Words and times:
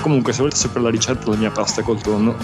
Comunque, 0.00 0.32
se 0.32 0.38
volete 0.38 0.56
sapere 0.56 0.84
la 0.84 0.90
ricetta 0.90 1.24
della 1.24 1.36
mia 1.36 1.50
pasta 1.50 1.82
col 1.82 2.00
tonno? 2.00 2.34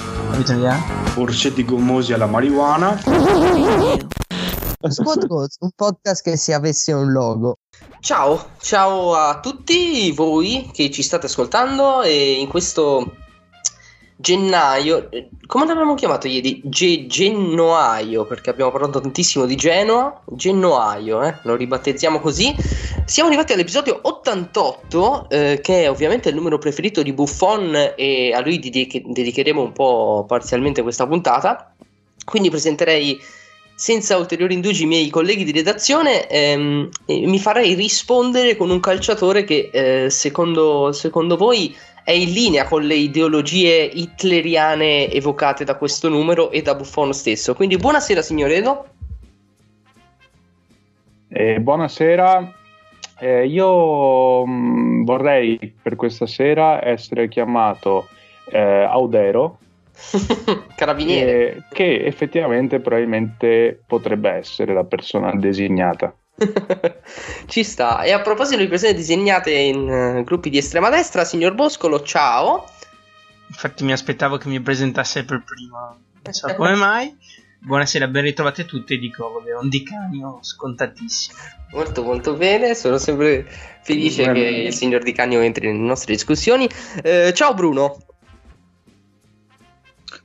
Orsetti 1.17 1.65
gommosi 1.65 2.13
alla 2.13 2.27
marijuana. 2.27 3.01
Goals, 5.27 5.57
un 5.61 5.71
podcast 5.75 6.23
che 6.23 6.37
se 6.37 6.53
avesse 6.53 6.93
un 6.93 7.11
logo. 7.11 7.59
Ciao, 8.01 8.51
ciao 8.61 9.15
a 9.15 9.41
tutti 9.41 10.13
voi 10.13 10.71
che 10.73 10.91
ci 10.91 11.03
state 11.03 11.27
ascoltando 11.27 12.03
e 12.03 12.35
in 12.35 12.47
questo 12.47 13.17
gennaio, 14.17 15.11
eh, 15.11 15.29
come 15.47 15.67
l'abbiamo 15.67 15.95
chiamato 15.95 16.27
ieri? 16.27 16.61
Ge- 16.65 17.07
gennoaio, 17.07 18.25
perché 18.25 18.51
abbiamo 18.51 18.71
parlato 18.71 19.01
tantissimo 19.01 19.45
di 19.45 19.55
Genoa, 19.57 20.23
gennoaio, 20.25 21.23
eh? 21.23 21.37
lo 21.43 21.55
ribattezziamo 21.55 22.19
così. 22.21 22.55
Siamo 23.05 23.29
arrivati 23.29 23.53
all'episodio 23.53 23.99
88, 24.03 25.29
eh, 25.29 25.61
che 25.63 25.83
è 25.83 25.91
ovviamente 25.91 26.31
il 26.31 26.35
numero 26.35 26.59
preferito 26.59 27.03
di 27.03 27.13
Buffon 27.13 27.93
e 27.95 28.33
a 28.33 28.41
lui 28.41 28.59
dediche- 28.59 29.03
dedicheremo 29.05 29.61
un 29.61 29.73
po' 29.73 30.25
parzialmente 30.27 30.83
questa 30.83 31.07
puntata. 31.07 31.75
Quindi 32.25 32.51
presenterei 32.51 33.21
senza 33.79 34.17
ulteriori 34.17 34.55
indugi 34.55 34.85
i 34.85 34.87
miei 34.87 35.11
colleghi 35.11 35.45
di 35.45 35.53
redazione 35.53 36.27
ehm, 36.29 36.89
mi 37.09 37.39
farei 37.39 37.75
rispondere 37.75 38.57
con 38.57 38.71
un 38.71 38.81
calciatore 38.81 39.45
che 39.45 39.69
eh, 39.71 40.09
secondo, 40.09 40.93
secondo 40.93 41.37
voi 41.37 41.77
è 42.07 42.13
in 42.13 42.31
linea 42.31 42.63
con 42.69 42.85
le 42.85 42.95
ideologie 42.95 43.83
hitleriane 43.83 45.11
evocate 45.11 45.65
da 45.65 45.75
questo 45.75 46.09
numero 46.09 46.53
e 46.53 46.63
da 46.63 46.77
Buffon 46.77 47.13
stesso. 47.13 47.53
Quindi 47.57 47.77
buonasera 47.79 48.23
signor 48.23 48.51
Edo. 48.53 48.87
Eh, 51.29 51.59
buonasera, 51.59 52.53
Eh, 53.19 53.47
io 53.47 54.47
mh, 54.47 55.05
vorrei 55.05 55.75
per 55.83 55.97
questa 55.97 56.27
sera 56.27 56.85
essere 56.87 57.29
chiamato 57.29 58.07
eh, 58.53 58.61
Audero, 58.89 59.59
Carabiniere. 60.77 61.57
eh, 61.57 61.63
che 61.73 62.05
effettivamente 62.05 62.79
probabilmente 62.79 63.83
potrebbe 63.85 64.31
essere 64.31 64.75
la 64.75 64.85
persona 64.85 65.35
designata. 65.35 66.15
Ci 67.47 67.65
sta. 67.65 68.03
E 68.03 68.13
a 68.13 68.21
proposito 68.21 68.61
di 68.61 68.69
persone 68.69 68.95
disegnate 68.95 69.53
in 69.53 69.89
eh, 69.89 70.25
gruppi 70.25 70.51
di 70.51 70.59
estrema 70.59 70.91
destra, 70.91 71.25
signor 71.25 71.55
Boscolo, 71.55 72.03
ciao. 72.03 72.69
Infatti 73.49 73.85
mi 73.85 73.93
aspettavo 73.93 74.37
che 74.37 74.49
mi 74.49 74.61
presentasse 74.61 75.25
per 75.25 75.43
primo. 75.45 75.99
Non 76.23 76.33
so 76.33 76.55
come 76.55 76.75
mai. 76.77 77.17
Buonasera, 77.59 78.07
ben 78.07 78.23
ritrovati 78.23 78.61
a 78.61 78.65
tutti 78.65 78.99
dico, 78.99 79.33
vabbè, 79.33 79.57
un 79.57 79.69
dicanio 79.69 80.39
scontatissimo. 80.41 81.39
Molto 81.73 82.03
molto 82.05 82.35
bene, 82.35 82.75
sono 82.75 82.99
sempre 82.99 83.45
felice 83.83 84.25
Bene. 84.27 84.35
che 84.39 84.47
il 84.47 84.75
signor 84.75 85.03
Di 85.03 85.13
Cagno 85.13 85.41
entri 85.41 85.67
nelle 85.67 85.79
nostre 85.79 86.13
discussioni. 86.13 86.69
Eh, 87.03 87.33
ciao 87.35 87.55
Bruno. 87.55 87.99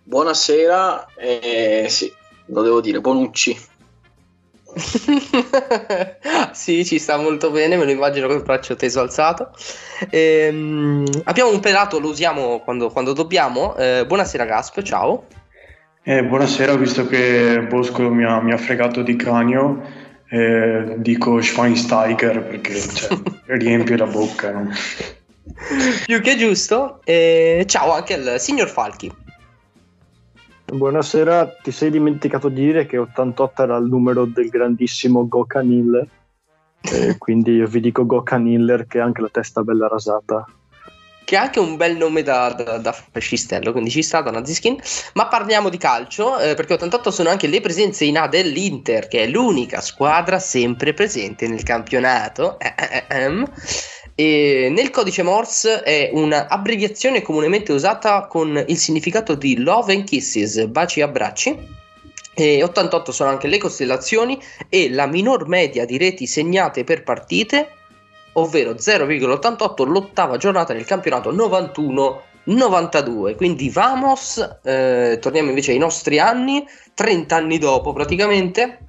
Buonasera, 0.03 1.07
eh, 1.15 1.85
sì, 1.89 2.11
lo 2.47 2.61
devo 2.61 2.81
dire, 2.81 2.99
Bonucci. 2.99 3.57
sì, 6.53 6.85
ci 6.85 6.97
sta 6.99 7.17
molto 7.17 7.51
bene, 7.51 7.77
me 7.77 7.85
lo 7.85 7.91
immagino 7.91 8.27
col 8.27 8.43
braccio 8.43 8.75
teso 8.75 9.01
alzato. 9.01 9.51
Ehm, 10.09 11.05
abbiamo 11.25 11.51
un 11.51 11.59
pelato, 11.59 11.99
lo 11.99 12.09
usiamo 12.09 12.59
quando, 12.59 12.89
quando 12.89 13.13
dobbiamo. 13.13 13.75
Eh, 13.75 14.05
buonasera 14.05 14.45
Gasp, 14.45 14.81
ciao. 14.81 15.25
Eh, 16.03 16.23
buonasera, 16.23 16.75
visto 16.75 17.05
che 17.07 17.61
Bosco 17.69 18.09
mi 18.09 18.23
ha, 18.23 18.41
mi 18.41 18.53
ha 18.53 18.57
fregato 18.57 19.03
di 19.03 19.15
cranio, 19.15 19.81
eh, 20.29 20.95
dico 20.97 21.41
Schweinsteiger 21.41 22.41
perché 22.43 22.79
cioè, 22.79 23.17
riempie 23.57 23.97
la 23.97 24.07
bocca. 24.07 24.51
no? 24.51 24.69
Più 26.05 26.21
che 26.21 26.37
giusto. 26.37 27.01
Eh, 27.03 27.65
ciao 27.67 27.91
anche 27.91 28.13
al 28.15 28.39
signor 28.39 28.69
Falchi. 28.69 29.11
Buonasera, 30.73 31.57
ti 31.61 31.69
sei 31.69 31.91
dimenticato 31.91 32.47
di 32.47 32.63
dire 32.63 32.85
che 32.85 32.97
88 32.97 33.63
era 33.63 33.75
il 33.75 33.87
numero 33.87 34.23
del 34.23 34.47
grandissimo 34.47 35.27
Gokan 35.27 35.69
Hiller. 35.69 36.07
E 36.81 37.17
quindi 37.19 37.55
io 37.55 37.67
vi 37.67 37.81
dico 37.81 38.05
Gokan 38.05 38.47
Hiller 38.47 38.87
che 38.87 39.01
ha 39.01 39.03
anche 39.03 39.19
la 39.19 39.27
testa 39.29 39.63
bella 39.63 39.89
rasata. 39.89 40.45
che 41.25 41.35
ha 41.35 41.41
anche 41.41 41.59
un 41.59 41.75
bel 41.75 41.97
nome 41.97 42.23
da, 42.23 42.53
da, 42.53 42.77
da 42.77 42.93
fascistello, 42.93 43.73
quindi 43.73 43.89
ci 43.89 44.01
sta 44.01 44.21
da 44.21 44.31
Naziskin. 44.31 44.77
Ma 45.15 45.27
parliamo 45.27 45.67
di 45.67 45.77
calcio, 45.77 46.39
eh, 46.39 46.55
perché 46.55 46.75
88 46.75 47.11
sono 47.11 47.27
anche 47.27 47.47
le 47.47 47.59
presenze 47.59 48.05
in 48.05 48.17
A 48.17 48.29
dell'Inter, 48.29 49.09
che 49.09 49.23
è 49.23 49.27
l'unica 49.27 49.81
squadra 49.81 50.39
sempre 50.39 50.93
presente 50.93 51.49
nel 51.49 51.63
campionato. 51.63 52.57
Eh, 52.59 52.73
eh, 52.77 53.05
eh, 53.09 53.23
ehm. 53.23 53.45
E 54.21 54.69
nel 54.69 54.91
codice 54.91 55.23
Morse 55.23 55.81
è 55.81 56.11
un'abbreviazione 56.13 57.23
comunemente 57.23 57.71
usata 57.71 58.27
con 58.27 58.63
il 58.67 58.77
significato 58.77 59.33
di 59.33 59.57
Love 59.57 59.95
and 59.95 60.03
Kisses, 60.03 60.63
baci 60.67 60.99
e 60.99 61.03
abbracci. 61.03 61.57
E 62.35 62.61
88 62.61 63.11
sono 63.11 63.31
anche 63.31 63.47
le 63.47 63.57
costellazioni 63.57 64.39
e 64.69 64.91
la 64.91 65.07
minor 65.07 65.47
media 65.47 65.85
di 65.85 65.97
reti 65.97 66.27
segnate 66.27 66.83
per 66.83 67.01
partite 67.01 67.69
ovvero 68.33 68.73
0,88 68.73 69.87
l'ottava 69.87 70.37
giornata 70.37 70.73
nel 70.73 70.85
campionato 70.85 71.33
91-92. 71.33 73.35
Quindi 73.35 73.71
vamos, 73.71 74.37
eh, 74.63 75.17
torniamo 75.19 75.49
invece 75.49 75.71
ai 75.71 75.79
nostri 75.79 76.19
anni, 76.19 76.63
30 76.93 77.35
anni 77.35 77.57
dopo 77.57 77.91
praticamente. 77.91 78.85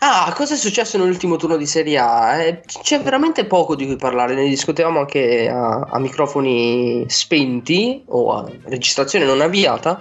Ah, 0.00 0.32
cosa 0.36 0.54
è 0.54 0.56
successo 0.56 0.96
nell'ultimo 0.96 1.36
turno 1.36 1.56
di 1.56 1.66
Serie 1.66 1.98
A? 1.98 2.40
Eh, 2.40 2.60
c'è 2.60 3.00
veramente 3.00 3.46
poco 3.46 3.74
di 3.74 3.84
cui 3.84 3.96
parlare, 3.96 4.34
ne 4.34 4.46
discutevamo 4.48 5.00
anche 5.00 5.48
a, 5.48 5.80
a 5.80 5.98
microfoni 5.98 7.04
spenti 7.08 8.04
o 8.06 8.32
a 8.32 8.48
registrazione 8.64 9.24
non 9.24 9.40
avviata. 9.40 10.00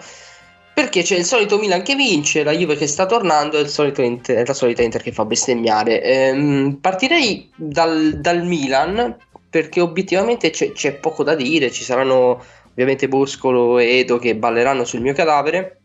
Perché 0.74 1.02
c'è 1.02 1.18
il 1.18 1.26
solito 1.26 1.58
Milan 1.58 1.82
che 1.82 1.96
vince, 1.96 2.44
la 2.44 2.52
Juve 2.52 2.76
che 2.76 2.86
sta 2.86 3.08
tornando 3.08 3.58
e 3.58 3.64
la 3.64 3.68
solita 3.68 4.04
Inter 4.04 5.02
che 5.02 5.12
fa 5.12 5.26
bestemmiare. 5.26 6.04
Ehm, 6.04 6.78
partirei 6.80 7.50
dal, 7.56 8.20
dal 8.20 8.44
Milan 8.46 9.18
perché 9.50 9.82
obiettivamente 9.82 10.52
c'è, 10.52 10.74
c'è 10.74 10.94
poco 10.94 11.24
da 11.24 11.34
dire. 11.34 11.72
Ci 11.72 11.84
saranno 11.84 12.44
ovviamente 12.70 13.08
Boscolo 13.08 13.80
e 13.80 13.98
Edo 14.00 14.20
che 14.20 14.36
balleranno 14.36 14.86
sul 14.86 15.02
mio 15.02 15.14
cadavere. 15.14 15.77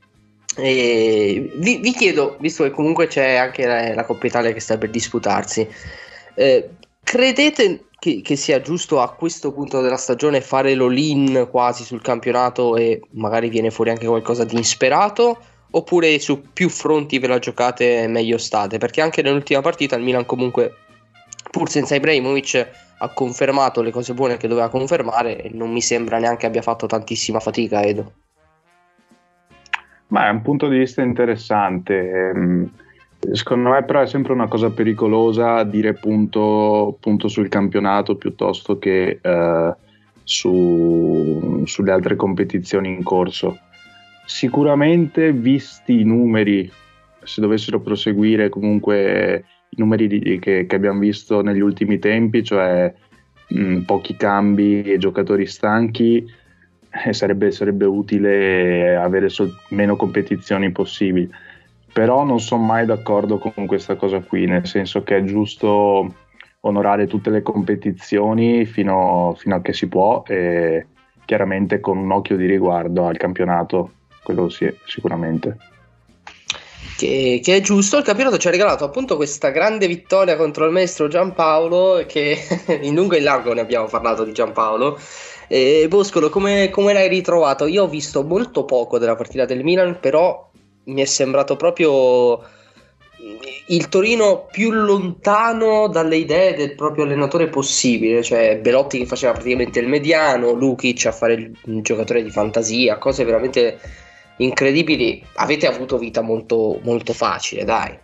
Vi, 0.57 1.51
vi 1.57 1.93
chiedo, 1.93 2.37
visto 2.41 2.65
che 2.65 2.71
comunque 2.71 3.07
c'è 3.07 3.37
anche 3.37 3.67
la, 3.67 3.95
la 3.95 4.05
Coppa 4.05 4.27
Italia 4.27 4.53
che 4.53 4.61
sta 4.61 4.77
per 4.77 4.91
disputarsi, 4.91 5.67
eh, 6.35 6.71
credete 7.03 7.85
che, 7.99 8.21
che 8.21 8.37
sia 8.37 8.61
giusto 8.61 9.01
a 9.01 9.13
questo 9.13 9.53
punto 9.53 9.81
della 9.81 9.97
stagione 9.97 10.41
fare 10.41 10.75
l'all-in 10.75 11.47
quasi 11.51 11.85
sul 11.85 12.03
campionato 12.03 12.77
e 12.77 13.01
magari 13.11 13.49
viene 13.49 13.71
fuori 13.71 13.91
anche 13.91 14.07
qualcosa 14.07 14.45
di 14.45 14.57
insperato? 14.57 15.39
Oppure 15.71 16.19
su 16.19 16.43
più 16.53 16.69
fronti 16.69 17.19
ve 17.19 17.29
la 17.29 17.39
giocate 17.39 18.07
meglio 18.09 18.39
state? 18.39 18.79
Perché 18.79 19.01
anche 19.01 19.23
nell'ultima 19.23 19.61
partita 19.61 19.97
il 19.97 20.03
Milan 20.03 20.27
comunque, 20.27 20.75
pur 21.51 21.71
senza 21.71 21.95
Ibrahimovic, 21.95 22.71
ha 22.99 23.09
confermato 23.15 23.83
le 23.83 23.91
cose 23.91 24.15
buone 24.15 24.37
che 24.37 24.49
doveva 24.49 24.69
confermare 24.69 25.41
e 25.41 25.51
non 25.53 25.71
mi 25.71 25.81
sembra 25.81 26.19
neanche 26.19 26.47
abbia 26.47 26.61
fatto 26.61 26.87
tantissima 26.87 27.41
fatica, 27.41 27.83
Edo. 27.83 28.13
Ma 30.13 30.27
è 30.27 30.31
un 30.31 30.43
punto 30.43 30.69
di 30.69 30.79
vista 30.79 31.03
interessante. 31.03 32.31
ehm, 32.31 32.71
Secondo 33.31 33.71
me, 33.71 33.85
però, 33.85 34.01
è 34.01 34.07
sempre 34.09 34.33
una 34.33 34.49
cosa 34.49 34.71
pericolosa 34.71 35.63
dire 35.63 35.95
punto, 35.95 36.97
punto 36.99 37.29
sul 37.29 37.49
campionato 37.49 38.17
piuttosto 38.17 38.79
che 38.79 39.21
eh, 39.23 39.75
su- 40.25 41.63
sulle 41.65 41.93
altre 41.93 42.17
competizioni 42.17 42.89
in 42.89 43.05
corso. 43.05 43.59
Sicuramente, 44.27 45.33
visti 45.33 46.01
i 46.01 46.05
numeri, 46.05 46.69
se 47.23 47.41
dovessero 47.41 47.81
proseguire 47.81 48.49
comunque 48.49 49.45
i 49.69 49.77
numeri 49.79 50.09
di- 50.09 50.39
che, 50.41 50.67
che 50.67 50.75
abbiamo 50.75 50.99
visto 50.99 51.43
negli 51.43 51.61
ultimi 51.61 52.01
tempi, 52.01 52.43
cioè 52.43 52.93
mh, 53.51 53.79
pochi 53.83 54.17
cambi 54.17 54.83
e 54.83 54.99
giocatori 54.99 55.47
stanchi, 55.47 56.27
eh, 56.93 57.13
sarebbe, 57.13 57.51
sarebbe 57.51 57.85
utile 57.85 58.97
avere 58.97 59.29
sol- 59.29 59.55
meno 59.69 59.97
competizioni 59.97 60.71
possibili. 60.71 61.31
Però 61.93 62.25
non 62.25 62.41
sono 62.41 62.63
mai 62.63 62.87
d'accordo 62.87 63.39
con 63.39 63.67
questa 63.67 63.97
cosa 63.97 64.21
qui, 64.21 64.47
nel 64.47 64.67
senso 64.67 65.03
che 65.03 65.19
è 65.19 65.25
giusto 65.25 66.15
onorare 66.61 67.07
tutte 67.07 67.31
le 67.31 67.43
competizioni 67.43 68.65
fino, 68.65 69.35
fino 69.37 69.57
a 69.57 69.61
che 69.61 69.73
si 69.73 69.89
può 69.89 70.23
e 70.27 70.87
chiaramente 71.25 71.81
con 71.81 71.99
un 71.99 72.11
occhio 72.13 72.37
di 72.37 72.47
riguardo 72.47 73.07
al 73.07 73.17
campionato, 73.17 73.93
quello 74.23 74.49
sì, 74.49 74.73
sicuramente. 74.87 75.57
che, 76.97 77.41
che 77.43 77.57
è 77.57 77.61
giusto. 77.61 77.99
Il 77.99 78.05
campionato 78.05 78.39
ci 78.39 78.49
ha 78.49 78.51
regalato 78.51 78.85
appunto 78.85 79.17
questa 79.17 79.51
grande 79.51 79.87
vittoria 79.87 80.37
contro 80.37 80.65
il 80.65 80.73
maestro 80.73 81.09
Giampaolo, 81.09 82.05
che 82.07 82.39
in 82.81 82.95
lungo 82.95 83.15
e 83.15 83.19
in 83.19 83.25
largo 83.25 83.53
ne 83.53 83.61
abbiamo 83.61 83.87
parlato 83.87 84.25
di 84.25 84.33
Giampaolo. 84.33 84.99
E 85.55 85.87
Boscolo, 85.87 86.31
come, 86.31 86.71
come 86.71 86.95
l'hai 86.95 87.09
ritrovato? 87.09 87.67
Io 87.67 87.83
ho 87.83 87.87
visto 87.87 88.23
molto 88.23 88.65
poco 88.65 88.99
della 88.99 89.17
partita 89.17 89.45
del 89.45 89.63
Milan, 89.63 90.01
però 90.01 90.49
mi 90.85 91.03
è 91.03 91.05
sembrato 91.05 91.57
proprio 91.57 92.43
il 93.67 93.89
Torino 93.91 94.47
più 94.51 94.71
lontano 94.71 95.89
dalle 95.89 96.17
idee 96.17 96.55
del 96.55 96.75
proprio 96.75 97.05
allenatore 97.05 97.49
possibile, 97.49 98.23
cioè 98.23 98.61
Belotti 98.61 99.01
che 99.01 99.05
faceva 99.05 99.33
praticamente 99.33 99.79
il 99.79 99.89
mediano, 99.89 100.53
Lukic 100.53 101.05
a 101.05 101.13
fare 101.13 101.35
il 101.35 101.83
giocatore 101.83 102.23
di 102.23 102.31
fantasia, 102.31 102.97
cose 102.97 103.23
veramente 103.23 103.79
incredibili. 104.39 105.23
Avete 105.35 105.67
avuto 105.67 105.99
vita 105.99 106.23
molto, 106.23 106.81
molto 106.83 107.13
facile, 107.13 107.65
dai. 107.65 107.95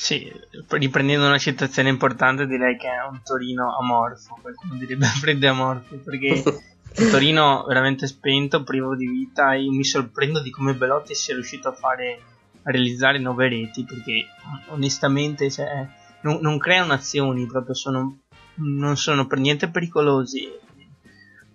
Sì, 0.00 0.32
riprendendo 0.68 1.26
una 1.26 1.38
citazione 1.38 1.88
importante 1.88 2.46
direi 2.46 2.76
che 2.76 2.86
è 2.86 3.04
un 3.10 3.20
Torino 3.24 3.76
amorfo, 3.76 4.38
qualcuno 4.40 4.76
direbbe 4.76 5.06
freddo 5.20 5.48
amorfo, 5.48 5.96
perché 5.96 6.40
un 6.44 7.10
Torino 7.10 7.64
veramente 7.66 8.06
spento, 8.06 8.62
privo 8.62 8.94
di 8.94 9.08
vita 9.08 9.54
e 9.54 9.62
io 9.62 9.72
mi 9.72 9.82
sorprendo 9.82 10.40
di 10.40 10.50
come 10.50 10.74
Belotti 10.74 11.16
sia 11.16 11.34
riuscito 11.34 11.70
a 11.70 11.72
fare 11.72 12.20
a 12.62 12.70
realizzare 12.70 13.18
nove 13.18 13.48
reti 13.48 13.82
perché 13.82 14.26
onestamente 14.68 15.50
cioè, 15.50 15.84
non, 16.20 16.38
non, 16.42 16.58
creano 16.58 16.92
azioni 16.92 17.44
proprio 17.46 17.74
sono, 17.74 18.18
non 18.54 18.96
sono 18.96 19.26
per 19.26 19.38
niente 19.38 19.68
pericolosi 19.68 20.48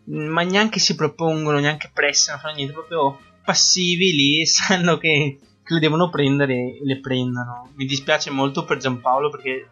ma 0.05 0.41
neanche 0.41 0.79
si 0.79 0.95
propongono 0.95 1.59
neanche 1.59 1.89
pressano 1.93 2.39
fanno 2.39 2.55
niente 2.55 2.73
proprio 2.73 3.17
passivi 3.45 4.11
lì 4.11 4.45
sanno 4.45 4.97
che, 4.97 5.39
che 5.63 5.73
le 5.73 5.79
devono 5.79 6.09
prendere 6.09 6.53
e 6.53 6.79
le 6.83 6.99
prendano 6.99 7.69
mi 7.75 7.85
dispiace 7.85 8.29
molto 8.29 8.65
per 8.65 8.77
Giampaolo 8.77 9.29
perché 9.29 9.69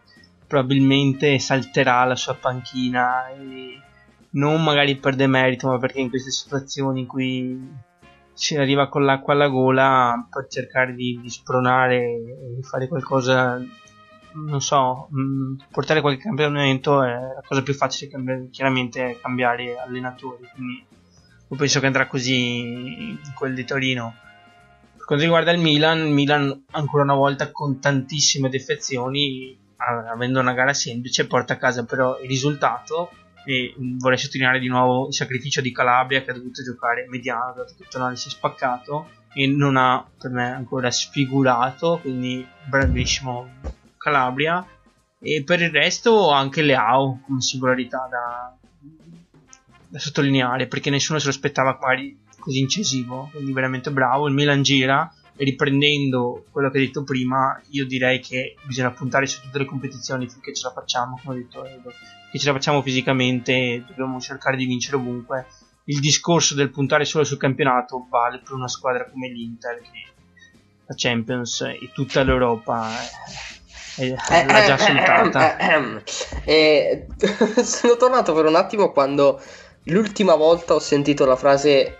probabilmente 0.47 1.37
salterà 1.39 2.03
la 2.05 2.15
sua 2.15 2.33
panchina 2.33 3.25
non 4.31 4.63
magari 4.63 4.95
per 4.95 5.15
demerito 5.15 5.67
ma 5.67 5.77
perché 5.77 5.99
in 5.99 6.09
queste 6.09 6.31
situazioni 6.31 7.01
in 7.01 7.07
cui 7.07 7.89
si 8.33 8.55
arriva 8.55 8.87
con 8.87 9.03
l'acqua 9.03 9.33
alla 9.33 9.49
gola 9.49 10.27
per 10.29 10.47
cercare 10.47 10.93
di, 10.93 11.19
di 11.21 11.29
spronare 11.29 11.97
e 11.97 12.53
di 12.55 12.63
fare 12.63 12.87
qualcosa 12.87 13.61
non 14.33 14.61
so 14.61 15.09
mm, 15.13 15.55
portare 15.71 16.01
qualche 16.01 16.23
cambiamento 16.23 17.03
è 17.03 17.11
la 17.11 17.43
cosa 17.45 17.61
più 17.61 17.73
facile 17.73 18.09
cambiare, 18.09 18.49
chiaramente 18.49 19.09
è 19.09 19.19
cambiare 19.19 19.77
allenatori 19.77 20.47
quindi 20.55 20.85
io 21.49 21.57
penso 21.57 21.79
che 21.81 21.85
andrà 21.85 22.07
così 22.07 22.59
in 23.09 23.33
quel 23.35 23.53
di 23.53 23.65
Torino 23.65 24.15
quanto 25.11 25.25
riguarda 25.25 25.51
il 25.51 25.59
Milan 25.59 26.07
il 26.07 26.13
Milan 26.13 26.63
ancora 26.71 27.03
una 27.03 27.15
volta 27.15 27.51
con 27.51 27.81
tantissime 27.81 28.47
defezioni 28.47 29.59
avendo 29.75 30.39
una 30.39 30.53
gara 30.53 30.73
semplice 30.73 31.27
porta 31.27 31.51
a 31.51 31.57
casa 31.57 31.83
però 31.83 32.17
il 32.21 32.29
risultato 32.29 33.11
e 33.43 33.75
vorrei 33.77 34.17
sottolineare 34.17 34.59
di 34.59 34.69
nuovo 34.69 35.07
il 35.07 35.13
sacrificio 35.13 35.59
di 35.59 35.73
Calabria 35.73 36.21
che 36.21 36.31
ha 36.31 36.33
dovuto 36.35 36.63
giocare 36.63 37.07
mediano 37.09 37.65
che 37.65 37.87
Tonali 37.89 38.15
si 38.15 38.29
è 38.29 38.31
spaccato 38.31 39.09
e 39.33 39.47
non 39.47 39.75
ha 39.75 40.09
per 40.17 40.31
me 40.31 40.49
ancora 40.49 40.89
sfigurato 40.89 41.99
quindi 42.01 42.47
bravissimo 42.69 43.49
Calabria. 43.97 44.65
E 45.19 45.43
per 45.43 45.61
il 45.61 45.71
resto 45.71 46.31
anche 46.31 46.61
Leao 46.61 47.19
come 47.25 47.41
singolarità 47.41 48.07
da, 48.09 48.55
da 49.89 49.99
sottolineare 49.99 50.67
perché 50.67 50.89
nessuno 50.89 51.19
se 51.19 51.25
lo 51.25 51.31
aspettava 51.31 51.77
magari 51.81 52.17
così 52.41 52.59
incisivo 52.59 53.29
quindi 53.31 53.53
veramente 53.53 53.91
bravo 53.91 54.27
il 54.27 54.33
Milan 54.33 54.61
gira 54.61 55.09
e 55.41 55.43
riprendendo 55.43 56.45
quello 56.51 56.69
che 56.69 56.77
hai 56.77 56.85
detto 56.85 57.03
prima, 57.03 57.59
io 57.69 57.87
direi 57.87 58.19
che 58.19 58.55
bisogna 58.63 58.91
puntare 58.91 59.25
su 59.25 59.41
tutte 59.41 59.57
le 59.57 59.65
competizioni 59.65 60.29
finché 60.29 60.53
ce 60.53 60.67
la 60.67 60.71
facciamo, 60.71 61.19
come 61.23 61.35
ho 61.35 61.37
detto 61.37 61.65
Edo, 61.65 61.91
che 62.31 62.37
ce 62.37 62.45
la 62.45 62.53
facciamo 62.53 62.83
fisicamente, 62.83 63.83
dobbiamo 63.87 64.19
cercare 64.19 64.55
di 64.55 64.65
vincere 64.65 64.97
ovunque. 64.97 65.47
Il 65.85 65.99
discorso 65.99 66.53
del 66.53 66.69
puntare 66.69 67.05
solo 67.05 67.23
sul 67.23 67.37
campionato 67.37 68.05
vale 68.07 68.39
per 68.43 68.53
una 68.53 68.67
squadra 68.67 69.09
come 69.09 69.29
l'Inter, 69.29 69.81
che 69.81 70.11
la 70.85 70.93
Champions 70.95 71.61
e 71.61 71.89
tutta 71.91 72.21
l'Europa 72.21 72.91
eh, 73.97 74.09
eh, 74.09 74.45
l'ha 74.45 74.65
già 74.65 74.77
salutata. 74.77 75.57
Eh, 76.43 77.07
sono 77.63 77.97
tornato 77.97 78.33
per 78.33 78.45
un 78.45 78.55
attimo 78.55 78.91
quando 78.91 79.41
l'ultima 79.85 80.35
volta 80.35 80.75
ho 80.75 80.79
sentito 80.79 81.25
la 81.25 81.35
frase 81.35 81.97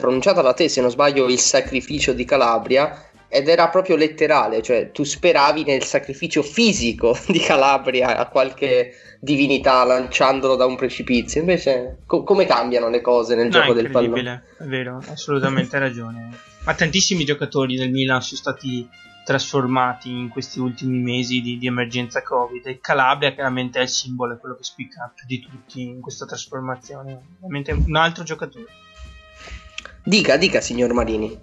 pronunciata 0.00 0.42
da 0.42 0.52
te, 0.52 0.68
se 0.68 0.80
non 0.80 0.90
sbaglio, 0.90 1.28
il 1.28 1.38
sacrificio 1.38 2.12
di 2.12 2.24
Calabria, 2.24 3.10
ed 3.32 3.46
era 3.46 3.68
proprio 3.68 3.94
letterale, 3.94 4.60
cioè 4.60 4.90
tu 4.90 5.04
speravi 5.04 5.62
nel 5.62 5.84
sacrificio 5.84 6.42
fisico 6.42 7.16
di 7.28 7.38
Calabria 7.38 8.16
a 8.16 8.26
qualche 8.26 8.92
divinità 9.20 9.84
lanciandolo 9.84 10.56
da 10.56 10.66
un 10.66 10.74
precipizio. 10.74 11.40
Invece, 11.40 11.98
co- 12.06 12.24
come 12.24 12.44
cambiano 12.44 12.88
le 12.88 13.00
cose 13.00 13.36
nel 13.36 13.44
no, 13.44 13.50
gioco 13.50 13.72
del 13.72 13.90
pallone? 13.90 14.42
È 14.58 14.64
vero, 14.64 15.00
assolutamente 15.06 15.78
ragione. 15.78 16.30
Ma 16.64 16.74
tantissimi 16.74 17.24
giocatori 17.24 17.76
del 17.76 17.90
Milan 17.90 18.20
sono 18.20 18.40
stati 18.40 18.88
trasformati 19.24 20.10
in 20.10 20.28
questi 20.28 20.58
ultimi 20.58 20.98
mesi 20.98 21.40
di, 21.40 21.56
di 21.56 21.68
emergenza 21.68 22.22
Covid. 22.22 22.66
E 22.66 22.80
Calabria 22.80 23.32
chiaramente 23.32 23.78
è 23.78 23.82
il 23.82 23.88
simbolo, 23.88 24.34
è 24.34 24.38
quello 24.38 24.56
che 24.56 24.64
spicca 24.64 25.12
più 25.14 25.24
di 25.26 25.38
tutti 25.40 25.82
in 25.82 26.00
questa 26.00 26.26
trasformazione. 26.26 27.36
Veramente 27.38 27.70
un 27.70 27.94
altro 27.94 28.24
giocatore. 28.24 28.66
Dica, 30.02 30.38
dica, 30.38 30.62
signor 30.62 30.94
Marini. 30.94 31.38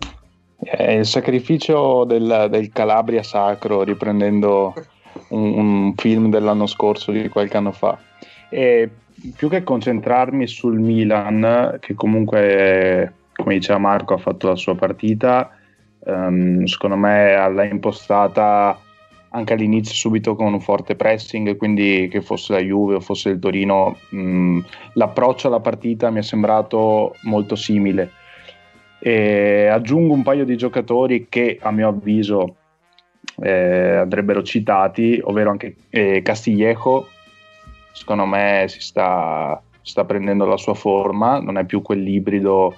È 0.59 0.92
il 0.92 1.06
sacrificio 1.06 2.06
del, 2.06 2.48
del 2.50 2.71
Calabria 2.71 3.21
Sacro, 3.21 3.83
riprendendo 3.83 4.74
un, 5.30 5.57
un, 5.57 5.94
film 5.95 6.30
dell'anno 6.31 6.65
scorso, 6.65 7.12
di 7.12 7.30
qualche 7.30 7.57
anno 7.57 7.71
fa. 7.71 7.98
E 8.50 8.89
più 9.36 9.48
che 9.48 9.63
concentrarmi 9.63 10.48
sul 10.48 10.80
Milan, 10.80 11.77
che 11.80 11.94
comunque, 11.94 13.13
come 13.36 13.54
diceva 13.54 13.77
Marco, 13.77 14.15
ha 14.15 14.18
fatto 14.18 14.48
la 14.48 14.56
sua 14.56 14.75
partita, 14.75 15.51
um, 16.00 16.63
secondo 16.65 16.95
me 16.95 17.36
l'ha 17.36 17.63
impostata 17.63 18.80
anche 19.30 19.54
all'inizio 19.54 19.94
subito 19.94 20.36
con 20.36 20.51
un 20.51 20.62
forte 20.62 20.95
pressing, 20.95 21.56
quindi 21.57 22.07
che 22.09 22.21
fosse 22.21 22.54
la 22.54 22.59
Juve 22.59 22.95
o 22.95 23.00
fosse 23.01 23.30
il 23.30 23.39
Torino, 23.39 23.98
mh, 24.09 24.59
l'approccio 24.94 25.48
alla 25.48 25.59
partita 25.59 26.09
mi 26.09 26.19
è 26.19 26.24
sembrato 26.24 27.13
molto 27.24 27.56
simile 27.56 28.12
e 28.99 29.67
aggiungo 29.67 30.13
un 30.13 30.23
paio 30.23 30.45
di 30.45 30.57
giocatori 30.57 31.27
che 31.29 31.59
a 31.61 31.71
mio 31.71 31.89
avviso 31.89 32.55
eh, 33.42 33.97
andrebbero 33.97 34.42
citati, 34.44 35.19
ovvero 35.23 35.51
anche 35.51 35.75
eh, 35.89 36.21
Castillejo, 36.23 37.07
secondo 37.92 38.25
me 38.25 38.66
si 38.68 38.81
sta, 38.81 39.61
sta, 39.81 40.06
prendendo 40.06 40.45
la 40.45 40.57
sua 40.57 40.73
forma, 40.73 41.39
non 41.39 41.57
è 41.57 41.66
più 41.66 41.81
quell'ibrido, 41.81 42.75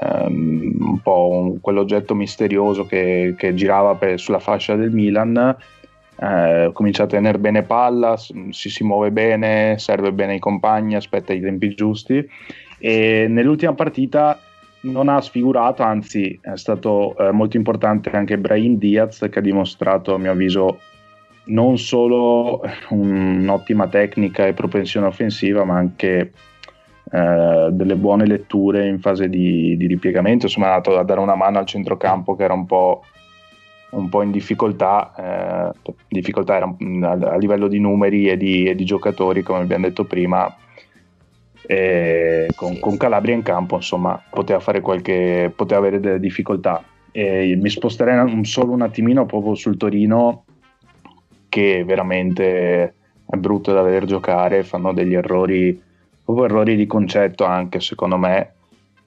ehm, 0.00 0.76
un 0.80 1.00
po' 1.02 1.28
un, 1.30 1.60
quell'oggetto 1.60 2.14
misterioso 2.14 2.86
che, 2.86 3.34
che 3.36 3.54
girava 3.54 3.94
per, 3.94 4.18
sulla 4.20 4.38
fascia 4.38 4.76
del 4.76 4.90
Milan. 4.90 5.56
Eh, 6.20 6.70
comincia 6.72 7.04
a 7.04 7.06
tenere 7.06 7.38
bene 7.38 7.62
palla, 7.62 8.16
si, 8.16 8.50
si 8.50 8.82
muove 8.82 9.12
bene, 9.12 9.78
serve 9.78 10.12
bene 10.12 10.32
ai 10.32 10.38
compagni, 10.40 10.96
aspetta 10.96 11.32
i 11.32 11.40
tempi 11.40 11.74
giusti. 11.74 12.28
E 12.80 13.26
nell'ultima 13.28 13.72
partita 13.74 14.38
non 14.90 15.08
ha 15.08 15.20
sfigurato, 15.20 15.82
anzi 15.82 16.38
è 16.40 16.56
stato 16.56 17.16
eh, 17.16 17.30
molto 17.32 17.56
importante 17.56 18.10
anche 18.10 18.38
Brahim 18.38 18.76
Diaz 18.76 19.26
che 19.30 19.38
ha 19.38 19.42
dimostrato 19.42 20.14
a 20.14 20.18
mio 20.18 20.32
avviso 20.32 20.80
non 21.44 21.78
solo 21.78 22.62
un'ottima 22.90 23.88
tecnica 23.88 24.46
e 24.46 24.52
propensione 24.52 25.06
offensiva 25.06 25.64
ma 25.64 25.76
anche 25.76 26.32
eh, 27.10 27.68
delle 27.70 27.96
buone 27.96 28.26
letture 28.26 28.86
in 28.86 29.00
fase 29.00 29.28
di, 29.28 29.76
di, 29.76 29.86
ripiegamento, 29.86 30.46
insomma 30.46 30.66
è 30.66 30.70
andato 30.70 30.98
a 30.98 31.04
dare 31.04 31.20
una 31.20 31.36
mano 31.36 31.58
al 31.58 31.66
centrocampo 31.66 32.36
che 32.36 32.44
era 32.44 32.52
un 32.52 32.66
po', 32.66 33.02
un 33.90 34.08
po 34.08 34.22
in 34.22 34.30
difficoltà, 34.30 35.72
eh, 35.82 35.92
difficoltà 36.08 36.56
era 36.56 36.74
a 37.30 37.36
livello 37.36 37.68
di 37.68 37.78
numeri 37.78 38.28
e 38.28 38.36
di, 38.36 38.64
e 38.64 38.74
di 38.74 38.84
giocatori 38.84 39.42
come 39.42 39.60
abbiamo 39.60 39.86
detto 39.86 40.04
prima 40.04 40.54
con, 42.56 42.78
con, 42.78 42.96
Calabria 42.96 43.34
in 43.34 43.42
campo 43.42 43.76
insomma 43.76 44.22
poteva 44.30 44.58
fare 44.58 44.80
qualche 44.80 45.52
poteva 45.54 45.80
avere 45.80 46.00
delle 46.00 46.20
difficoltà. 46.20 46.82
E 47.12 47.56
mi 47.60 47.68
sposterei 47.68 48.18
un, 48.18 48.44
solo 48.44 48.72
un 48.72 48.82
attimino 48.82 49.26
proprio 49.26 49.54
sul 49.54 49.76
Torino 49.76 50.44
che 51.48 51.84
veramente 51.84 52.94
è 53.26 53.36
brutto 53.36 53.72
da 53.72 53.82
vedere 53.82 54.06
giocare 54.06 54.62
fanno 54.62 54.92
degli 54.94 55.14
errori 55.14 55.78
proprio 56.24 56.46
errori 56.46 56.76
di 56.76 56.86
concetto 56.86 57.44
anche 57.44 57.80
secondo 57.80 58.16
me. 58.16 58.54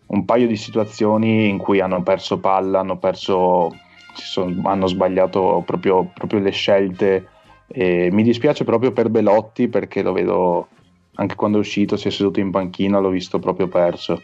Un 0.08 0.26
paio 0.26 0.46
di 0.46 0.58
situazioni 0.58 1.48
in 1.48 1.58
cui 1.58 1.80
hanno 1.80 2.04
perso 2.04 2.40
palla 2.40 2.80
hanno 2.80 2.98
perso 2.98 3.72
sono, 4.14 4.70
hanno 4.70 4.88
sbagliato 4.88 5.64
proprio, 5.66 6.12
proprio 6.14 6.40
le 6.40 6.52
scelte. 6.52 7.28
E 7.68 8.10
mi 8.12 8.24
dispiace 8.24 8.66
proprio 8.66 8.92
per 8.92 9.10
Belotti 9.10 9.68
perché 9.70 10.02
lo 10.02 10.12
vedo 10.12 10.68
anche 11.16 11.36
quando 11.36 11.58
è 11.58 11.60
uscito 11.62 11.98
si 11.98 12.08
è 12.08 12.12
seduto 12.12 12.40
in 12.40 12.52
panchina, 12.52 13.00
l'ho 13.00 13.10
visto 13.10 13.40
proprio 13.40 13.68
perso. 13.68 14.22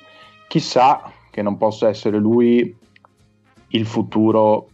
Chissà 0.48 1.12
che 1.32 1.41
non 1.41 1.58
possa 1.58 1.89
essere 1.89 2.17
lui 2.17 2.75
il 3.70 3.86
futuro 3.86 4.70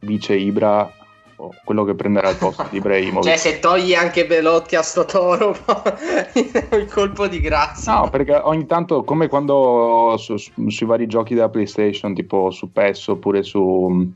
vice 0.00 0.34
Ibra 0.34 0.90
o 1.36 1.50
quello 1.64 1.84
che 1.84 1.94
prenderà 1.94 2.30
il 2.30 2.36
posto 2.36 2.66
di 2.70 2.76
Ibrahimovic. 2.78 3.24
Cioè, 3.28 3.36
se 3.36 3.58
togli 3.58 3.94
anche 3.94 4.26
Belotti 4.26 4.76
a 4.76 4.82
sto 4.82 5.04
toro, 5.04 5.56
il 6.34 6.88
colpo 6.90 7.26
di 7.28 7.40
grazia. 7.40 8.00
No, 8.00 8.08
perché 8.10 8.34
ogni 8.34 8.66
tanto, 8.66 9.04
come 9.04 9.28
quando 9.28 10.14
su- 10.18 10.36
su- 10.36 10.68
sui 10.68 10.86
vari 10.86 11.06
giochi 11.06 11.34
della 11.34 11.48
PlayStation, 11.48 12.14
tipo 12.14 12.50
su 12.50 12.70
PES 12.72 13.08
oppure 13.08 13.42
su, 13.42 14.12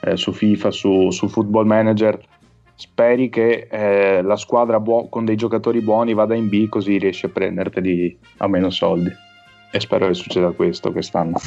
eh, 0.00 0.16
su 0.16 0.32
FIFA, 0.32 0.70
su, 0.70 1.10
su 1.10 1.28
Football 1.28 1.66
Manager, 1.66 2.20
speri 2.76 3.28
che 3.28 3.66
eh, 3.70 4.22
la 4.22 4.36
squadra 4.36 4.78
buo- 4.78 5.08
con 5.08 5.24
dei 5.24 5.36
giocatori 5.36 5.80
buoni 5.80 6.14
vada 6.14 6.34
in 6.34 6.48
B 6.48 6.68
così 6.68 6.98
riesci 6.98 7.26
a 7.26 7.30
prenderteli 7.30 8.18
a 8.38 8.46
meno 8.46 8.70
soldi. 8.70 9.10
E 9.72 9.80
spero 9.80 10.06
che 10.06 10.14
succeda 10.14 10.50
questo 10.52 10.92
quest'anno. 10.92 11.40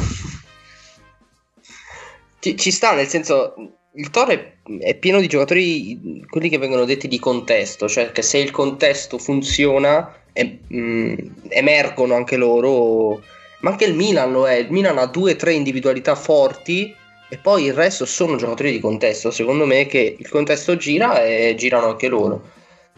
Ci, 2.40 2.58
ci 2.58 2.72
sta, 2.72 2.94
nel 2.94 3.08
senso, 3.08 3.54
il 3.94 4.10
Toro 4.10 4.32
è, 4.32 4.54
è 4.80 4.96
pieno 4.96 5.20
di 5.20 5.28
giocatori, 5.28 6.26
quelli 6.30 6.50
che 6.50 6.58
vengono 6.58 6.86
detti 6.86 7.08
di 7.08 7.20
contesto, 7.20 7.88
cioè 7.88 8.12
che 8.12 8.22
se 8.22 8.38
il 8.38 8.52
contesto 8.52 9.18
funziona, 9.18 10.14
e, 10.34 10.60
mh, 10.68 11.16
emergono 11.50 12.16
anche 12.16 12.38
loro. 12.38 13.22
Ma 13.62 13.72
anche 13.72 13.86
il 13.86 13.94
Milan 13.94 14.32
lo 14.32 14.48
è. 14.48 14.56
Il 14.56 14.72
Milan 14.72 14.98
ha 14.98 15.06
due 15.06 15.34
o 15.34 15.36
tre 15.36 15.54
individualità 15.54 16.16
forti 16.16 16.96
e 17.30 17.38
poi 17.38 17.66
il 17.66 17.74
resto 17.74 18.06
sono 18.06 18.36
giocatori 18.36 18.72
di 18.72 18.80
contesto. 18.80 19.32
Secondo 19.32 19.66
me 19.66 19.86
che 19.86 20.16
il 20.18 20.30
contesto 20.30 20.76
gira 20.76 21.24
e 21.24 21.56
girano 21.56 21.88
anche 21.90 22.08
loro. 22.08 22.50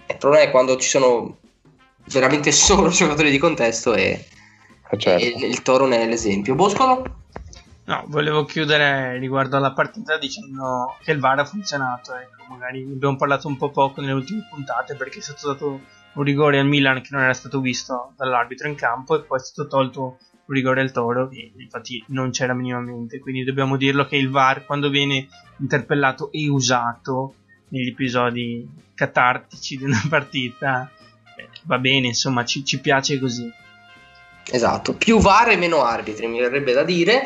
Il 0.07 0.17
problema 0.17 0.45
è 0.45 0.51
quando 0.51 0.77
ci 0.77 0.87
sono 0.87 1.37
veramente 2.05 2.51
solo 2.53 2.89
giocatori 2.89 3.29
di 3.29 3.37
contesto 3.37 3.93
e, 3.93 4.25
Eh, 4.89 4.97
certo. 4.97 5.23
e 5.25 5.47
il 5.47 5.61
Toro 5.61 5.85
ne 5.85 6.01
è 6.01 6.07
l'esempio. 6.07 6.55
Boscolo? 6.55 7.19
No, 7.83 8.03
volevo 8.07 8.45
chiudere 8.45 9.17
riguardo 9.17 9.57
alla 9.57 9.73
partita 9.73 10.17
dicendo 10.17 10.95
che 11.03 11.11
il 11.11 11.19
VAR 11.19 11.39
ha 11.39 11.45
funzionato. 11.45 12.13
Ecco, 12.15 12.45
magari 12.49 12.85
ne 12.85 12.93
abbiamo 12.93 13.17
parlato 13.17 13.47
un 13.47 13.57
po' 13.57 13.69
poco 13.69 13.99
nelle 13.99 14.13
ultime 14.13 14.47
puntate 14.49 14.95
perché 14.95 15.19
è 15.19 15.21
stato 15.21 15.47
dato 15.51 15.81
un 16.13 16.23
rigore 16.23 16.59
al 16.59 16.67
Milan 16.67 17.01
che 17.01 17.09
non 17.11 17.23
era 17.23 17.33
stato 17.33 17.59
visto 17.59 18.13
dall'arbitro 18.15 18.67
in 18.69 18.75
campo 18.75 19.15
e 19.15 19.23
poi 19.23 19.39
è 19.39 19.41
stato 19.41 19.67
tolto 19.67 20.17
rigore 20.47 20.81
al 20.81 20.91
Toro 20.91 21.27
che 21.29 21.51
infatti 21.55 22.03
non 22.07 22.31
c'era 22.31 22.53
minimamente. 22.53 23.19
Quindi 23.19 23.43
dobbiamo 23.43 23.77
dirlo 23.77 24.05
che 24.05 24.17
il 24.17 24.29
VAR 24.29 24.65
quando 24.65 24.89
viene 24.89 25.27
interpellato 25.59 26.31
e 26.31 26.49
usato 26.49 27.35
negli 27.69 27.89
episodi 27.89 28.67
catartici 28.93 29.77
di 29.77 29.83
una 29.85 30.01
partita 30.09 30.91
eh, 31.37 31.47
va 31.63 31.79
bene, 31.79 32.07
insomma 32.07 32.45
ci, 32.45 32.63
ci 32.65 32.79
piace 32.79 33.19
così. 33.19 33.49
Esatto, 34.51 34.95
più 34.95 35.19
VAR 35.19 35.49
e 35.49 35.55
meno 35.55 35.83
arbitri, 35.83 36.27
mi 36.27 36.39
verrebbe 36.39 36.73
da 36.73 36.83
dire. 36.83 37.23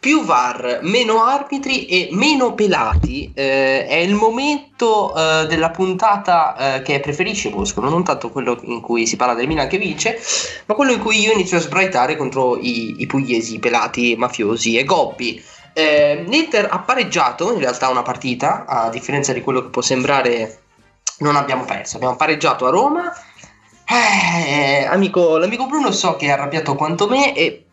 Più 0.00 0.24
VAR, 0.24 0.78
meno 0.82 1.24
arbitri 1.24 1.86
e 1.86 2.08
meno 2.12 2.54
pelati. 2.54 3.32
eh, 3.34 3.84
è 3.86 3.96
il 3.96 4.14
momento 4.14 5.12
eh, 5.14 5.46
della 5.48 5.70
puntata 5.70 6.76
eh, 6.76 6.82
che 6.82 7.00
preferisce 7.00 7.50
Boscolo, 7.50 7.90
non 7.90 8.04
tanto 8.04 8.30
quello 8.30 8.58
in 8.62 8.80
cui 8.80 9.06
si 9.08 9.16
parla 9.16 9.34
del 9.34 9.48
Milan 9.48 9.66
che 9.66 9.76
vince, 9.78 10.20
ma 10.66 10.74
quello 10.74 10.92
in 10.92 11.00
cui 11.00 11.18
io 11.18 11.32
inizio 11.32 11.56
a 11.56 11.60
sbraitare 11.60 12.16
contro 12.16 12.56
i, 12.56 12.96
i 12.98 13.06
pugliesi, 13.06 13.58
pelati, 13.58 14.14
mafiosi 14.16 14.76
e 14.76 14.84
gobbi. 14.84 15.42
Eh, 15.72 16.24
L'Inter 16.26 16.68
ha 16.70 16.78
pareggiato 16.78 17.52
in 17.52 17.58
realtà 17.58 17.88
una 17.88 18.02
partita, 18.02 18.66
a 18.66 18.90
differenza 18.90 19.32
di 19.32 19.40
quello 19.40 19.62
che 19.62 19.68
può 19.68 19.82
sembrare, 19.82 20.60
non 21.18 21.34
abbiamo 21.34 21.64
perso. 21.64 21.96
Abbiamo 21.96 22.16
pareggiato 22.16 22.66
a 22.66 22.70
Roma. 22.70 23.12
Eh, 23.84 24.84
amico, 24.84 25.38
l'amico 25.38 25.66
Bruno 25.66 25.90
so 25.90 26.14
che 26.16 26.26
è 26.26 26.30
arrabbiato 26.30 26.74
quanto 26.74 27.08
me 27.08 27.34
e 27.34 27.64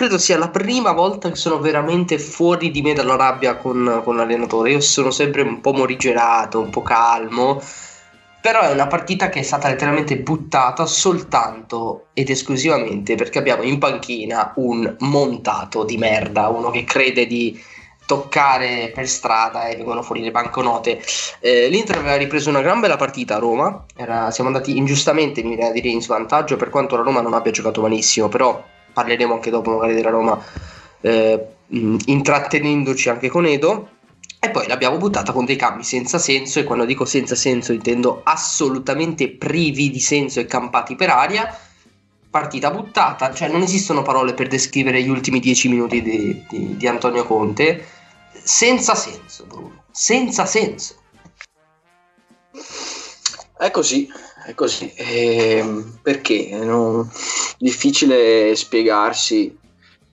credo 0.00 0.16
sia 0.16 0.38
la 0.38 0.48
prima 0.48 0.92
volta 0.92 1.28
che 1.28 1.36
sono 1.36 1.58
veramente 1.58 2.18
fuori 2.18 2.70
di 2.70 2.80
me 2.80 2.94
dalla 2.94 3.16
rabbia 3.16 3.56
con, 3.56 4.00
con 4.02 4.16
l'allenatore. 4.16 4.70
Io 4.70 4.80
sono 4.80 5.10
sempre 5.10 5.42
un 5.42 5.60
po' 5.60 5.74
morigerato, 5.74 6.58
un 6.58 6.70
po' 6.70 6.80
calmo. 6.80 7.60
Però 8.40 8.62
è 8.62 8.72
una 8.72 8.86
partita 8.86 9.28
che 9.28 9.40
è 9.40 9.42
stata 9.42 9.68
letteralmente 9.68 10.16
buttata 10.16 10.86
soltanto 10.86 12.06
ed 12.14 12.30
esclusivamente 12.30 13.14
perché 13.14 13.40
abbiamo 13.40 13.62
in 13.62 13.76
panchina 13.76 14.54
un 14.56 14.96
montato 15.00 15.84
di 15.84 15.98
merda, 15.98 16.48
uno 16.48 16.70
che 16.70 16.84
crede 16.84 17.26
di 17.26 17.62
toccare 18.06 18.92
per 18.94 19.06
strada 19.06 19.68
e 19.68 19.76
vengono 19.76 20.00
fuori 20.00 20.22
le 20.22 20.30
banconote. 20.30 20.98
Eh, 21.40 21.68
L'Inter 21.68 21.98
aveva 21.98 22.16
ripreso 22.16 22.48
una 22.48 22.62
gran 22.62 22.80
bella 22.80 22.96
partita 22.96 23.36
a 23.36 23.38
Roma, 23.38 23.84
Era- 23.94 24.30
siamo 24.30 24.48
andati 24.48 24.78
ingiustamente, 24.78 25.42
mi 25.42 25.56
viene 25.56 25.68
a 25.68 25.72
dire, 25.72 25.88
in 25.88 26.00
svantaggio 26.00 26.56
per 26.56 26.70
quanto 26.70 26.96
la 26.96 27.02
Roma 27.02 27.20
non 27.20 27.34
abbia 27.34 27.52
giocato 27.52 27.82
malissimo, 27.82 28.30
però 28.30 28.78
parleremo 28.92 29.34
anche 29.34 29.50
dopo 29.50 29.70
magari 29.70 29.94
della 29.94 30.10
Roma 30.10 30.42
eh, 31.00 31.46
intrattenendoci 31.68 33.08
anche 33.08 33.28
con 33.28 33.46
Edo. 33.46 33.88
E 34.42 34.50
poi 34.50 34.66
l'abbiamo 34.66 34.96
buttata 34.96 35.32
con 35.32 35.44
dei 35.44 35.56
cambi 35.56 35.82
senza 35.82 36.18
senso 36.18 36.60
e 36.60 36.64
quando 36.64 36.86
dico 36.86 37.04
senza 37.04 37.34
senso 37.34 37.72
intendo 37.72 38.22
assolutamente 38.24 39.28
privi 39.28 39.90
di 39.90 40.00
senso 40.00 40.40
e 40.40 40.46
campati 40.46 40.96
per 40.96 41.10
aria. 41.10 41.54
Partita 42.30 42.70
buttata, 42.70 43.34
cioè 43.34 43.48
non 43.48 43.60
esistono 43.60 44.02
parole 44.02 44.32
per 44.34 44.46
descrivere 44.48 45.02
gli 45.02 45.08
ultimi 45.08 45.40
dieci 45.40 45.68
minuti 45.68 46.00
di, 46.00 46.44
di- 46.48 46.76
di 46.76 46.86
Antonio 46.86 47.24
Conte. 47.26 47.84
Senza 48.32 48.94
senso, 48.94 49.44
Bruno. 49.44 49.82
Senza 49.90 50.46
senso. 50.46 50.94
È 53.58 53.70
così, 53.70 54.08
è 54.44 54.54
così. 54.54 54.92
Ehm, 54.96 55.98
perché? 56.02 56.50
Non- 56.52 57.08
difficile 57.58 58.54
spiegarsi 58.56 59.56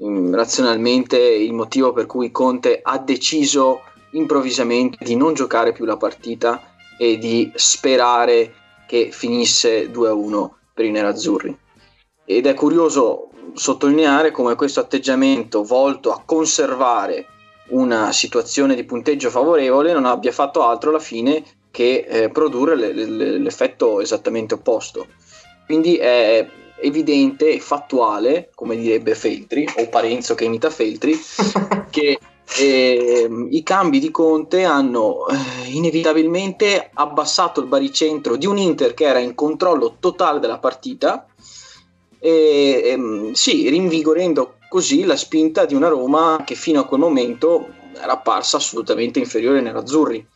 mm, 0.03 0.33
razionalmente 0.33 1.17
il 1.17 1.53
motivo 1.53 1.93
per 1.93 2.05
cui 2.05 2.31
Conte 2.31 2.79
ha 2.81 2.97
deciso 2.99 3.81
improvvisamente 4.11 5.03
di 5.03 5.15
non 5.15 5.33
giocare 5.33 5.71
più 5.71 5.85
la 5.85 5.97
partita 5.97 6.75
e 6.97 7.17
di 7.17 7.51
sperare 7.55 8.53
che 8.87 9.09
finisse 9.11 9.91
2-1 9.91 10.49
per 10.73 10.85
i 10.85 10.91
nerazzurri. 10.91 11.57
Ed 12.25 12.45
è 12.45 12.53
curioso 12.53 13.29
sottolineare 13.53 14.31
come 14.31 14.55
questo 14.55 14.79
atteggiamento 14.79 15.63
volto 15.63 16.11
a 16.11 16.21
conservare 16.25 17.27
una 17.69 18.11
situazione 18.11 18.75
di 18.75 18.83
punteggio 18.83 19.29
favorevole 19.29 19.91
non 19.91 20.05
abbia 20.05 20.31
fatto 20.31 20.63
altro 20.63 20.89
alla 20.89 20.99
fine 20.99 21.43
che 21.77 22.07
eh, 22.09 22.29
produrre 22.29 22.75
le- 22.75 22.91
le- 22.91 23.37
l'effetto 23.37 24.01
esattamente 24.01 24.55
opposto. 24.55 25.05
Quindi 25.67 25.97
è 25.97 26.49
evidente 26.81 27.51
e 27.51 27.59
fattuale, 27.59 28.49
come 28.55 28.75
direbbe 28.75 29.13
Feltri, 29.13 29.67
o 29.77 29.87
Parenzo 29.87 30.33
che 30.33 30.45
imita 30.45 30.71
Feltri, 30.71 31.15
che 31.91 32.17
ehm, 32.57 33.49
i 33.51 33.61
cambi 33.61 33.99
di 33.99 34.09
Conte 34.09 34.63
hanno 34.63 35.27
eh, 35.27 35.35
inevitabilmente 35.69 36.89
abbassato 36.91 37.61
il 37.61 37.67
baricentro 37.67 38.37
di 38.37 38.47
un 38.47 38.57
Inter 38.57 38.95
che 38.95 39.05
era 39.05 39.19
in 39.19 39.35
controllo 39.35 39.97
totale 39.99 40.39
della 40.39 40.57
partita 40.57 41.27
e 42.17 42.81
ehm, 42.85 43.33
sì, 43.33 43.69
rinvigorendo 43.69 44.55
così 44.67 45.03
la 45.03 45.15
spinta 45.15 45.65
di 45.65 45.75
una 45.75 45.89
Roma 45.89 46.41
che 46.43 46.55
fino 46.55 46.79
a 46.79 46.85
quel 46.85 47.01
momento 47.01 47.67
era 47.93 48.13
apparsa 48.13 48.57
assolutamente 48.57 49.19
inferiore 49.19 49.59
ai 49.59 49.63
nerazzurri 49.63 50.27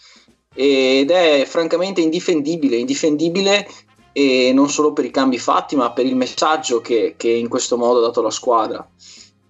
ed 0.54 1.12
è 1.12 1.46
francamente 1.46 2.02
indifendibile, 2.02 2.76
indifendibile 2.76 3.68
e 4.12 4.52
non 4.54 4.70
solo 4.70 4.92
per 4.92 5.06
i 5.06 5.12
cambi 5.12 5.38
fatti 5.38 5.76
ma 5.76 5.92
per 5.92 6.06
il 6.06 6.16
messaggio 6.16 6.82
che, 6.82 7.16
che 7.18 7.30
in 7.30 7.48
questo 7.48 7.78
modo 7.78 8.00
ha 8.00 8.04
dato 8.04 8.22
la 8.22 8.32
squadra. 8.32 8.88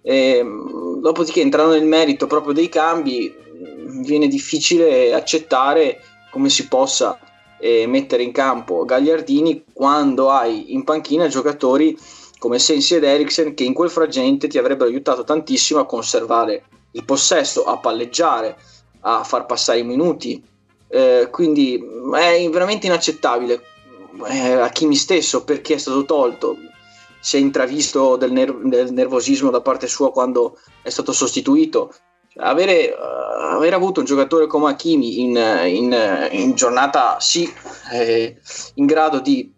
Ehm, 0.02 1.00
dopodiché 1.00 1.40
entrando 1.40 1.72
nel 1.72 1.86
merito 1.86 2.26
proprio 2.26 2.52
dei 2.52 2.68
cambi 2.68 3.34
viene 4.04 4.28
difficile 4.28 5.12
accettare 5.14 6.00
come 6.30 6.48
si 6.48 6.66
possa 6.66 7.18
eh, 7.60 7.86
mettere 7.86 8.22
in 8.22 8.32
campo 8.32 8.84
Gagliardini 8.84 9.64
quando 9.72 10.30
hai 10.30 10.72
in 10.72 10.82
panchina 10.82 11.28
giocatori 11.28 11.96
come 12.38 12.58
Sensi 12.58 12.96
ed 12.96 13.04
Eriksen 13.04 13.54
che 13.54 13.62
in 13.62 13.72
quel 13.72 13.90
frangente 13.90 14.48
ti 14.48 14.58
avrebbero 14.58 14.88
aiutato 14.88 15.22
tantissimo 15.22 15.78
a 15.78 15.86
conservare 15.86 16.64
il 16.90 17.04
possesso, 17.04 17.62
a 17.64 17.78
palleggiare, 17.78 18.56
a 19.02 19.22
far 19.22 19.46
passare 19.46 19.78
i 19.78 19.84
minuti. 19.84 20.42
Eh, 20.94 21.28
quindi 21.30 21.82
è 22.14 22.48
veramente 22.50 22.86
inaccettabile 22.86 23.62
eh, 24.28 24.52
a 24.52 24.68
Kimi 24.68 24.94
stesso 24.94 25.42
perché 25.42 25.74
è 25.74 25.78
stato 25.78 26.04
tolto. 26.04 26.56
Si 27.18 27.36
è 27.36 27.40
intravisto 27.40 28.16
del, 28.16 28.32
ner- 28.32 28.60
del 28.64 28.92
nervosismo 28.92 29.50
da 29.50 29.62
parte 29.62 29.86
sua 29.86 30.12
quando 30.12 30.58
è 30.82 30.90
stato 30.90 31.12
sostituito. 31.12 31.94
Avere, 32.36 32.90
eh, 32.90 32.96
aver 32.96 33.72
avuto 33.72 34.00
un 34.00 34.06
giocatore 34.06 34.46
come 34.46 34.70
Hakimi 34.70 35.20
in, 35.20 35.36
in- 35.64 36.28
in 36.32 36.54
giornata 36.54 37.18
sì, 37.20 37.50
eh, 37.92 38.36
in 38.74 38.84
grado 38.84 39.20
di 39.20 39.50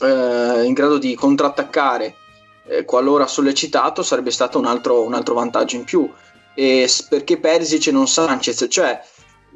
eh, 0.00 0.64
in 0.64 0.72
grado 0.72 0.98
di 0.98 1.14
contrattaccare 1.14 2.14
eh, 2.66 2.84
qualora 2.84 3.26
sollecitato 3.26 4.02
sarebbe 4.02 4.30
stato 4.30 4.58
un 4.58 4.66
altro, 4.66 5.02
un 5.02 5.14
altro 5.14 5.34
vantaggio 5.34 5.76
in 5.76 5.84
più 5.84 6.10
e 6.54 6.88
perché 7.08 7.38
Perisic 7.38 7.88
e 7.88 7.90
non 7.90 8.06
Sanchez 8.06 8.66
cioè 8.68 9.00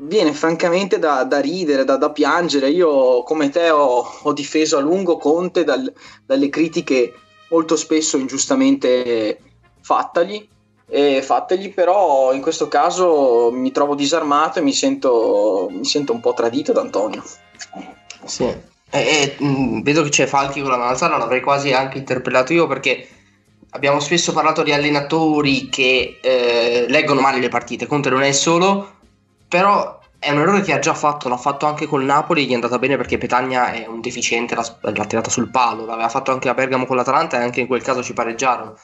viene 0.01 0.33
francamente 0.33 0.99
da, 0.99 1.25
da 1.25 1.41
ridere, 1.41 1.85
da, 1.85 1.97
da 1.97 2.11
piangere 2.11 2.71
io 2.71 3.23
come 3.23 3.51
te 3.51 3.71
ho, 3.71 4.07
ho 4.23 4.33
difeso 4.33 4.77
a 4.77 4.81
lungo 4.81 5.17
Conte 5.17 5.65
dal- 5.65 5.93
dalle 6.25 6.49
critiche 6.49 7.15
molto 7.51 7.77
spesso 7.77 8.17
ingiustamente 8.17 9.41
fattagli 9.81 10.47
e 10.91 11.21
fategli 11.23 11.75
però 11.75 12.33
in 12.33 12.41
questo 12.41 12.69
caso 12.69 13.51
mi 13.53 13.73
trovo 13.73 13.95
disarmato 13.95 14.59
e 14.59 14.63
mi 14.63 14.73
sento, 14.73 15.69
mi 15.71 15.85
sento 15.85 16.13
un 16.13 16.21
po' 16.21 16.33
tradito 16.33 16.73
da 16.73 16.81
Antonio. 16.81 17.23
Sì. 18.25 18.45
E, 18.45 18.67
e, 18.91 19.37
vedo 19.83 20.03
che 20.03 20.09
c'è 20.09 20.27
Falchi 20.27 20.61
con 20.61 20.71
la 20.71 20.79
mano 20.79 20.91
alzata, 20.91 21.19
l'avrei 21.19 21.43
quasi 21.43 21.73
anche 21.73 21.99
interpellato 21.99 22.55
io 22.55 22.67
perché 22.67 23.07
abbiamo 23.71 24.01
spesso 24.01 24.33
parlato 24.33 24.63
di 24.63 24.73
allenatori 24.73 25.69
che 25.69 26.19
eh, 26.23 26.87
leggono 26.89 27.21
male 27.21 27.39
le 27.39 27.51
partite, 27.51 27.87
Conte 27.87 28.09
non 28.09 28.23
è 28.23 28.33
solo, 28.33 28.98
però 29.49 29.99
è 30.19 30.31
un 30.31 30.39
errore 30.39 30.63
che 30.63 30.73
ha 30.73 30.79
già 30.79 30.95
fatto, 30.95 31.29
l'ha 31.29 31.37
fatto 31.37 31.67
anche 31.67 31.87
col 31.87 32.05
Napoli, 32.05 32.47
gli 32.47 32.51
è 32.51 32.55
andata 32.55 32.79
bene 32.79 32.97
perché 32.97 33.19
Petagna 33.19 33.73
è 33.73 33.87
un 33.87 34.01
deficiente, 34.01 34.55
l'ha, 34.55 34.79
l'ha 34.81 35.05
tirata 35.07 35.31
sul 35.31 35.49
palo, 35.49 35.85
l'aveva 35.87 36.09
fatto 36.09 36.33
anche 36.33 36.49
a 36.49 36.55
Bergamo 36.55 36.87
con 36.87 36.97
l'Atalanta 36.97 37.39
e 37.39 37.45
anche 37.45 37.61
in 37.61 37.67
quel 37.67 37.83
caso 37.83 38.03
ci 38.03 38.15
pareggiarono. 38.15 38.77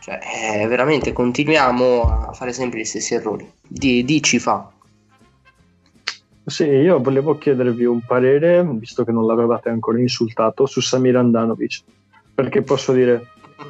Cioè, 0.00 0.18
eh, 0.62 0.66
veramente 0.66 1.12
continuiamo 1.12 2.28
a 2.28 2.32
fare 2.32 2.54
sempre 2.54 2.80
gli 2.80 2.84
stessi 2.84 3.14
errori. 3.14 3.50
Di, 3.66 4.22
ci 4.22 4.38
fa. 4.38 4.70
Sì, 6.46 6.64
io 6.64 7.00
volevo 7.00 7.36
chiedervi 7.36 7.84
un 7.84 8.00
parere, 8.00 8.64
visto 8.64 9.04
che 9.04 9.12
non 9.12 9.26
l'avevate 9.26 9.68
ancora 9.68 10.00
insultato, 10.00 10.64
su 10.64 10.80
Samir 10.80 11.16
Andanovic. 11.16 11.82
Perché 12.34 12.62
posso 12.62 12.92
dire, 12.92 13.26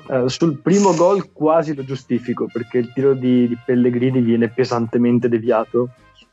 eh, 0.08 0.28
sul 0.28 0.58
primo 0.58 0.94
gol 0.94 1.32
quasi 1.32 1.74
lo 1.74 1.84
giustifico, 1.84 2.46
perché 2.50 2.78
il 2.78 2.92
tiro 2.92 3.14
di, 3.14 3.48
di 3.48 3.58
Pellegrini 3.64 4.20
viene 4.20 4.48
pesantemente 4.48 5.28
deviato 5.28 5.90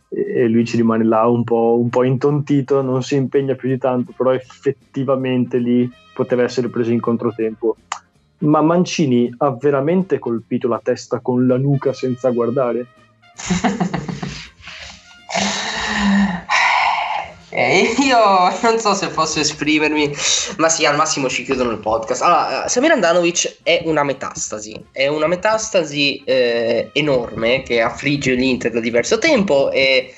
e, 0.10 0.48
lui 0.48 0.66
ci 0.66 0.78
rimane 0.78 1.04
là 1.04 1.28
un 1.28 1.44
po', 1.44 1.78
un 1.80 1.90
po' 1.90 2.04
intontito, 2.04 2.82
non 2.82 3.04
si 3.04 3.16
impegna 3.16 3.56
più 3.56 3.70
di 3.70 3.78
tanto, 3.78 4.14
però 4.16 4.34
effettivamente 4.34 5.58
lì 5.58 5.90
poteva 6.14 6.44
essere 6.44 6.70
preso 6.70 6.92
in 6.92 7.00
controtempo. 7.00 7.78
Ma 8.40 8.62
Mancini 8.62 9.34
ha 9.38 9.52
veramente 9.52 10.20
colpito 10.20 10.68
la 10.68 10.80
testa 10.84 11.20
con 11.20 11.48
la 11.48 11.58
nuca 11.58 11.94
senza 11.94 12.30
guardare? 12.30 12.86
Eh, 17.58 17.96
io 18.06 18.20
non 18.62 18.78
so 18.80 18.94
se 18.94 19.08
posso 19.08 19.40
esprimermi, 19.40 20.14
ma 20.58 20.70
sì, 20.70 20.86
al 20.86 20.96
massimo 20.96 21.28
ci 21.28 21.44
chiudono 21.44 21.72
il 21.72 21.80
podcast. 21.80 22.22
Allora, 22.22 22.66
eh, 22.66 22.70
Samir 22.70 22.92
Andanovic 22.92 23.58
è 23.64 23.82
una 23.86 24.04
metastasi, 24.04 24.80
è 24.92 25.08
una 25.08 25.26
metastasi 25.26 26.22
eh, 26.24 26.92
enorme 26.94 27.64
che 27.64 27.82
affligge 27.82 28.34
l'Inter 28.34 28.72
da 28.72 28.80
diverso 28.80 29.18
tempo 29.18 29.72
e, 29.72 30.14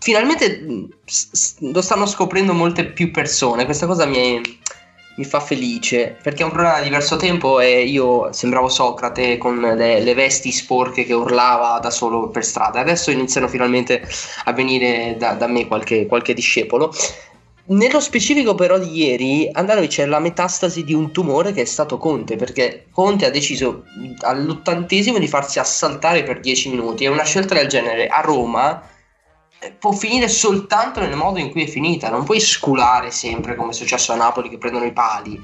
finalmente 0.00 0.88
s- 1.04 1.54
lo 1.60 1.80
stanno 1.80 2.06
scoprendo 2.06 2.52
molte 2.52 2.86
più 2.86 3.12
persone. 3.12 3.66
Questa 3.66 3.86
cosa 3.86 4.04
mi 4.06 4.16
è 4.16 4.40
mi 5.16 5.24
fa 5.24 5.40
felice 5.40 6.16
perché 6.20 6.42
è 6.42 6.44
un 6.44 6.50
problema 6.50 6.78
di 6.78 6.84
diverso 6.84 7.16
tempo 7.16 7.60
e 7.60 7.84
io 7.84 8.32
sembravo 8.32 8.68
Socrate 8.68 9.38
con 9.38 9.60
le, 9.60 10.00
le, 10.00 10.14
vesti 10.14 10.50
sporche 10.50 11.04
che 11.04 11.12
urlava 11.12 11.78
da 11.78 11.90
solo 11.90 12.28
per 12.28 12.44
strada. 12.44 12.80
Adesso 12.80 13.10
iniziano 13.10 13.46
finalmente 13.46 14.06
a 14.44 14.52
venire 14.52 15.14
da, 15.16 15.34
da 15.34 15.46
me 15.46 15.66
qualche, 15.66 16.06
qualche, 16.06 16.34
discepolo. 16.34 16.92
Nello 17.66 18.00
specifico 18.00 18.54
però 18.54 18.78
di 18.78 18.94
ieri 18.94 19.48
Andanovic 19.50 20.00
è 20.00 20.06
la 20.06 20.18
metastasi 20.18 20.84
di 20.84 20.92
un 20.92 21.12
tumore 21.12 21.52
che 21.52 21.62
è 21.62 21.64
stato 21.64 21.96
Conte 21.96 22.36
perché 22.36 22.88
Conte 22.90 23.24
ha 23.24 23.30
deciso 23.30 23.84
all'ottantesimo 24.20 25.18
di 25.18 25.28
farsi 25.28 25.58
assaltare 25.58 26.24
per 26.24 26.40
10 26.40 26.68
minuti 26.68 27.04
e 27.04 27.08
una 27.08 27.24
scelta 27.24 27.54
del 27.54 27.68
genere 27.68 28.08
a 28.08 28.20
Roma 28.20 28.82
può 29.78 29.92
finire 29.92 30.28
soltanto 30.28 31.00
nel 31.00 31.16
modo 31.16 31.38
in 31.38 31.50
cui 31.50 31.64
è 31.64 31.66
finita, 31.66 32.10
non 32.10 32.24
puoi 32.24 32.40
sculare 32.40 33.10
sempre 33.10 33.54
come 33.54 33.70
è 33.70 33.74
successo 33.74 34.12
a 34.12 34.16
Napoli 34.16 34.48
che 34.48 34.58
prendono 34.58 34.84
i 34.84 34.92
pali. 34.92 35.40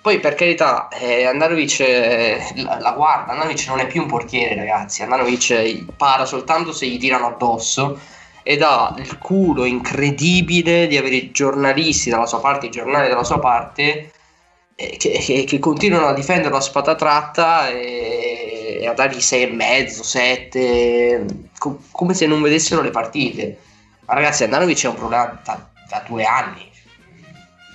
Poi 0.00 0.18
per 0.18 0.34
carità, 0.34 0.88
eh, 0.88 1.24
Andanovic 1.26 1.80
eh, 1.80 2.44
la, 2.56 2.80
la, 2.80 2.90
guarda, 2.92 3.32
Andanovic 3.32 3.68
non 3.68 3.78
è 3.78 3.86
più 3.86 4.02
un 4.02 4.08
portiere 4.08 4.56
ragazzi, 4.56 5.02
Andanovic 5.02 5.94
para 5.96 6.24
soltanto 6.24 6.72
se 6.72 6.86
gli 6.86 6.98
tirano 6.98 7.28
addosso 7.28 7.98
ed 8.42 8.62
ha 8.62 8.94
il 8.98 9.18
culo 9.18 9.64
incredibile 9.64 10.88
di 10.88 10.96
avere 10.96 11.14
i 11.14 11.30
giornalisti 11.30 12.10
dalla 12.10 12.26
sua 12.26 12.40
parte, 12.40 12.66
i 12.66 12.70
giornali 12.70 13.08
dalla 13.08 13.22
sua 13.22 13.38
parte 13.38 14.10
eh, 14.74 14.96
che, 14.96 15.10
che, 15.18 15.44
che, 15.44 15.58
continuano 15.58 16.06
a 16.08 16.14
difenderlo 16.14 16.56
a 16.56 16.60
spada 16.60 16.94
tratta 16.94 17.68
e, 17.68 18.78
e 18.80 18.86
a 18.86 18.94
dargli 18.94 19.18
6,5, 19.18 19.86
7, 19.86 21.26
co- 21.62 21.78
come 21.92 22.12
se 22.12 22.26
non 22.26 22.42
vedessero 22.42 22.82
le 22.82 22.90
partite. 22.90 23.56
Ma 24.06 24.14
ragazzi, 24.14 24.42
Andanovic 24.42 24.82
è 24.82 24.88
un 24.88 24.96
problema 24.96 25.40
da, 25.44 25.70
da 25.88 26.02
due 26.04 26.24
anni. 26.24 26.68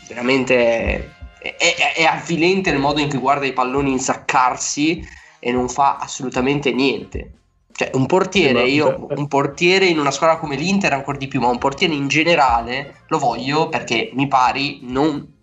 Veramente 0.09 1.13
è, 1.39 1.55
è, 1.55 1.93
è, 1.95 2.03
avvilente 2.03 2.69
il 2.69 2.79
modo 2.79 2.99
in 2.99 3.07
cui 3.07 3.17
guarda 3.17 3.45
i 3.45 3.53
palloni 3.53 3.91
insaccarsi 3.91 5.07
e 5.39 5.51
non 5.53 5.69
fa 5.69 5.97
assolutamente 5.97 6.73
niente. 6.73 7.31
Cioè, 7.71 7.91
un 7.93 8.07
portiere, 8.07 8.63
io, 8.63 9.07
un 9.09 9.27
portiere 9.27 9.85
in 9.85 9.99
una 9.99 10.11
squadra 10.11 10.37
come 10.37 10.55
l'Inter 10.55 10.91
ancora 10.91 11.17
di 11.17 11.27
più, 11.27 11.39
ma 11.39 11.47
un 11.47 11.59
portiere 11.59 11.93
in 11.93 12.07
generale 12.07 13.03
lo 13.07 13.19
voglio 13.19 13.69
perché 13.69 14.09
mi 14.13 14.27
pari 14.27 14.79
non 14.81 15.35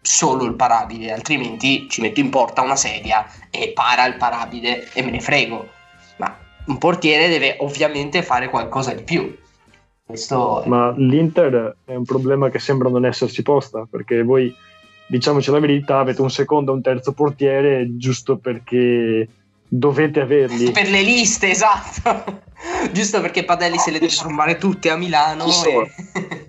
solo 0.00 0.44
il 0.44 0.54
parabile, 0.54 1.12
altrimenti 1.12 1.88
ci 1.88 2.00
metto 2.00 2.20
in 2.20 2.30
porta 2.30 2.62
una 2.62 2.76
sedia 2.76 3.26
e 3.50 3.72
para 3.74 4.06
il 4.06 4.16
parabile 4.16 4.88
e 4.92 5.02
me 5.02 5.10
ne 5.10 5.20
frego. 5.20 5.76
Un 6.68 6.78
portiere 6.78 7.28
deve 7.28 7.56
ovviamente 7.60 8.22
fare 8.22 8.48
qualcosa 8.48 8.92
di 8.92 9.02
più. 9.02 9.36
Questo 10.04 10.62
Ma 10.66 10.94
l'Inter 10.96 11.76
è 11.84 11.94
un 11.94 12.04
problema 12.04 12.48
che 12.48 12.58
sembra 12.58 12.88
non 12.88 13.04
essersi 13.04 13.42
posta, 13.42 13.86
perché 13.90 14.22
voi, 14.22 14.54
diciamoci 15.06 15.50
la 15.50 15.60
verità, 15.60 15.98
avete 15.98 16.22
un 16.22 16.30
secondo 16.30 16.72
e 16.72 16.74
un 16.74 16.82
terzo 16.82 17.12
portiere 17.12 17.96
giusto 17.96 18.38
perché 18.38 19.28
dovete 19.68 20.20
averli. 20.20 20.70
Per 20.70 20.88
le 20.88 21.02
liste, 21.02 21.50
esatto. 21.52 22.42
giusto 22.92 23.20
perché 23.20 23.44
Padelli 23.44 23.78
se 23.78 23.90
le 23.90 23.98
deve 23.98 24.14
trovare 24.14 24.56
tutte 24.56 24.90
a 24.90 24.96
Milano. 24.96 25.44
E... 25.46 25.90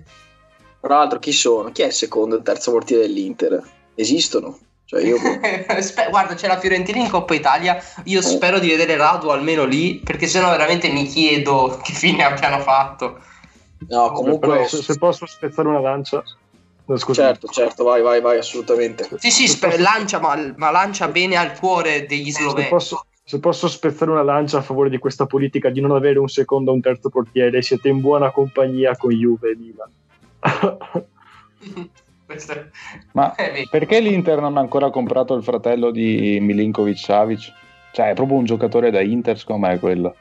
Tra 0.80 0.96
l'altro, 0.96 1.18
chi 1.18 1.32
sono? 1.32 1.70
Chi 1.72 1.82
è 1.82 1.86
il 1.86 1.92
secondo 1.92 2.34
e 2.34 2.38
il 2.38 2.44
terzo 2.44 2.70
portiere 2.70 3.06
dell'Inter? 3.06 3.62
Esistono? 3.94 4.58
Cioè 4.90 5.04
io... 5.04 5.18
Guarda, 6.10 6.34
c'è 6.34 6.48
la 6.48 6.58
Fiorentina 6.58 6.98
in 6.98 7.08
Coppa 7.08 7.32
Italia. 7.34 7.80
Io 8.06 8.18
eh. 8.18 8.22
spero 8.22 8.58
di 8.58 8.66
vedere 8.66 8.96
Radu 8.96 9.28
almeno 9.28 9.64
lì, 9.64 10.00
perché 10.02 10.26
sennò 10.26 10.50
veramente 10.50 10.90
mi 10.90 11.06
chiedo 11.06 11.78
che 11.84 11.92
fine 11.92 12.24
abbiano 12.24 12.58
fatto. 12.58 13.20
No, 13.88 14.10
comunque. 14.10 14.66
se, 14.66 14.82
se, 14.82 14.98
posso 14.98 15.26
spezzare 15.26 15.68
una 15.68 15.78
lancia. 15.78 16.24
No, 16.86 16.98
certo, 16.98 17.46
certo, 17.46 17.84
vai, 17.84 18.02
vai, 18.02 18.20
vai, 18.20 18.38
assolutamente. 18.38 19.08
Sì, 19.18 19.30
sì, 19.30 19.46
spe- 19.46 19.78
lancia, 19.78 20.18
ma, 20.18 20.52
ma, 20.56 20.72
lancia 20.72 21.06
bene 21.06 21.36
al 21.36 21.56
cuore 21.56 22.04
degli 22.06 22.32
sloveni. 22.32 22.64
Se 22.64 22.68
posso, 22.68 23.06
se 23.22 23.38
posso 23.38 23.68
spezzare 23.68 24.10
una 24.10 24.24
lancia 24.24 24.58
a 24.58 24.62
favore 24.62 24.90
di 24.90 24.98
questa 24.98 25.24
politica 25.26 25.70
di 25.70 25.80
non 25.80 25.92
avere 25.92 26.18
un 26.18 26.28
secondo 26.28 26.72
o 26.72 26.74
un 26.74 26.80
terzo 26.80 27.10
portiere, 27.10 27.62
siete 27.62 27.88
in 27.88 28.00
buona 28.00 28.32
compagnia 28.32 28.96
con 28.96 29.12
Juve 29.12 29.50
e 29.50 29.56
Milan. 29.56 29.90
Ma 33.12 33.34
perché 33.70 34.00
l'Inter 34.00 34.40
non 34.40 34.56
ha 34.56 34.60
ancora 34.60 34.90
comprato 34.90 35.34
il 35.34 35.42
fratello 35.42 35.90
di 35.90 36.38
Milinkovic 36.40 36.98
Savic? 36.98 37.52
Cioè, 37.92 38.10
è 38.10 38.14
proprio 38.14 38.38
un 38.38 38.44
giocatore 38.44 38.90
da 38.90 39.00
Inter, 39.00 39.38
secondo 39.38 39.66
me, 39.66 39.74
è 39.74 39.78
quello. 39.78 40.14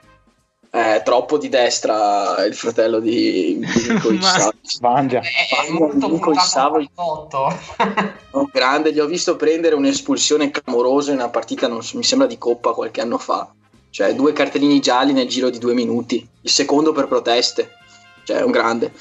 È 0.72 1.02
troppo 1.04 1.38
di 1.38 1.50
destra 1.50 2.46
il 2.46 2.54
fratello 2.54 3.00
di 3.00 3.58
Milinkovic 3.60 4.22
Savic. 4.24 4.82
Mangia. 4.82 5.20
È 5.20 5.72
molto 5.72 6.34
Savic. 6.36 6.90
oh, 8.32 8.50
grande, 8.52 8.94
gli 8.94 9.00
ho 9.00 9.06
visto 9.06 9.36
prendere 9.36 9.76
un'espulsione 9.76 10.52
clamorosa 10.52 11.12
in 11.12 11.18
una 11.18 11.30
partita, 11.30 11.68
non 11.68 11.84
so, 11.84 11.98
mi 11.98 12.04
sembra 12.04 12.28
di 12.28 12.38
Coppa 12.38 12.74
qualche 12.74 13.02
anno 13.02 13.18
fa. 13.18 13.52
Cioè, 13.92 14.14
due 14.14 14.34
cartellini 14.34 14.80
gialli 14.80 15.14
nel 15.14 15.28
giro 15.28 15.50
di 15.50 15.58
due 15.58 15.74
minuti. 15.74 16.28
Il 16.42 16.50
secondo 16.50 16.92
per 16.92 17.08
proteste. 17.08 17.78
Cioè, 18.24 18.38
è 18.38 18.44
un 18.44 18.52
grande. 18.52 18.92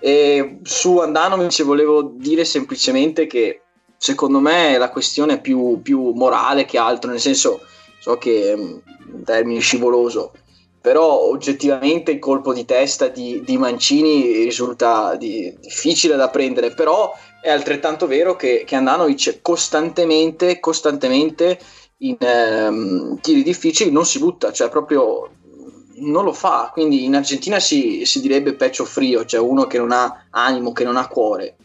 E 0.00 0.58
su 0.62 0.98
Andanovic 0.98 1.62
volevo 1.62 2.02
dire 2.02 2.44
semplicemente 2.44 3.26
che 3.26 3.62
secondo 3.96 4.38
me 4.38 4.76
la 4.76 4.90
questione 4.90 5.34
è 5.34 5.40
più, 5.40 5.80
più 5.82 6.10
morale 6.10 6.64
che 6.66 6.76
altro, 6.76 7.10
nel 7.10 7.20
senso, 7.20 7.60
so 7.98 8.18
che 8.18 8.50
è 8.50 8.52
un 8.54 8.82
termine 9.24 9.60
scivoloso, 9.60 10.32
però 10.80 11.20
oggettivamente 11.20 12.10
il 12.10 12.18
colpo 12.18 12.52
di 12.52 12.66
testa 12.66 13.08
di, 13.08 13.42
di 13.42 13.56
Mancini 13.56 14.44
risulta 14.44 15.16
di, 15.16 15.56
difficile 15.58 16.16
da 16.16 16.28
prendere, 16.28 16.74
però 16.74 17.14
è 17.40 17.48
altrettanto 17.48 18.06
vero 18.06 18.36
che, 18.36 18.64
che 18.66 18.74
Andanovic 18.76 19.40
costantemente, 19.40 20.60
costantemente 20.60 21.58
in 21.98 22.16
ehm, 22.18 23.18
tiri 23.20 23.42
difficili 23.42 23.90
non 23.90 24.04
si 24.04 24.18
butta, 24.18 24.52
cioè 24.52 24.68
proprio 24.68 25.30
non 25.96 26.24
lo 26.24 26.32
fa, 26.32 26.70
quindi 26.72 27.04
in 27.04 27.14
Argentina 27.14 27.58
si, 27.60 28.04
si 28.04 28.20
direbbe 28.20 28.54
pecho 28.54 28.84
frio, 28.84 29.24
cioè 29.24 29.40
uno 29.40 29.66
che 29.66 29.78
non 29.78 29.92
ha 29.92 30.26
animo, 30.30 30.72
che 30.72 30.84
non 30.84 30.96
ha 30.96 31.06
cuore. 31.08 31.56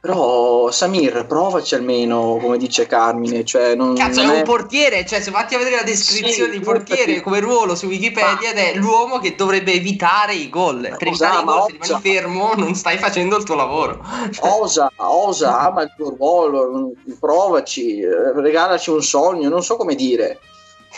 Però 0.00 0.70
Samir, 0.70 1.26
provaci 1.26 1.74
almeno, 1.74 2.38
come 2.40 2.58
dice 2.58 2.86
Carmine. 2.86 3.44
Cioè, 3.44 3.74
non, 3.74 3.94
Cazzo, 3.94 4.22
non 4.22 4.34
è 4.34 4.36
un 4.38 4.44
portiere. 4.44 5.04
Cioè, 5.06 5.20
se 5.20 5.30
vatti 5.30 5.54
a 5.54 5.58
vedere 5.58 5.76
la 5.76 5.82
descrizione 5.82 6.52
sì, 6.52 6.58
di 6.58 6.64
portiere 6.64 7.12
infatti... 7.12 7.22
come 7.22 7.40
ruolo 7.40 7.74
su 7.74 7.86
Wikipedia, 7.86 8.50
ed 8.50 8.58
è 8.58 8.74
l'uomo 8.74 9.18
che 9.18 9.34
dovrebbe 9.34 9.72
evitare 9.72 10.34
i 10.34 10.48
gol. 10.48 10.94
Per 10.96 11.08
evitare 11.08 11.40
i 11.40 11.44
gol, 11.44 11.76
se 11.80 11.86
rimani 11.86 12.02
fermo, 12.02 12.52
non 12.54 12.74
stai 12.74 12.98
facendo 12.98 13.36
il 13.38 13.44
tuo 13.44 13.54
lavoro. 13.54 14.04
Osa, 14.40 14.92
osa, 14.96 15.58
ama 15.60 15.82
il 15.82 15.92
tuo 15.96 16.14
ruolo, 16.16 16.92
provaci, 17.18 18.02
regalaci 18.04 18.90
un 18.90 19.02
sogno, 19.02 19.48
non 19.48 19.62
so 19.62 19.76
come 19.76 19.94
dire. 19.94 20.38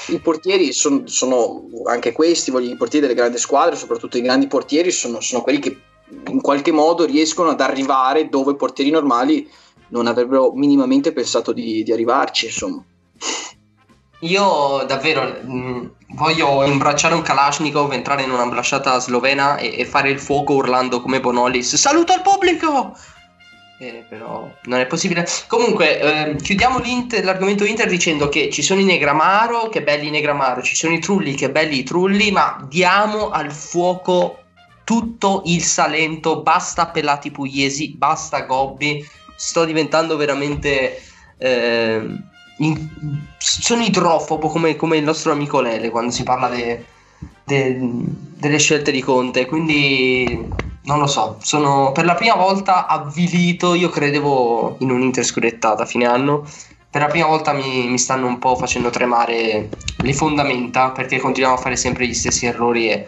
I 0.08 0.20
portieri 0.20 0.72
son, 0.72 1.06
sono 1.06 1.64
anche 1.86 2.12
questi, 2.12 2.50
voglio, 2.50 2.70
i 2.70 2.76
portieri 2.76 3.06
delle 3.06 3.18
grandi 3.18 3.38
squadre, 3.38 3.76
soprattutto 3.76 4.16
i 4.16 4.22
grandi 4.22 4.46
portieri, 4.46 4.90
sono, 4.90 5.20
sono 5.20 5.42
quelli 5.42 5.58
che 5.58 5.80
in 6.26 6.40
qualche 6.40 6.72
modo 6.72 7.04
riescono 7.04 7.50
ad 7.50 7.60
arrivare 7.60 8.28
dove 8.28 8.56
portieri 8.56 8.90
normali 8.90 9.48
non 9.88 10.06
avrebbero 10.06 10.52
minimamente 10.52 11.12
pensato 11.12 11.52
di, 11.52 11.82
di 11.82 11.92
arrivarci, 11.92 12.46
insomma. 12.46 12.84
Io 14.20 14.84
davvero 14.86 15.22
mh, 15.22 15.90
voglio 16.14 16.62
imbracciare 16.64 17.14
un 17.14 17.22
Kalashnikov, 17.22 17.92
entrare 17.92 18.22
in 18.22 18.30
un'ambasciata 18.30 18.98
slovena 19.00 19.56
e, 19.56 19.78
e, 19.78 19.86
fare 19.86 20.10
il 20.10 20.20
fuoco 20.20 20.54
urlando 20.54 21.00
come 21.00 21.20
Bonolis. 21.20 21.74
Saluto 21.76 22.12
al 22.12 22.22
pubblico! 22.22 22.94
Eh, 23.82 24.04
però 24.06 24.46
non 24.64 24.78
è 24.78 24.86
possibile. 24.86 25.26
Comunque, 25.46 26.00
eh, 26.00 26.36
chiudiamo 26.36 26.82
l'argomento 27.22 27.64
Inter 27.64 27.88
dicendo 27.88 28.28
che 28.28 28.50
ci 28.50 28.60
sono 28.60 28.78
i 28.78 28.84
Negramaro, 28.84 29.70
che 29.70 29.82
belli 29.82 30.08
i 30.08 30.10
Negramaro, 30.10 30.60
ci 30.60 30.76
sono 30.76 30.92
i 30.92 30.98
Trulli, 30.98 31.34
che 31.34 31.50
belli 31.50 31.78
i 31.78 31.82
Trulli, 31.82 32.30
ma 32.30 32.62
diamo 32.68 33.30
al 33.30 33.50
fuoco 33.50 34.36
tutto 34.84 35.44
il 35.46 35.62
Salento, 35.62 36.42
basta 36.42 36.88
Pelati 36.88 37.30
Pugliesi, 37.30 37.94
basta 37.96 38.42
Gobbi, 38.42 39.02
sto 39.34 39.64
diventando 39.64 40.18
veramente... 40.18 41.00
Eh, 41.38 42.28
in, 42.58 42.90
sono 43.38 43.82
idrofobo 43.82 44.48
come, 44.48 44.76
come, 44.76 44.98
il 44.98 45.04
nostro 45.04 45.32
amico 45.32 45.62
Lele 45.62 45.88
quando 45.88 46.10
si 46.12 46.22
parla 46.22 46.48
de, 46.48 46.84
de, 47.44 47.78
delle 47.80 48.58
scelte 48.58 48.92
di 48.92 49.00
Conte. 49.00 49.46
Quindi 49.46 50.68
non 50.82 50.98
lo 50.98 51.06
so, 51.06 51.36
sono 51.42 51.92
per 51.92 52.04
la 52.04 52.14
prima 52.14 52.34
volta 52.34 52.86
avvilito. 52.86 53.74
Io 53.74 53.88
credevo 53.88 54.76
in 54.80 54.90
un'Inter 54.90 55.24
scudettata 55.24 55.82
a 55.82 55.86
fine 55.86 56.06
anno. 56.06 56.44
Per 56.90 57.00
la 57.00 57.06
prima 57.06 57.26
volta 57.26 57.52
mi, 57.52 57.86
mi, 57.88 57.98
stanno 57.98 58.26
un 58.26 58.38
po' 58.38 58.56
facendo 58.56 58.90
tremare 58.90 59.68
le 59.96 60.12
fondamenta 60.12 60.90
perché 60.90 61.18
continuiamo 61.18 61.56
a 61.56 61.60
fare 61.60 61.76
sempre 61.76 62.06
gli 62.06 62.14
stessi 62.14 62.46
errori 62.46 62.90
e, 62.90 63.06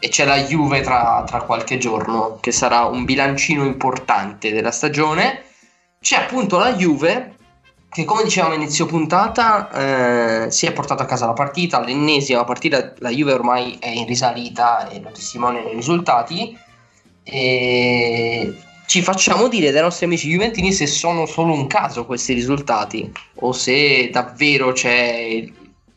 e 0.00 0.08
c'è 0.08 0.24
la 0.24 0.38
Juve 0.38 0.80
tra, 0.80 1.22
tra 1.24 1.42
qualche 1.42 1.78
giorno 1.78 2.38
che 2.40 2.50
sarà 2.50 2.86
un 2.86 3.04
bilancino 3.04 3.64
importante 3.64 4.52
della 4.52 4.72
stagione. 4.72 5.44
C'è 6.00 6.16
appunto 6.16 6.58
la 6.58 6.72
Juve 6.72 7.36
che 7.88 8.04
come 8.04 8.22
dicevamo 8.22 8.54
inizio 8.54 8.86
puntata 8.86 10.44
eh, 10.44 10.50
si 10.50 10.66
è 10.66 10.72
portato 10.72 11.02
a 11.02 11.06
casa 11.06 11.26
la 11.26 11.32
partita, 11.32 11.80
l'ennesima 11.80 12.44
partita, 12.44 12.94
la 12.98 13.10
Juve 13.10 13.32
ormai 13.32 13.76
è 13.78 13.88
in 13.88 14.06
risalita 14.06 14.88
e 14.88 15.00
lo 15.00 15.10
testimonia 15.10 15.62
nei 15.62 15.74
risultati 15.74 16.56
e 17.30 18.54
ci 18.86 19.02
facciamo 19.02 19.48
dire 19.48 19.70
dai 19.70 19.82
nostri 19.82 20.06
amici 20.06 20.28
juventini 20.28 20.72
se 20.72 20.86
sono 20.86 21.26
solo 21.26 21.52
un 21.52 21.68
caso 21.68 22.04
questi 22.04 22.32
risultati 22.32 23.10
o 23.36 23.52
se 23.52 24.10
davvero 24.10 24.72
c'è 24.72 25.44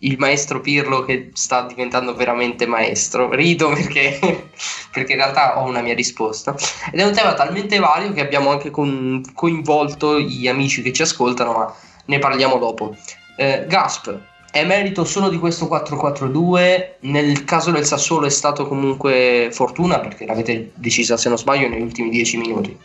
il 0.04 0.16
maestro 0.20 0.62
Pirlo 0.62 1.04
che 1.04 1.32
sta 1.34 1.66
diventando 1.66 2.14
veramente 2.14 2.66
maestro. 2.66 3.34
Rido 3.34 3.70
perché, 3.70 4.20
perché 4.92 5.14
in 5.14 5.18
realtà 5.18 5.60
ho 5.60 5.68
una 5.68 5.82
mia 5.82 5.96
risposta. 5.96 6.56
Ed 6.92 7.00
è 7.00 7.04
un 7.04 7.14
tema 7.14 7.34
talmente 7.34 7.80
vario 7.80 8.12
che 8.14 8.22
abbiamo 8.22 8.52
anche 8.52 8.70
con, 8.70 9.24
coinvolto 9.34 10.20
gli 10.20 10.48
amici 10.48 10.82
che 10.82 10.94
ci 10.94 11.02
ascoltano, 11.02 11.54
ma 11.54 11.74
ne 12.06 12.20
parliamo 12.20 12.58
dopo. 12.58 12.96
Eh, 13.38 13.66
Gasp, 13.68 14.14
è 14.54 14.64
merito 14.66 15.04
solo 15.04 15.30
di 15.30 15.40
questo 15.40 15.66
4-4-2? 15.66 16.90
Nel 17.00 17.44
caso 17.44 17.72
del 17.72 17.86
Sassuolo 17.86 18.28
è 18.28 18.30
stato 18.30 18.68
comunque 18.68 19.50
fortuna 19.52 20.00
perché 20.00 20.28
l'avete 20.28 20.70
decisa, 20.76 21.18
se 21.18 21.28
non 21.28 21.40
sbaglio, 21.40 21.68
negli 21.68 21.82
ultimi 21.82 22.10
10 22.10 22.38
minuti. 22.38 22.78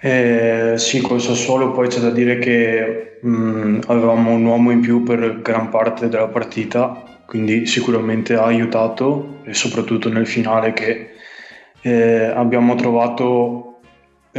Eh, 0.00 0.74
sì, 0.78 1.00
col 1.00 1.20
Sassuolo 1.20 1.70
poi 1.70 1.86
c'è 1.86 2.00
da 2.00 2.10
dire 2.10 2.40
che 2.40 3.18
mh, 3.22 3.30
mm, 3.30 3.80
avevamo 3.86 4.32
un 4.32 4.44
uomo 4.46 4.72
in 4.72 4.80
più 4.80 5.04
per 5.04 5.42
gran 5.42 5.68
parte 5.68 6.08
della 6.08 6.26
partita, 6.26 7.20
quindi 7.24 7.64
sicuramente 7.66 8.34
ha 8.34 8.42
aiutato 8.42 9.42
e 9.44 9.54
soprattutto 9.54 10.08
nel 10.08 10.26
finale 10.26 10.72
che 10.72 11.10
eh, 11.82 12.24
abbiamo 12.24 12.74
trovato 12.74 13.67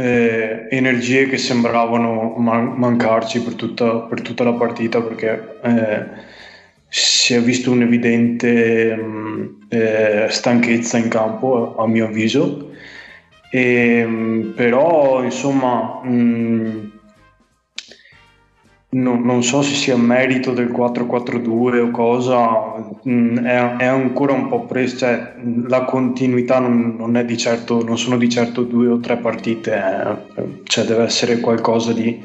eh, 0.00 0.66
energie 0.70 1.26
che 1.26 1.36
sembravano 1.36 2.34
man- 2.38 2.74
mancarci 2.76 3.42
per 3.42 3.54
tutta, 3.54 4.00
per 4.00 4.22
tutta, 4.22 4.44
la 4.44 4.54
partita 4.54 5.02
perché 5.02 5.58
eh, 5.62 6.06
si 6.88 7.34
è 7.34 7.40
visto 7.42 7.70
un'evidente 7.70 8.96
mh, 8.96 9.02
mm, 9.02 9.46
eh, 9.68 10.26
stanchezza 10.30 10.98
in 10.98 11.08
campo 11.08 11.76
a 11.76 11.86
mio 11.86 12.06
avviso. 12.06 12.70
E, 13.50 13.60
ehm, 13.98 14.52
però, 14.54 15.22
insomma, 15.22 16.00
mh, 16.02 16.99
mm, 18.94 19.02
no, 19.02 19.18
non 19.18 19.42
so 19.42 19.62
se 19.62 19.74
sia 19.74 19.96
merito 19.96 20.52
del 20.52 20.70
4-4-2 20.70 21.78
o 21.80 21.90
cosa, 21.90 22.92
mm, 23.08 23.38
è, 23.38 23.76
è, 23.76 23.84
ancora 23.86 24.32
un 24.32 24.48
po' 24.48 24.64
presto, 24.66 24.98
cioè, 24.98 25.34
la 25.66 25.84
continuità 25.84 26.58
non, 26.58 26.96
non, 26.98 27.36
certo, 27.36 27.84
non 27.84 27.98
sono 27.98 28.16
di 28.16 28.28
certo 28.28 28.62
due 28.62 28.88
o 28.88 29.00
tre 29.00 29.16
partite, 29.16 29.74
eh, 29.74 30.44
cioè 30.64 30.84
deve 30.84 31.04
essere 31.04 31.40
qualcosa 31.40 31.92
di, 31.92 32.22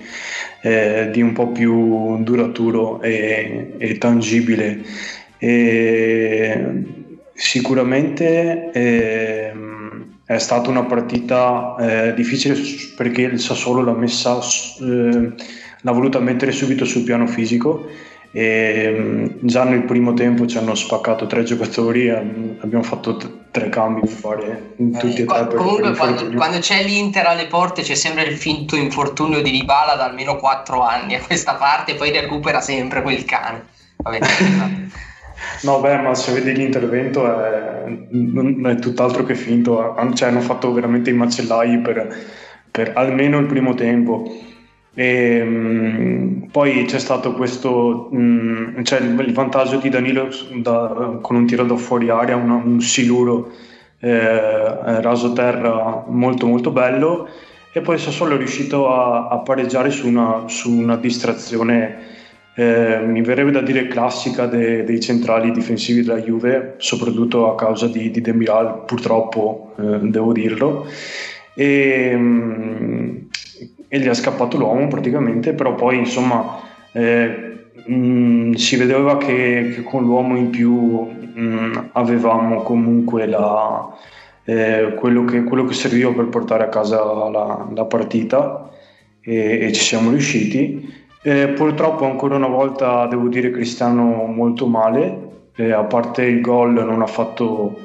eh, 0.62 1.10
di 1.12 1.21
un 1.21 1.34
po' 1.34 1.47
più 1.49 2.21
duraturo 2.23 3.01
e, 3.01 3.75
e 3.78 3.97
tangibile. 3.97 4.82
E, 5.38 6.84
sicuramente... 7.34 8.71
Eh, 8.71 9.54
è 10.25 10.39
stata 10.39 10.71
una 10.71 10.86
partita 10.86 11.75
eh, 11.80 12.13
difficile 12.15 12.56
perché 12.97 13.21
il 13.21 13.39
Sassuolo 13.39 13.84
l'ha 13.84 13.93
messa, 13.93 14.39
eh, 14.82 15.34
l'ha 15.85 15.91
voluta 15.91 16.19
mettere 16.19 16.51
subito 16.51 16.83
sul 16.83 17.03
piano 17.03 17.27
fisico 17.27 17.87
e 18.31 18.93
mm, 18.97 19.25
già 19.41 19.63
nel 19.63 19.83
primo 19.83 20.13
tempo 20.15 20.47
ci 20.47 20.57
hanno 20.57 20.73
spaccato 20.73 21.27
tre 21.27 21.43
giocatori 21.43 22.09
abbiamo 22.09 22.83
fatto 22.83 23.15
t- 23.15 23.29
tre 23.51 23.69
cambi 23.69 24.01
mi 24.01 24.17
pare 24.19 24.73
in 24.77 24.97
tutti 24.97 25.21
eh, 25.21 25.23
e 25.23 25.25
tre 25.25 25.47
comunque 25.55 25.95
quando, 25.95 26.29
quando, 26.33 26.57
c'è 26.57 26.83
l'Inter 26.83 27.27
alle 27.27 27.45
porte 27.45 27.83
c'è 27.83 27.93
sempre 27.93 28.23
il 28.23 28.35
finto 28.35 28.75
infortunio 28.75 29.41
di 29.43 29.51
Ribala 29.51 29.93
da 29.93 30.05
almeno 30.05 30.37
quattro 30.37 30.81
anni 30.81 31.15
a 31.15 31.21
questa 31.21 31.53
parte 31.53 31.93
poi 31.93 32.11
recupera 32.11 32.59
sempre 32.59 33.03
quel 33.03 33.23
cane 33.23 33.73
Vabbè, 33.97 34.19
No, 35.61 35.79
beh, 35.79 35.97
ma 35.97 36.13
se 36.15 36.31
vedi 36.33 36.53
l'intervento 36.53 37.25
è, 37.25 37.83
non 38.09 38.67
è 38.67 38.75
tutt'altro 38.75 39.23
che 39.23 39.35
finto, 39.35 39.95
cioè 40.13 40.29
hanno 40.29 40.41
fatto 40.41 40.71
veramente 40.73 41.09
i 41.09 41.13
macellai 41.13 41.79
per, 41.79 42.15
per 42.71 42.91
almeno 42.95 43.37
il 43.39 43.45
primo 43.45 43.73
tempo. 43.73 44.23
E, 44.95 45.43
mh, 45.43 46.47
poi 46.51 46.86
c'è 46.86 46.99
stato 46.99 47.34
questo, 47.34 48.08
mh, 48.12 48.84
cioè 48.84 49.01
il, 49.01 49.19
il, 49.19 49.34
vantaggio 49.34 49.77
di 49.77 49.89
Danilo 49.89 50.29
da, 50.55 51.19
con 51.21 51.36
un 51.36 51.45
tiro 51.45 51.63
da 51.65 51.75
fuori 51.75 52.10
aria, 52.10 52.36
una, 52.38 52.55
un 52.55 52.79
siluro 52.81 53.51
eh, 53.99 55.01
raso 55.01 55.34
terra 55.34 56.05
molto 56.08 56.47
molto 56.47 56.71
bello 56.71 57.27
e 57.73 57.81
poi 57.81 57.97
Sassuolo 57.97 58.36
è 58.36 58.38
riuscito 58.38 58.89
a, 58.89 59.27
a 59.27 59.39
pareggiare 59.39 59.89
su 59.89 60.08
una, 60.08 60.43
su 60.47 60.71
una 60.71 60.95
distrazione 60.95 62.13
eh, 62.55 63.01
mi 63.05 63.21
verrebbe 63.21 63.51
da 63.51 63.62
dire 63.62 63.88
classica 63.88 64.45
de, 64.45 64.86
dei 64.86 65.01
centrali 65.01 65.51
difensivi 65.51 66.03
della 66.03 66.21
Juve, 66.21 66.75
soprattutto 66.77 67.51
a 67.51 67.55
causa 67.55 67.88
di, 67.88 68.10
di 68.12 68.21
Demiral, 68.21 68.86
purtroppo 68.86 69.73
eh, 69.77 69.99
devo 70.03 70.31
dirlo. 70.31 70.88
E, 71.53 72.13
mm, 72.15 73.17
e, 73.87 73.99
gli 73.99 74.07
è 74.07 74.13
scappato 74.13 74.57
l'uomo 74.57 74.87
praticamente, 74.87 75.53
però 75.53 75.75
poi 75.75 75.97
insomma 75.97 76.59
eh, 76.91 77.55
mh, 77.85 77.93
mm, 77.93 78.53
si 78.53 78.75
vedeva 78.77 79.17
che, 79.17 79.71
che, 79.75 79.83
con 79.83 80.03
l'uomo 80.03 80.35
in 80.37 80.49
più 80.49 80.73
mh, 80.73 81.41
mm, 81.41 81.73
avevamo 81.93 82.61
comunque 82.63 83.25
la, 83.27 83.93
eh, 84.45 84.93
quello, 84.97 85.25
che, 85.25 85.43
quello, 85.43 85.65
che, 85.65 85.73
serviva 85.73 86.11
per 86.11 86.25
portare 86.27 86.63
a 86.63 86.69
casa 86.69 87.03
la, 87.29 87.67
la 87.73 87.85
partita 87.85 88.69
e, 89.21 89.65
e 89.65 89.71
ci 89.73 89.81
siamo 89.81 90.09
riusciti. 90.09 91.03
Eh, 91.21 91.47
purtroppo 91.49 92.05
ancora 92.05 92.35
una 92.35 92.47
volta 92.47 93.07
devo 93.07 93.27
dire 93.27 93.49
Cristiano 93.49 94.25
molto 94.27 94.67
male, 94.67 95.23
a 95.57 95.83
parte 95.85 96.23
il 96.23 96.41
gol 96.41 96.73
non 96.73 97.01
ha, 97.01 97.07
fatto, 97.07 97.79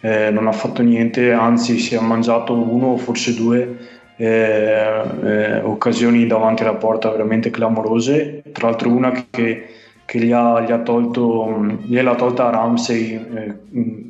eh, 0.00 0.30
non 0.30 0.46
ha 0.46 0.52
fatto 0.52 0.82
niente, 0.82 1.32
anzi 1.32 1.78
si 1.78 1.94
è 1.94 2.00
mangiato 2.00 2.52
uno 2.54 2.88
o 2.88 2.96
forse 2.96 3.34
due 3.34 3.93
eh, 4.16 5.02
eh, 5.24 5.60
occasioni 5.60 6.26
davanti 6.26 6.62
alla 6.62 6.74
porta 6.74 7.10
veramente 7.10 7.50
clamorose, 7.50 8.42
tra 8.52 8.68
l'altro 8.68 8.90
una 8.90 9.12
che, 9.30 9.66
che 10.04 10.18
gli, 10.18 10.32
ha, 10.32 10.60
gli 10.60 10.72
ha 10.72 10.78
tolto, 10.78 11.78
gliel'ha 11.82 12.14
tolta 12.14 12.46
a 12.46 12.50
Ramsey 12.50 13.14
eh, 13.14 13.54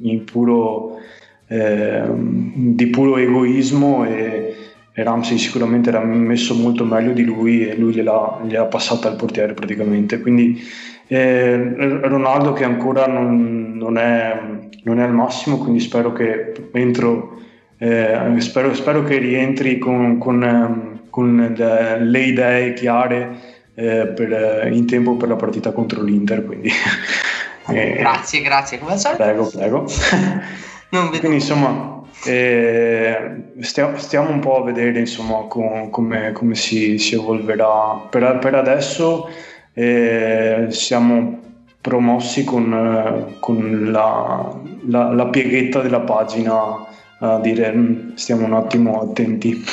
in 0.02 0.24
puro, 0.24 0.98
di 1.46 2.86
puro 2.88 3.16
egoismo 3.18 4.04
e 4.04 4.54
e 4.96 5.02
Ramsey 5.02 5.38
sicuramente 5.38 5.88
era 5.88 6.00
messo 6.04 6.54
molto 6.54 6.84
meglio 6.84 7.12
di 7.12 7.24
lui 7.24 7.66
e 7.66 7.74
lui 7.74 7.92
gliela, 7.92 8.40
gliela 8.44 8.66
passata 8.66 9.08
al 9.08 9.16
portiere 9.16 9.52
praticamente. 9.52 10.20
Quindi 10.20 10.62
eh, 11.08 12.00
Ronaldo 12.06 12.52
che 12.52 12.62
ancora 12.62 13.08
non, 13.08 13.72
non, 13.76 13.98
è, 13.98 14.40
non, 14.84 15.00
è, 15.00 15.02
al 15.02 15.12
massimo, 15.12 15.58
quindi 15.58 15.80
spero 15.80 16.12
che 16.12 16.52
entro, 16.72 17.40
eh, 17.84 18.40
spero, 18.40 18.72
spero, 18.72 19.02
che 19.02 19.18
rientri 19.18 19.76
con, 19.76 20.16
con, 20.16 21.00
con 21.10 21.54
le, 22.00 22.20
idee 22.20 22.72
chiare 22.72 23.36
eh, 23.74 24.06
per, 24.06 24.70
in 24.72 24.86
tempo 24.86 25.16
per 25.16 25.28
la 25.28 25.36
partita 25.36 25.70
contro 25.72 26.02
l'Inter. 26.02 26.46
Quindi, 26.46 26.70
eh, 27.68 27.92
grazie, 27.98 28.40
grazie. 28.40 28.78
Come 28.78 28.96
sai? 28.96 29.16
Prego, 29.16 29.50
prego. 29.50 29.84
quindi 30.88 31.34
insomma, 31.34 32.00
eh, 32.24 33.52
stiamo, 33.60 33.98
stiamo, 33.98 34.30
un 34.30 34.40
po' 34.40 34.62
a 34.62 34.64
vedere 34.64 35.00
insomma, 35.00 35.44
com, 35.46 35.90
come, 35.90 36.32
come 36.32 36.54
si, 36.54 36.96
si, 36.96 37.16
evolverà. 37.16 38.06
Per, 38.08 38.38
per 38.40 38.54
adesso 38.54 39.28
eh, 39.74 40.68
siamo 40.70 41.38
promossi 41.82 42.44
con, 42.44 43.36
con 43.40 43.90
la, 43.92 44.58
la, 44.86 45.12
la, 45.12 45.26
pieghetta 45.26 45.80
della 45.80 46.00
pagina 46.00 46.92
a 47.20 47.38
dire 47.38 47.72
mm, 47.72 48.14
stiamo 48.14 48.46
un 48.46 48.54
attimo 48.54 49.00
attenti. 49.00 49.64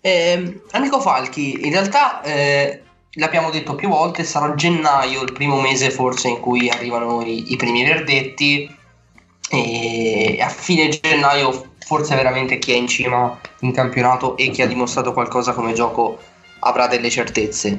Eh, 0.00 0.60
amico 0.72 1.00
Falchi, 1.00 1.64
in 1.64 1.70
realtà 1.70 2.20
eh, 2.22 2.82
l'abbiamo 3.12 3.50
detto 3.50 3.74
più 3.74 3.88
volte, 3.88 4.24
sarà 4.24 4.54
gennaio 4.54 5.22
il 5.22 5.32
primo 5.32 5.60
mese 5.60 5.90
forse 5.90 6.28
in 6.28 6.40
cui 6.40 6.68
arrivano 6.68 7.22
i, 7.22 7.52
i 7.52 7.56
primi 7.56 7.84
verdetti 7.84 8.68
e 9.50 10.38
a 10.40 10.48
fine 10.48 10.88
gennaio 10.88 11.72
forse 11.78 12.14
veramente 12.16 12.58
chi 12.58 12.72
è 12.72 12.76
in 12.76 12.88
cima 12.88 13.38
in 13.60 13.72
campionato 13.72 14.36
e 14.36 14.50
chi 14.50 14.62
ha 14.62 14.66
dimostrato 14.66 15.12
qualcosa 15.12 15.52
come 15.52 15.72
gioco 15.72 16.18
avrà 16.60 16.86
delle 16.86 17.10
certezze. 17.10 17.78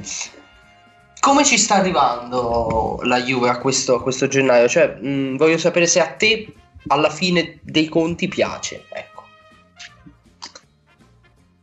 Come 1.19 1.43
ci 1.43 1.57
sta 1.57 1.75
arrivando 1.75 2.99
la 3.03 3.19
Juve 3.21 3.49
a 3.49 3.57
questo, 3.57 3.95
a 3.95 4.01
questo 4.01 4.27
gennaio? 4.27 4.67
Cioè, 4.67 4.95
mh, 4.99 5.37
voglio 5.37 5.57
sapere 5.57 5.87
se 5.87 5.99
a 5.99 6.07
te 6.07 6.53
alla 6.87 7.09
fine 7.09 7.59
dei 7.63 7.87
conti 7.87 8.27
piace. 8.27 8.83
Ecco. 8.89 9.23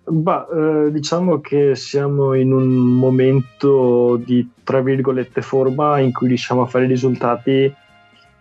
Bah, 0.04 0.46
eh, 0.52 0.92
diciamo 0.92 1.40
che 1.40 1.74
siamo 1.76 2.35
in 2.35 2.52
un 2.52 2.66
momento 2.66 4.16
di 4.16 4.46
tra 4.64 4.80
virgolette 4.80 5.42
forma 5.42 6.00
in 6.00 6.12
cui 6.12 6.28
riusciamo 6.28 6.62
a 6.62 6.66
fare 6.66 6.87
risultati 6.87 7.72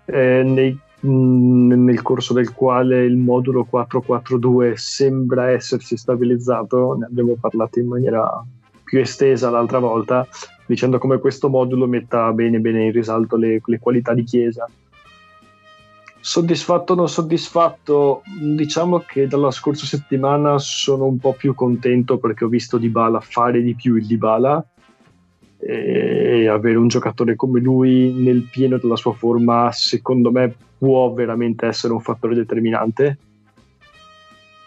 eh, 0.06 0.44
nei, 0.44 0.78
mh, 1.00 1.84
nel 1.84 2.02
corso 2.02 2.34
del 2.34 2.52
quale 2.54 3.06
il 3.06 3.16
modulo 3.16 3.64
442 3.64 4.76
sembra 4.76 5.52
essersi 5.52 5.96
stabilizzato. 5.96 6.98
Ne 6.98 7.06
abbiamo 7.06 7.36
parlato 7.40 7.80
in 7.80 7.88
maniera 7.88 8.44
più 8.84 9.00
estesa 9.00 9.50
l'altra 9.52 9.80
volta, 9.80 10.28
dicendo 10.66 10.98
come 10.98 11.20
questo 11.20 11.48
modulo 11.48 11.86
metta 11.86 12.34
bene, 12.34 12.60
bene 12.60 12.86
in 12.86 12.92
risalto 12.92 13.38
le, 13.38 13.62
le 13.64 13.80
qualità 13.80 14.14
di 14.14 14.24
Chiesa 14.24 14.68
Soddisfatto 16.22 16.94
o 16.94 16.96
non 16.96 17.10
soddisfatto? 17.10 18.22
Diciamo 18.40 19.00
che 19.00 19.28
dalla 19.28 19.50
scorsa 19.50 19.88
settimana 19.88 20.60
sono 20.60 21.06
un 21.06 21.18
po' 21.18 21.34
più 21.34 21.56
contento 21.56 22.20
perché 22.20 22.46
ho 22.46 22.48
visto 22.48 22.78
Dybala 22.78 23.20
fare 23.20 23.62
di 23.62 23.74
più 23.74 23.96
il 23.96 24.06
Dybala 24.06 24.64
e 25.58 26.48
avere 26.48 26.78
un 26.78 26.88
giocatore 26.88 27.36
come 27.36 27.60
lui 27.60 28.14
nel 28.14 28.48
pieno 28.52 28.78
della 28.78 28.96
sua 28.96 29.14
forma 29.14 29.72
secondo 29.72 30.32
me 30.32 30.54
può 30.78 31.12
veramente 31.14 31.68
essere 31.68 31.94
un 31.94 32.02
fattore 32.02 32.34
determinante 32.34 33.18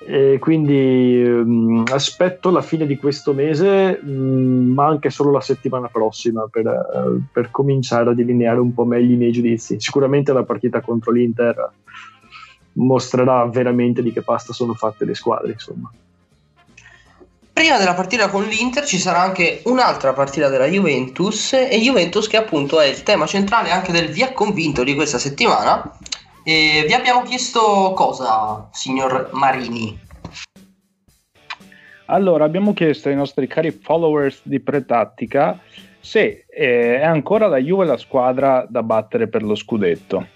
e 0.07 0.39
quindi 0.39 1.23
um, 1.25 1.83
aspetto 1.91 2.51
la 2.51 2.61
fine 2.61 2.87
di 2.87 2.97
questo 2.97 3.33
mese, 3.33 3.99
um, 4.03 4.73
ma 4.75 4.87
anche 4.87 5.11
solo 5.11 5.31
la 5.31 5.41
settimana 5.41 5.89
prossima 5.89 6.47
per, 6.51 6.67
uh, 6.67 7.23
per, 7.33 7.51
cominciare 7.51 8.11
a 8.11 8.15
delineare 8.15 8.61
un 8.61 8.75
po' 8.75 8.85
meglio 8.85 9.15
i 9.15 9.17
miei 9.17 9.33
giudizi. 9.33 9.81
Sicuramente 9.81 10.33
la 10.33 10.45
partita 10.45 10.81
contro 10.81 11.11
l'Inter 11.11 11.71
mostrerà 12.75 13.47
veramente 13.47 14.03
di 14.03 14.13
che 14.13 14.23
pasta 14.23 14.53
sono 14.53 14.75
fatte 14.75 15.05
le 15.05 15.15
squadre, 15.15 15.53
insomma. 15.53 15.91
Prima 17.53 17.79
della 17.79 17.95
partita 17.95 18.29
con 18.29 18.43
l'Inter 18.43 18.85
ci 18.85 18.99
sarà 18.99 19.21
anche 19.21 19.63
un'altra 19.67 20.13
partita 20.13 20.49
della 20.49 20.67
Juventus 20.67 21.53
e 21.53 21.79
Juventus 21.81 22.27
che 22.27 22.37
appunto 22.37 22.81
è 22.81 22.87
il 22.87 23.05
tema 23.05 23.27
centrale 23.27 23.71
anche 23.71 23.93
del 23.93 24.11
via 24.11 24.33
convinto 24.33 24.83
di 24.83 24.95
questa 24.95 25.19
settimana 25.19 25.97
e 26.45 26.85
vi 26.87 26.93
abbiamo 26.93 27.23
chiesto 27.23 27.93
cosa, 27.95 28.69
signor 28.71 29.31
Marini? 29.33 29.99
Allora, 32.07 32.45
abbiamo 32.45 32.75
chiesto 32.75 33.09
ai 33.09 33.17
nostri 33.17 33.47
cari 33.47 33.71
followers 33.71 34.43
di 34.45 34.61
Pretattica 34.61 35.59
se 35.99 36.45
eh, 36.47 37.01
è 37.01 37.03
ancora 37.03 37.47
la 37.47 37.57
Juve 37.57 37.87
la 37.87 37.97
squadra 37.97 38.67
da 38.69 38.83
battere 38.83 39.27
per 39.27 39.43
lo 39.43 39.55
scudetto. 39.55 40.27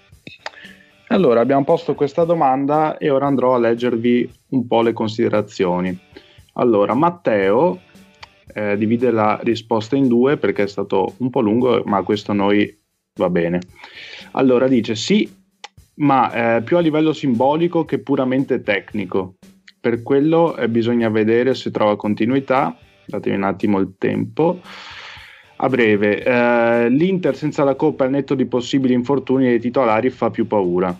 Allora, 1.09 1.41
abbiamo 1.41 1.63
posto 1.63 1.93
questa 1.93 2.23
domanda 2.23 2.97
e 2.97 3.11
ora 3.11 3.27
andrò 3.27 3.53
a 3.53 3.59
leggervi 3.59 4.31
un 4.49 4.65
po' 4.65 4.81
le 4.81 4.93
considerazioni. 4.93 5.95
Allora, 6.53 6.95
Matteo 6.95 7.81
eh, 8.51 8.75
divide 8.77 9.11
la 9.11 9.39
risposta 9.43 9.95
in 9.95 10.07
due 10.07 10.37
perché 10.37 10.63
è 10.63 10.67
stato 10.67 11.13
un 11.17 11.29
po' 11.29 11.41
lungo, 11.41 11.83
ma 11.85 12.01
questo 12.01 12.31
a 12.31 12.35
noi 12.35 12.75
va 13.15 13.29
bene. 13.29 13.61
Allora, 14.31 14.67
dice 14.67 14.95
sì, 14.95 15.38
ma 15.99 16.57
eh, 16.57 16.61
più 16.61 16.77
a 16.77 16.81
livello 16.81 17.13
simbolico 17.13 17.85
che 17.85 17.99
puramente 17.99 18.61
tecnico. 18.61 19.35
Per 19.79 20.03
quello 20.03 20.55
eh, 20.57 20.67
bisogna 20.69 21.09
vedere 21.09 21.55
se 21.55 21.71
trova 21.71 21.95
continuità. 21.95 22.77
Datemi 23.05 23.35
un 23.35 23.43
attimo 23.43 23.79
il 23.79 23.95
tempo. 23.97 24.59
A 25.61 25.67
breve, 25.67 26.23
eh, 26.23 26.89
l'Inter 26.89 27.35
senza 27.35 27.63
la 27.63 27.75
Coppa 27.75 28.05
al 28.05 28.11
netto 28.11 28.33
di 28.33 28.45
possibili 28.45 28.93
infortuni 28.93 29.45
dei 29.45 29.59
titolari 29.59 30.09
fa 30.09 30.29
più 30.29 30.47
paura. 30.47 30.97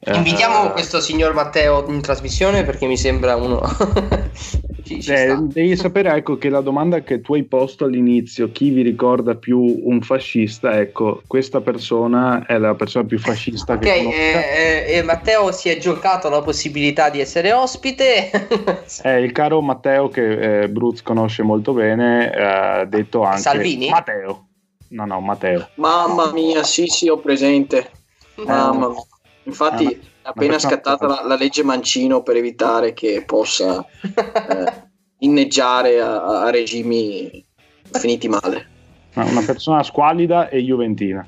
Invitiamo 0.00 0.70
questo 0.70 1.00
signor 1.00 1.34
Matteo 1.34 1.86
in 1.88 2.00
trasmissione 2.00 2.64
perché 2.64 2.86
mi 2.86 2.96
sembra 2.96 3.36
uno 3.36 3.60
ci, 4.88 5.02
ci 5.02 5.12
eh, 5.12 5.36
devi 5.40 5.76
sapere 5.76 6.14
ecco, 6.14 6.38
che 6.38 6.48
la 6.48 6.62
domanda 6.62 7.00
che 7.00 7.20
tu 7.20 7.34
hai 7.34 7.44
posto 7.44 7.84
all'inizio, 7.84 8.50
chi 8.50 8.70
vi 8.70 8.82
ricorda 8.82 9.34
più 9.34 9.82
un 9.82 10.00
fascista, 10.00 10.78
ecco, 10.78 11.22
questa 11.26 11.60
persona 11.60 12.46
è 12.46 12.56
la 12.56 12.74
persona 12.74 13.04
più 13.04 13.18
fascista 13.18 13.74
okay, 13.74 14.08
che 14.08 14.86
eh, 14.86 14.96
eh, 14.96 15.02
Matteo 15.02 15.52
si 15.52 15.68
è 15.68 15.76
giocato 15.76 16.30
la 16.30 16.40
possibilità 16.40 17.10
di 17.10 17.20
essere 17.20 17.52
ospite. 17.52 18.30
è 19.02 19.10
il 19.20 19.32
caro 19.32 19.60
Matteo 19.60 20.08
che 20.08 20.62
eh, 20.62 20.68
Bruz 20.68 21.02
conosce 21.02 21.42
molto 21.42 21.72
bene, 21.74 22.30
ha 22.30 22.84
detto 22.86 23.22
anche 23.22 23.40
Salvini? 23.40 23.90
Matteo. 23.90 24.46
No, 24.90 25.04
no, 25.04 25.20
Matteo. 25.20 25.68
Mamma 25.74 26.32
mia, 26.32 26.62
sì, 26.62 26.86
sì, 26.86 27.08
ho 27.08 27.18
presente. 27.18 27.90
Mamma 28.46 28.88
mia. 28.88 28.96
Infatti, 29.48 29.86
è 29.86 29.98
appena 30.22 30.58
scattata 30.58 31.06
la, 31.06 31.22
la, 31.26 31.34
legge 31.34 31.64
Mancino 31.64 32.22
per 32.22 32.36
evitare 32.36 32.92
che 32.92 33.22
possa 33.24 33.84
eh, 34.04 34.88
inneggiare 35.20 36.00
a, 36.00 36.42
a, 36.42 36.50
regimi 36.50 37.44
finiti 37.92 38.28
male. 38.28 38.76
Una 39.14 39.42
persona 39.44 39.82
squalida 39.82 40.48
e 40.48 40.60
juventina. 40.60 41.26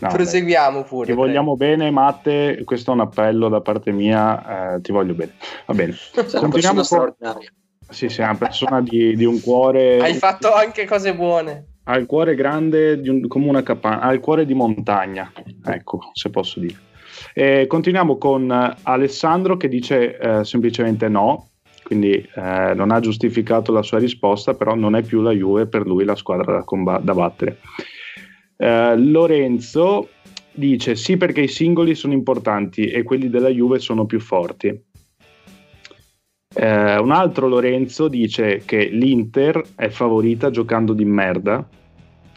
No, 0.00 0.08
Proseguiamo 0.08 0.80
beh. 0.80 0.88
pure. 0.88 1.06
Ti 1.06 1.12
vogliamo 1.12 1.54
bene, 1.54 1.90
Matte. 1.90 2.62
Questo 2.64 2.90
è 2.90 2.94
un 2.94 3.00
appello 3.00 3.48
da 3.48 3.60
parte 3.60 3.92
mia. 3.92 4.74
Eh, 4.74 4.80
ti 4.80 4.90
voglio 4.90 5.14
bene. 5.14 5.34
Va 5.66 5.74
bene. 5.74 5.92
Sei 5.92 6.40
una 6.40 6.48
persona 6.48 6.82
straordinaria. 6.82 7.52
Sì, 7.90 8.08
sei 8.08 8.24
una 8.24 8.36
persona 8.36 8.80
di, 8.80 9.14
di, 9.14 9.24
un 9.24 9.40
cuore. 9.40 10.00
Hai 10.00 10.14
fatto 10.14 10.52
anche 10.52 10.86
cose 10.86 11.14
buone. 11.14 11.66
Ha 11.84 11.96
il 11.96 12.06
cuore 12.06 12.34
grande 12.34 12.94
un, 13.04 13.28
come 13.28 13.46
una 13.46 13.62
capanna, 13.62 14.00
ha 14.00 14.12
il 14.12 14.20
cuore 14.20 14.46
di 14.46 14.54
montagna, 14.54 15.30
ecco, 15.66 16.10
se 16.14 16.30
posso 16.30 16.58
dire. 16.58 16.92
E 17.36 17.66
continuiamo 17.66 18.16
con 18.16 18.48
eh, 18.48 18.76
Alessandro 18.84 19.56
che 19.56 19.66
dice 19.66 20.16
eh, 20.16 20.44
semplicemente 20.44 21.08
no, 21.08 21.48
quindi 21.82 22.12
eh, 22.12 22.72
non 22.74 22.92
ha 22.92 23.00
giustificato 23.00 23.72
la 23.72 23.82
sua 23.82 23.98
risposta, 23.98 24.54
però 24.54 24.76
non 24.76 24.94
è 24.94 25.02
più 25.02 25.20
la 25.20 25.32
Juve 25.32 25.66
per 25.66 25.84
lui 25.84 26.04
la 26.04 26.14
squadra 26.14 26.52
da, 26.52 26.62
comb- 26.62 27.00
da 27.00 27.12
battere. 27.12 27.58
Eh, 28.56 28.96
Lorenzo 28.96 30.10
dice 30.52 30.94
sì 30.94 31.16
perché 31.16 31.40
i 31.40 31.48
singoli 31.48 31.96
sono 31.96 32.12
importanti 32.12 32.86
e 32.86 33.02
quelli 33.02 33.28
della 33.28 33.48
Juve 33.48 33.80
sono 33.80 34.06
più 34.06 34.20
forti. 34.20 34.82
Eh, 36.56 36.98
un 36.98 37.10
altro 37.10 37.48
Lorenzo 37.48 38.06
dice 38.06 38.62
che 38.64 38.84
l'Inter 38.84 39.60
è 39.74 39.88
favorita 39.88 40.50
giocando 40.50 40.92
di 40.92 41.04
merda 41.04 41.68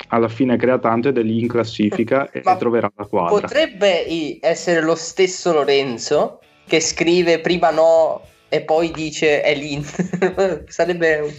alla 0.08 0.30
fine 0.30 0.58
crea 0.58 0.78
tante 0.78 1.12
degli 1.12 1.40
in 1.40 1.48
classifica 1.48 2.30
e 2.32 2.42
troverà 2.58 2.92
la 2.96 3.06
quadra. 3.06 3.42
Potrebbe 3.42 4.40
essere 4.42 4.82
lo 4.82 4.96
stesso 4.96 5.54
Lorenzo 5.54 6.40
che 6.66 6.80
scrive 6.80 7.40
prima 7.40 7.72
no 7.72 8.22
e 8.50 8.62
poi 8.62 8.92
dice 8.92 9.42
è 9.42 9.56
l'Inter. 9.56 10.64
sarebbe, 10.68 11.34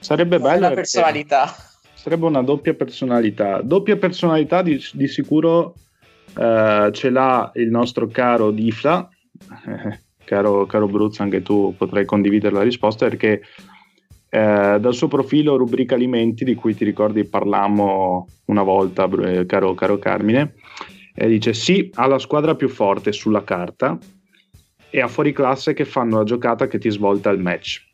sarebbe 0.00 0.36
una 0.36 0.70
personalità. 0.70 1.54
Sarebbe 1.94 2.26
una 2.26 2.42
doppia 2.42 2.74
personalità. 2.74 3.60
Doppia 3.62 3.96
personalità 3.96 4.62
di, 4.62 4.82
di 4.92 5.08
sicuro 5.08 5.74
eh, 6.38 6.90
ce 6.92 7.10
l'ha 7.10 7.50
il 7.54 7.70
nostro 7.70 8.06
caro 8.08 8.50
Difla. 8.50 9.08
Eh, 9.66 9.98
caro, 10.24 10.66
caro 10.66 10.86
Bruzzo, 10.86 11.22
anche 11.22 11.42
tu 11.42 11.74
potrai 11.76 12.04
condividere 12.04 12.54
la 12.54 12.62
risposta 12.62 13.08
perché 13.08 13.42
eh, 14.30 14.78
dal 14.80 14.94
suo 14.94 15.08
profilo 15.08 15.56
rubrica 15.56 15.96
alimenti 15.96 16.44
di 16.44 16.54
cui 16.54 16.74
ti 16.74 16.84
ricordi 16.84 17.24
parlammo 17.24 18.26
una 18.46 18.62
volta 18.62 19.08
eh, 19.24 19.44
caro, 19.44 19.74
caro 19.74 19.98
Carmine 19.98 20.54
eh, 21.14 21.26
dice 21.26 21.52
sì 21.52 21.90
alla 21.94 22.18
squadra 22.18 22.54
più 22.54 22.68
forte 22.68 23.12
sulla 23.12 23.44
carta 23.44 23.98
e 24.88 25.00
a 25.00 25.08
fuori 25.08 25.32
classe 25.32 25.74
che 25.74 25.84
fanno 25.84 26.18
la 26.18 26.24
giocata 26.24 26.66
che 26.66 26.78
ti 26.78 26.90
svolta 26.90 27.30
il 27.30 27.38
match 27.38 27.88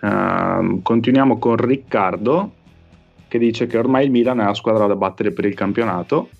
Uh, 0.00 0.80
continuiamo 0.80 1.38
con 1.38 1.56
Riccardo 1.56 2.54
che 3.28 3.38
dice 3.38 3.66
che 3.66 3.78
ormai 3.78 4.06
il 4.06 4.10
Milan 4.10 4.40
è 4.40 4.44
la 4.44 4.54
squadra 4.54 4.86
da 4.86 4.96
battere 4.96 5.30
per 5.32 5.44
il 5.44 5.54
campionato, 5.54 6.30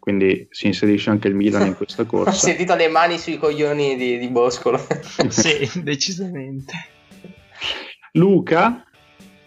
quindi 0.00 0.48
si 0.50 0.66
inserisce 0.66 1.10
anche 1.10 1.28
il 1.28 1.36
Milan 1.36 1.66
in 1.66 1.76
questa 1.76 2.02
corsa. 2.04 2.30
Ho 2.30 2.32
sentito 2.32 2.74
le 2.74 2.88
mani 2.88 3.16
sui 3.16 3.38
coglioni 3.38 3.96
di, 3.96 4.18
di 4.18 4.28
Boscolo. 4.28 4.80
sì, 5.28 5.70
decisamente. 5.82 6.72
Luca, 8.16 8.82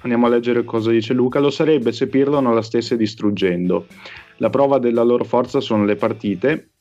andiamo 0.02 0.28
a 0.28 0.30
leggere 0.30 0.64
cosa 0.64 0.92
dice 0.92 1.14
Luca, 1.14 1.40
lo 1.40 1.50
sarebbe 1.50 1.92
se 1.92 2.08
Pirlo 2.08 2.40
non 2.40 2.54
la 2.54 2.62
stesse 2.62 2.96
distruggendo. 2.96 3.88
La 4.38 4.50
prova 4.50 4.78
della 4.80 5.04
loro 5.04 5.24
forza 5.24 5.60
sono 5.60 5.86
le 5.86 5.96
partite, 5.96 6.74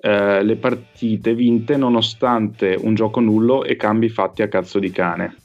eh, 0.00 0.42
le 0.42 0.56
partite 0.56 1.34
vinte 1.34 1.76
nonostante 1.76 2.76
un 2.78 2.94
gioco 2.94 3.20
nullo 3.20 3.64
e 3.64 3.76
cambi 3.76 4.08
fatti 4.08 4.42
a 4.42 4.48
cazzo 4.48 4.78
di 4.78 4.90
cane. 4.90 5.36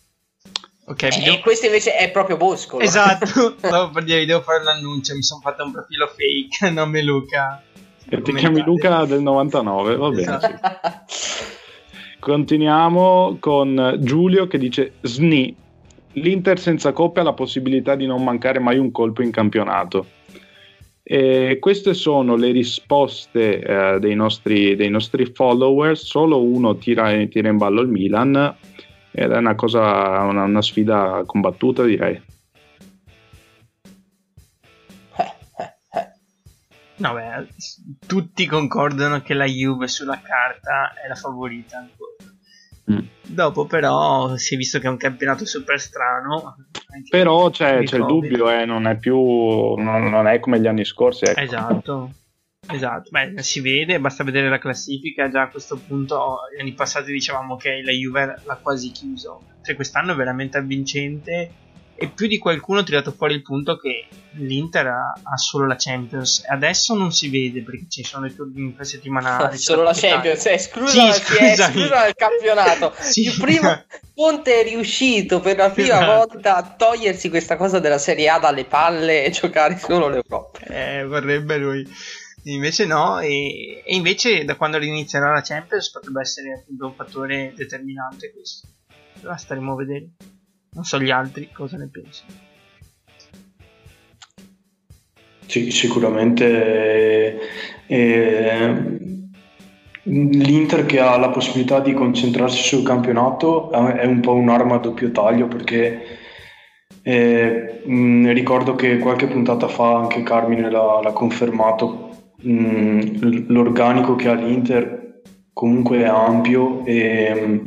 Ok, 0.87 1.03
e 1.03 1.21
devo... 1.23 1.39
questo 1.41 1.67
invece 1.67 1.95
è 1.95 2.11
proprio 2.11 2.37
Bosco. 2.37 2.79
Esatto, 2.79 3.55
stavo 3.57 3.91
per 3.91 4.03
dire, 4.03 4.25
devo 4.25 4.41
fare 4.41 4.63
l'annuncio, 4.63 5.15
mi 5.15 5.23
sono 5.23 5.41
fatto 5.41 5.63
un 5.63 5.71
profilo 5.71 6.07
fake, 6.07 6.69
nome 6.73 7.03
Luca. 7.03 7.61
E 8.07 8.21
ti 8.21 8.33
chiami 8.33 8.61
Luca 8.63 9.05
del 9.05 9.21
99, 9.21 9.95
va 9.95 10.09
bene. 10.09 10.21
Esatto. 10.21 11.03
Sì. 11.07 11.43
Continuiamo 12.19 13.37
con 13.39 13.97
Giulio 13.99 14.47
che 14.47 14.57
dice 14.57 14.93
Sni, 15.01 15.55
l'Inter 16.15 16.59
senza 16.59 16.91
coppia 16.91 17.21
ha 17.21 17.25
la 17.25 17.33
possibilità 17.33 17.95
di 17.95 18.05
non 18.05 18.23
mancare 18.23 18.59
mai 18.59 18.77
un 18.77 18.91
colpo 18.91 19.21
in 19.21 19.31
campionato. 19.31 20.07
E 21.03 21.57
queste 21.59 21.93
sono 21.93 22.35
le 22.35 22.51
risposte 22.51 23.59
eh, 23.59 23.99
dei, 23.99 24.15
nostri, 24.15 24.75
dei, 24.75 24.89
nostri, 24.89 25.25
follower, 25.27 25.97
solo 25.97 26.41
uno 26.41 26.77
tira, 26.77 27.23
tira 27.27 27.49
in 27.49 27.57
ballo 27.57 27.81
il 27.81 27.89
Milan 27.89 28.55
ed 29.11 29.31
è 29.31 29.37
una 29.37 29.55
cosa, 29.55 30.21
una, 30.23 30.43
una 30.43 30.61
sfida 30.61 31.21
combattuta 31.25 31.83
direi. 31.83 32.19
No, 36.97 37.13
beh, 37.13 37.47
tutti 38.07 38.45
concordano 38.45 39.21
che 39.21 39.33
la 39.33 39.45
Juve 39.45 39.87
sulla 39.89 40.21
carta 40.21 40.93
è 40.93 41.07
la 41.07 41.15
favorita 41.15 41.77
ancora. 41.77 42.04
Mm. 42.91 42.99
Dopo 43.23 43.65
però 43.65 44.35
si 44.37 44.53
è 44.53 44.57
visto 44.57 44.79
che 44.79 44.85
è 44.85 44.89
un 44.89 44.97
campionato 44.97 45.45
super 45.45 45.79
strano. 45.79 46.55
Però 47.09 47.49
c'è, 47.49 47.83
c'è 47.83 47.97
il 47.97 48.05
dubbio, 48.05 48.49
eh, 48.49 48.65
non 48.65 48.87
è 48.87 48.97
più 48.97 49.17
non, 49.17 50.09
non, 50.09 50.27
è 50.27 50.39
come 50.39 50.59
gli 50.59 50.67
anni 50.67 50.85
scorsi. 50.85 51.25
Ecco. 51.25 51.39
Esatto. 51.39 52.11
Esatto, 52.67 53.09
beh, 53.11 53.43
si 53.43 53.61
vede, 53.61 53.99
basta 53.99 54.23
vedere 54.23 54.49
la 54.49 54.57
classifica, 54.57 55.29
già 55.29 55.43
a 55.43 55.49
questo 55.49 55.77
punto 55.77 56.39
gli 56.55 56.59
anni 56.59 56.73
passati 56.73 57.11
dicevamo 57.11 57.57
che 57.57 57.83
la 57.83 57.91
Juve 57.91 58.41
l'ha 58.43 58.55
quasi 58.55 58.89
chiuso, 58.89 59.43
cioè 59.61 59.75
quest'anno 59.75 60.13
è 60.13 60.15
veramente 60.15 60.57
avvincente 60.57 61.51
e 61.97 62.09
più 62.09 62.27
di 62.27 62.37
qualcuno 62.37 62.79
ha 62.79 62.83
tirato 62.83 63.11
fuori 63.11 63.35
il 63.35 63.41
punto 63.41 63.77
che 63.77 64.07
l'Inter 64.33 64.87
ha, 64.87 65.13
ha 65.23 65.37
solo 65.37 65.65
la 65.65 65.75
Champions. 65.77 66.43
Adesso 66.45 66.93
non 66.93 67.13
si 67.13 67.29
vede 67.29 67.63
perché 67.63 67.85
ci 67.87 68.03
sono 68.03 68.25
i 68.25 68.35
turni 68.35 68.63
infrasettimanali 68.63 69.57
solo 69.57 69.83
la 69.83 69.93
Champions, 69.93 70.45
è 70.45 70.53
esclusa, 70.53 71.11
sì, 71.13 71.35
è 71.37 71.51
esclusa 71.51 71.87
dal 71.87 72.15
campionato. 72.15 72.93
Sì. 73.05 73.27
il 73.27 73.37
primo 73.39 73.83
Conte 74.13 74.61
è 74.61 74.63
riuscito 74.63 75.39
per 75.39 75.57
la 75.57 75.69
prima 75.69 75.95
esatto. 75.95 76.05
volta 76.05 76.55
a 76.57 76.75
togliersi 76.75 77.29
questa 77.29 77.55
cosa 77.55 77.79
della 77.79 77.97
Serie 77.97 78.29
A 78.29 78.39
dalle 78.39 78.65
palle 78.65 79.23
e 79.23 79.29
giocare 79.29 79.77
solo 79.77 80.09
l'Europa. 80.09 80.59
Eh, 80.65 81.05
vorrebbe 81.05 81.57
lui. 81.57 81.87
Invece 82.43 82.85
no 82.85 83.19
e, 83.19 83.83
e, 83.85 83.95
invece 83.95 84.43
da 84.43 84.55
quando 84.55 84.77
inizierà 84.77 85.31
la 85.31 85.41
Champions 85.41 85.91
potrebbe 85.91 86.21
essere 86.21 86.59
appunto 86.61 86.87
un 86.87 86.93
fattore 86.93 87.53
determinante 87.55 88.31
questo. 88.33 88.67
La 89.21 89.37
staremo 89.37 89.73
a 89.73 89.75
vedere 89.75 90.09
non 90.75 90.83
so 90.83 90.99
gli 90.99 91.09
altri 91.09 91.49
cosa 91.51 91.77
ne 91.77 91.89
pensano. 91.91 92.31
Sì, 95.47 95.71
sicuramente 95.71 97.39
eh, 97.87 98.97
l'Inter 100.03 100.85
che 100.85 100.99
ha 100.99 101.17
la 101.17 101.29
possibilità 101.29 101.79
di 101.79 101.93
concentrarsi 101.93 102.61
sul 102.61 102.83
campionato 102.83 103.71
è 103.71 104.05
un 104.05 104.19
po' 104.19 104.33
un'arma 104.33 104.75
a 104.75 104.79
doppio 104.79 105.11
taglio 105.11 105.47
perché 105.47 106.19
eh, 107.03 107.81
mh, 107.85 108.31
ricordo 108.33 108.75
che 108.75 108.97
qualche 108.97 109.27
puntata 109.27 109.67
fa 109.67 109.97
anche 109.97 110.23
Carmine 110.23 110.69
l'ha, 110.69 110.99
l'ha 111.01 111.13
confermato 111.13 112.33
mh, 112.41 113.45
l'organico 113.47 114.15
che 114.15 114.27
ha 114.27 114.33
l'Inter 114.33 115.21
comunque 115.53 115.99
è 115.99 116.05
ampio 116.05 116.83
e, 116.85 117.63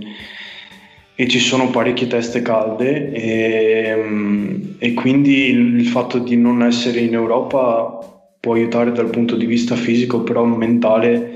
e 1.20 1.26
ci 1.26 1.40
sono 1.40 1.68
parecchie 1.70 2.07
teste 2.07 2.42
calde 2.42 3.11
e, 3.11 4.76
e, 4.78 4.94
quindi 4.94 5.48
il 5.48 5.85
fatto 5.87 6.18
di 6.18 6.37
non 6.37 6.62
essere 6.62 7.00
in 7.00 7.12
Europa 7.12 8.22
può 8.38 8.54
aiutare 8.54 8.92
dal 8.92 9.11
punto 9.11 9.35
di 9.35 9.44
vista 9.44 9.74
fisico, 9.74 10.22
però 10.22 10.44
mentale 10.44 11.31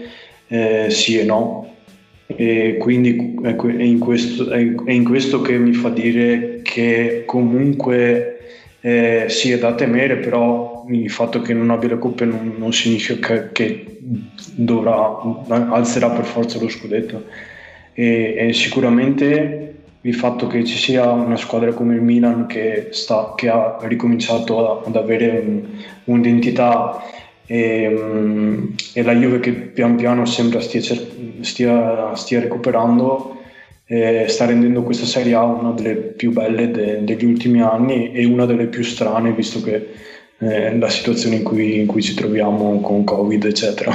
eh, 0.47 0.87
sì 0.89 1.19
e 1.19 1.25
no. 1.25 1.75
E 2.27 2.77
quindi 2.79 3.35
è 3.43 3.57
in, 3.83 3.99
questo, 3.99 4.51
è 4.51 4.93
in 4.93 5.03
questo 5.03 5.43
che 5.43 5.59
mi 5.59 5.73
fa 5.73 5.89
dire 5.89 6.61
che 6.63 7.25
comunque 7.27 8.39
eh, 8.81 9.25
sì 9.27 9.51
è 9.51 9.59
da 9.59 9.75
temere, 9.75 10.19
però 10.19 10.87
il 10.89 11.11
fatto 11.11 11.41
che 11.41 11.55
non 11.55 11.71
abbia 11.71 11.89
le 11.89 11.99
coppe 11.99 12.25
non, 12.25 12.55
non 12.57 12.73
significa 12.73 13.51
che 13.51 13.99
dovrà, 14.55 15.19
alzerà 15.49 16.11
per 16.11 16.25
forza 16.25 16.61
lo 16.61 16.69
scudetto. 16.69 17.25
E, 17.95 18.37
e, 18.39 18.53
sicuramente 18.53 19.72
il 20.03 20.15
fatto 20.15 20.47
che 20.47 20.65
ci 20.65 20.77
sia 20.77 21.11
una 21.11 21.37
squadra 21.37 21.73
come 21.73 21.95
il 21.95 22.03
Milan 22.03 22.47
che, 22.47 22.89
sta, 22.91 23.35
che 23.37 23.49
ha 23.49 23.79
ricominciato 23.83 24.83
ad 24.85 24.97
avere 24.97 25.43
un, 25.45 25.63
un'identità 26.05 27.03
e, 27.47 27.87
um, 27.87 28.75
e, 28.95 29.03
la 29.03 29.15
Juve 29.15 29.41
che 29.41 29.53
pian 29.53 29.97
piano 29.97 30.25
sembra 30.25 30.61
stia, 30.61 30.81
stia, 31.41 32.15
stia 32.15 32.41
recuperando 32.41 33.41
eh, 33.87 34.27
sta 34.29 34.47
rendendo 34.47 34.83
questa 34.83 35.05
Serie 35.07 35.35
A 35.35 35.43
una 35.43 35.73
delle 35.73 35.95
più 35.95 36.33
belle 36.33 36.71
de, 36.71 37.05
degli 37.05 37.25
ultimi 37.25 37.61
anni 37.61 38.13
e 38.13 38.25
una 38.25 38.47
delle 38.47 38.67
più 38.67 38.83
strane 38.83 39.33
visto 39.33 39.61
che 39.61 39.91
eh, 40.39 40.77
la 40.79 40.89
situazione 40.89 41.37
in 41.37 41.43
cui, 41.43 41.79
in 41.79 41.87
cui, 41.87 42.03
ci 42.03 42.15
troviamo 42.15 42.81
con 42.81 43.05
Covid, 43.05 43.45
eccetera. 43.45 43.93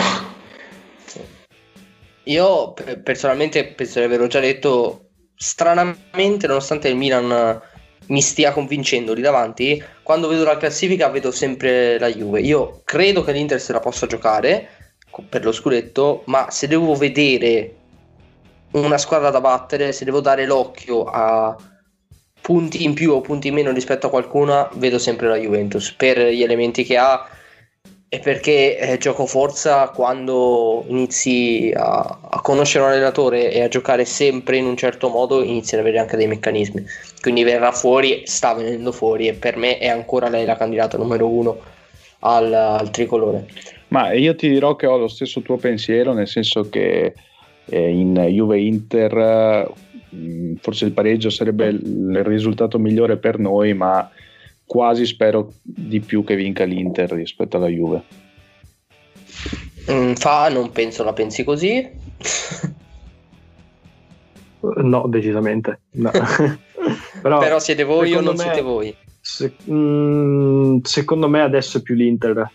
Io 2.24 2.74
personalmente 3.04 3.66
penso 3.66 4.00
di 4.00 4.06
averlo 4.06 4.28
già 4.28 4.40
detto, 4.40 5.07
stranamente, 5.38 6.48
nonostante 6.48 6.90
il 6.90 6.96
Milan 6.96 7.62
mi 8.08 8.22
stia 8.22 8.52
convincendo 8.52 9.14
lì 9.14 9.22
davanti, 9.22 9.82
quando 10.02 10.28
vedo 10.28 10.44
la 10.44 10.58
classifica 10.58 11.10
vedo 11.10 11.32
sempre 11.32 12.00
la 12.00 12.08
Juve. 12.08 12.42
Io 12.42 12.82
credo 12.84 13.24
che 13.24 13.32
l'Inter 13.32 13.62
se 13.62 13.74
la 13.74 13.80
possa 13.80 14.08
giocare 14.08 14.70
per 15.30 15.44
lo 15.44 15.52
scudetto, 15.52 16.24
ma 16.26 16.50
se 16.50 16.68
devo 16.68 16.96
vedere 16.96 17.76
una 18.72 18.98
squadra 18.98 19.30
da 19.30 19.42
battere, 19.42 19.92
se 19.92 20.06
devo 20.06 20.20
dare 20.20 20.46
l'occhio 20.46 21.04
a 21.06 21.56
punti 22.40 22.84
in 22.84 22.94
più 22.94 23.12
o 23.12 23.22
punti 23.22 23.50
in 23.50 23.54
meno 23.54 23.72
rispetto 23.72 24.08
a 24.08 24.10
qualcuna, 24.10 24.70
vedo 24.76 25.00
sempre 25.00 25.28
la 25.28 25.38
Juventus 25.38 25.92
per 25.92 26.20
gli 26.20 26.44
elementi 26.44 26.84
che 26.84 26.98
ha 26.98 27.28
e 28.10 28.20
perché 28.20 28.78
eh, 28.78 28.98
gioco 28.98 29.26
forza 29.26 29.90
quando 29.90 30.86
inizi 30.88 31.72
a, 31.76 32.20
a, 32.30 32.42
conoscere 32.42 32.86
un 32.86 32.92
allenatore 32.92 33.52
e 33.52 33.62
a 33.62 33.68
giocare 33.68 34.06
sempre 34.06 34.58
in 34.58 34.66
un 34.66 34.78
certo 34.78 35.10
modo 35.10 35.44
inizi 35.44 35.76
ad 35.76 35.82
avere 35.82 36.00
anche 36.00 36.16
dei 36.16 36.28
meccanismi. 36.28 36.86
Quindi 37.22 37.44
verrà 37.44 37.72
fuori, 37.72 38.22
sta 38.26 38.54
venendo 38.54 38.92
fuori 38.92 39.28
e 39.28 39.34
per 39.34 39.58
me 39.58 39.78
è 39.78 39.88
ancora 39.88 40.30
lei 40.30 40.46
la 40.46 40.56
candidata 40.56 40.98
numero 40.98 41.28
uno 41.28 41.60
al, 42.20 42.54
al 42.54 42.90
tricolore. 42.92 43.48
Ma 43.90 44.14
io 44.14 44.36
ti 44.36 44.50
dirò 44.50 44.76
che 44.76 44.86
ho 44.86 44.98
lo 44.98 45.08
stesso 45.08 45.42
tuo 45.42 45.58
pensiero 45.58 46.14
nel 46.14 46.28
senso 46.28 46.70
che 46.70 47.14
eh, 47.66 47.90
in 47.90 48.14
Juve 48.14 48.60
Inter 48.60 49.76
Mm, 50.16 50.56
forse 50.62 50.86
il 50.86 50.94
pareggio 50.94 51.30
sarebbe 51.30 51.68
il 51.68 52.24
risultato 52.24 52.80
migliore 52.80 53.18
per 53.18 53.40
noi, 53.40 53.74
ma 53.74 54.10
quasi 54.68 55.06
spero 55.06 55.54
di 55.64 56.02
più 56.02 56.24
che 56.24 56.36
vinca 56.36 56.66
l'Inter 56.66 57.12
rispetto 57.14 57.58
alla 57.58 57.70
Juve. 57.70 58.04
Mm, 59.90 60.14
fa, 60.14 60.50
non 60.50 60.72
penso 60.72 61.04
la 61.04 61.14
pensi 61.14 61.44
così. 61.46 61.90
no, 64.60 65.08
decisamente. 65.08 65.82
No. 65.94 66.12
Però, 67.22 67.40
Però, 67.40 67.60
siete 67.60 67.84
voi 67.84 68.14
o 68.14 68.22
non 68.22 68.36
me, 68.36 68.44
siete 68.44 68.62
voi? 68.62 68.96
Se, 69.20 69.56
mm, 69.70 70.80
secondo 70.84 71.30
me 71.30 71.42
adesso 71.42 71.78
è 71.78 71.82
più 71.82 71.96
l'Inter. 71.96 72.52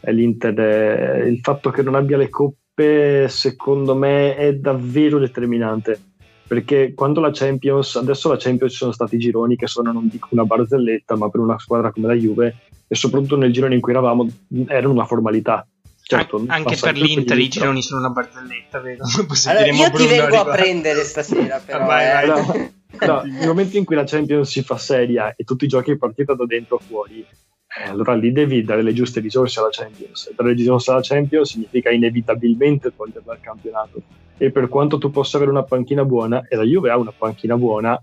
È 0.00 0.10
l'Inter 0.10 0.54
è, 0.54 1.24
il 1.24 1.38
fatto 1.40 1.70
che 1.70 1.82
non 1.82 1.94
abbia 1.94 2.16
le 2.16 2.28
coppe, 2.28 3.28
secondo 3.28 3.94
me, 3.94 4.36
è 4.36 4.54
davvero 4.54 5.18
determinante 5.18 6.11
perché 6.52 6.92
quando 6.92 7.20
la 7.20 7.30
Champions, 7.32 7.96
adesso 7.96 8.28
la 8.28 8.36
Champions 8.36 8.72
ci 8.72 8.76
sono 8.76 8.92
stati 8.92 9.16
gironi 9.16 9.56
che 9.56 9.66
sono, 9.66 9.90
non 9.90 10.06
dico 10.06 10.28
una 10.32 10.44
barzelletta, 10.44 11.16
ma 11.16 11.30
per 11.30 11.40
una 11.40 11.58
squadra 11.58 11.90
come 11.90 12.08
la 12.08 12.12
Juve, 12.12 12.56
e 12.86 12.94
soprattutto 12.94 13.38
nel 13.38 13.54
girone 13.54 13.74
in 13.74 13.80
cui 13.80 13.92
eravamo, 13.92 14.28
erano 14.66 14.92
una 14.92 15.06
formalità. 15.06 15.66
Certo, 16.02 16.44
anche 16.48 16.76
per 16.78 16.98
l'Inter 16.98 17.38
i 17.38 17.48
gironi 17.48 17.80
sono 17.80 18.00
una 18.00 18.10
barzelletta, 18.10 18.80
vero? 18.80 19.02
Allora, 19.48 19.66
io 19.66 19.90
ti 19.92 20.06
vengo 20.06 20.40
a 20.40 20.44
prendere 20.44 21.04
stasera, 21.04 21.56
però. 21.64 21.86
vai, 21.86 22.22
eh. 22.22 22.26
vai. 22.26 22.72
No, 23.00 23.22
nel 23.22 23.48
momento 23.48 23.78
in 23.78 23.86
cui 23.86 23.96
la 23.96 24.04
Champions 24.04 24.50
si 24.50 24.60
fa 24.62 24.76
seria 24.76 25.34
e 25.34 25.44
tutti 25.44 25.64
i 25.64 25.68
giochi 25.68 25.96
partita 25.96 26.34
da 26.34 26.44
dentro 26.44 26.76
o 26.76 26.80
fuori, 26.86 27.20
eh, 27.20 27.88
allora 27.88 28.12
lì 28.12 28.30
devi 28.30 28.62
dare 28.62 28.82
le 28.82 28.92
giuste 28.92 29.20
risorse 29.20 29.58
alla 29.58 29.70
Champions. 29.70 30.26
E 30.26 30.34
dare 30.36 30.50
le 30.50 30.56
risorse 30.56 30.90
alla 30.90 31.00
Champions 31.02 31.50
significa 31.50 31.88
inevitabilmente 31.88 32.92
toglierla 32.94 33.22
dal 33.24 33.40
campionato. 33.40 34.02
E 34.42 34.50
per 34.50 34.68
quanto 34.68 34.98
tu 34.98 35.12
possa 35.12 35.36
avere 35.36 35.52
una 35.52 35.62
panchina 35.62 36.04
buona, 36.04 36.44
e 36.48 36.56
la 36.56 36.64
Juve 36.64 36.90
ha 36.90 36.96
una 36.96 37.14
panchina 37.16 37.56
buona, 37.56 38.02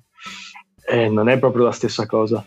eh, 0.88 1.10
non 1.10 1.28
è 1.28 1.38
proprio 1.38 1.66
la 1.66 1.74
stessa 1.74 2.06
cosa. 2.06 2.46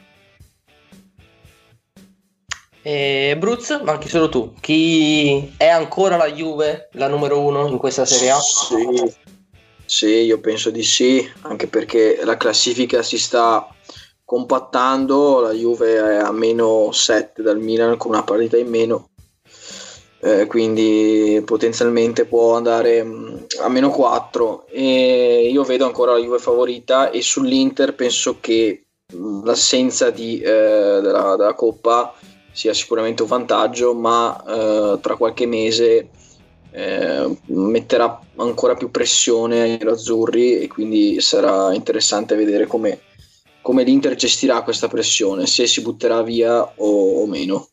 E 2.81 3.37
Bruz, 3.39 3.83
ma 3.85 3.93
anche 3.93 4.09
solo 4.09 4.31
tu, 4.31 4.55
chi 4.61 5.53
è 5.59 5.67
ancora 5.67 6.17
la 6.17 6.33
Juve 6.33 6.89
la 6.93 7.07
numero 7.07 7.41
uno 7.41 7.69
in 7.69 7.77
questa 7.77 8.07
Serie 8.07 8.31
A? 8.31 8.39
Sì, 8.39 9.15
sì, 9.85 10.07
io 10.07 10.41
penso 10.41 10.71
di 10.71 10.83
sì, 10.83 11.31
anche 11.43 11.67
perché 11.67 12.19
la 12.25 12.39
classifica 12.39 13.03
si 13.03 13.19
sta 13.19 13.69
compattando, 14.25 15.41
la 15.41 15.53
Juve 15.53 15.97
è 15.97 16.17
a 16.17 16.33
meno 16.33 16.93
7 16.93 17.43
dal 17.43 17.59
Milan 17.59 17.99
con 17.99 18.13
una 18.13 18.25
partita 18.25 18.57
in 18.57 18.69
meno, 18.69 19.11
eh, 20.25 20.47
quindi 20.47 21.43
potenzialmente 21.45 22.27
può 22.27 22.55
andare 22.55 23.03
mh, 23.03 23.47
a 23.63 23.69
meno 23.69 23.91
4 23.91 24.67
e 24.69 25.49
io 25.51 25.65
vedo 25.65 25.85
ancora 25.85 26.13
la 26.13 26.19
Juve 26.19 26.39
favorita 26.39 27.11
e 27.11 27.21
sull'Inter 27.23 27.95
penso 27.97 28.39
che 28.41 28.85
mh, 29.13 29.45
l'assenza 29.45 30.11
di, 30.11 30.39
eh, 30.41 31.01
della, 31.03 31.35
della 31.37 31.55
Coppa 31.55 32.15
sia 32.53 32.73
sicuramente 32.73 33.23
un 33.23 33.29
vantaggio, 33.29 33.95
ma 33.95 34.45
eh, 34.47 34.99
tra 35.01 35.17
qualche 35.17 35.47
mese 35.47 36.11
eh, 36.71 37.37
metterà 37.47 38.21
ancora 38.37 38.75
più 38.75 38.91
pressione 38.91 39.63
ai 39.63 39.79
azzurri 39.83 40.61
e 40.61 40.69
quindi 40.69 41.21
sarà 41.21 41.75
interessante 41.75 42.37
vedere 42.37 42.67
come, 42.67 43.01
come 43.61 43.83
l'Inter 43.83 44.15
gestirà 44.15 44.63
questa 44.63 44.87
pressione, 44.87 45.47
se 45.47 45.67
si 45.67 45.81
butterà 45.81 46.23
via 46.23 46.63
o, 46.63 47.23
o 47.23 47.27
meno. 47.27 47.72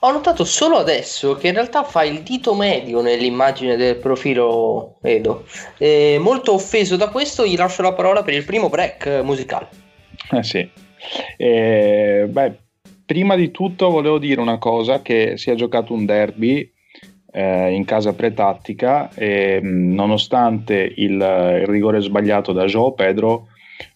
Ho 0.00 0.12
notato 0.12 0.44
solo 0.44 0.76
adesso 0.76 1.34
che 1.34 1.48
in 1.48 1.54
realtà 1.54 1.82
fa 1.82 2.04
il 2.04 2.22
dito 2.22 2.54
medio 2.54 3.00
nell'immagine 3.00 3.76
del 3.76 3.96
profilo 3.96 4.98
Edo. 5.02 5.44
E 5.76 6.18
molto 6.20 6.52
offeso 6.52 6.96
da 6.96 7.08
questo, 7.08 7.44
gli 7.44 7.56
lascio 7.56 7.82
la 7.82 7.92
parola 7.92 8.22
per 8.22 8.34
il 8.34 8.44
primo 8.44 8.68
break 8.68 9.22
musicale. 9.24 9.68
Eh 10.30 10.42
sì. 10.44 10.68
Eh, 11.36 12.26
beh, 12.28 12.58
prima 13.04 13.34
di 13.34 13.50
tutto 13.50 13.90
volevo 13.90 14.18
dire 14.18 14.40
una 14.40 14.58
cosa, 14.58 15.02
che 15.02 15.36
si 15.36 15.50
è 15.50 15.54
giocato 15.54 15.92
un 15.92 16.04
derby 16.04 16.70
eh, 17.32 17.72
in 17.72 17.84
casa 17.84 18.12
pretattica 18.12 19.10
e 19.14 19.60
nonostante 19.62 20.92
il, 20.96 21.12
il, 21.14 21.66
rigore 21.66 22.00
sbagliato 22.00 22.52
da 22.52 22.64
Joe 22.66 22.92
Pedro 22.94 23.48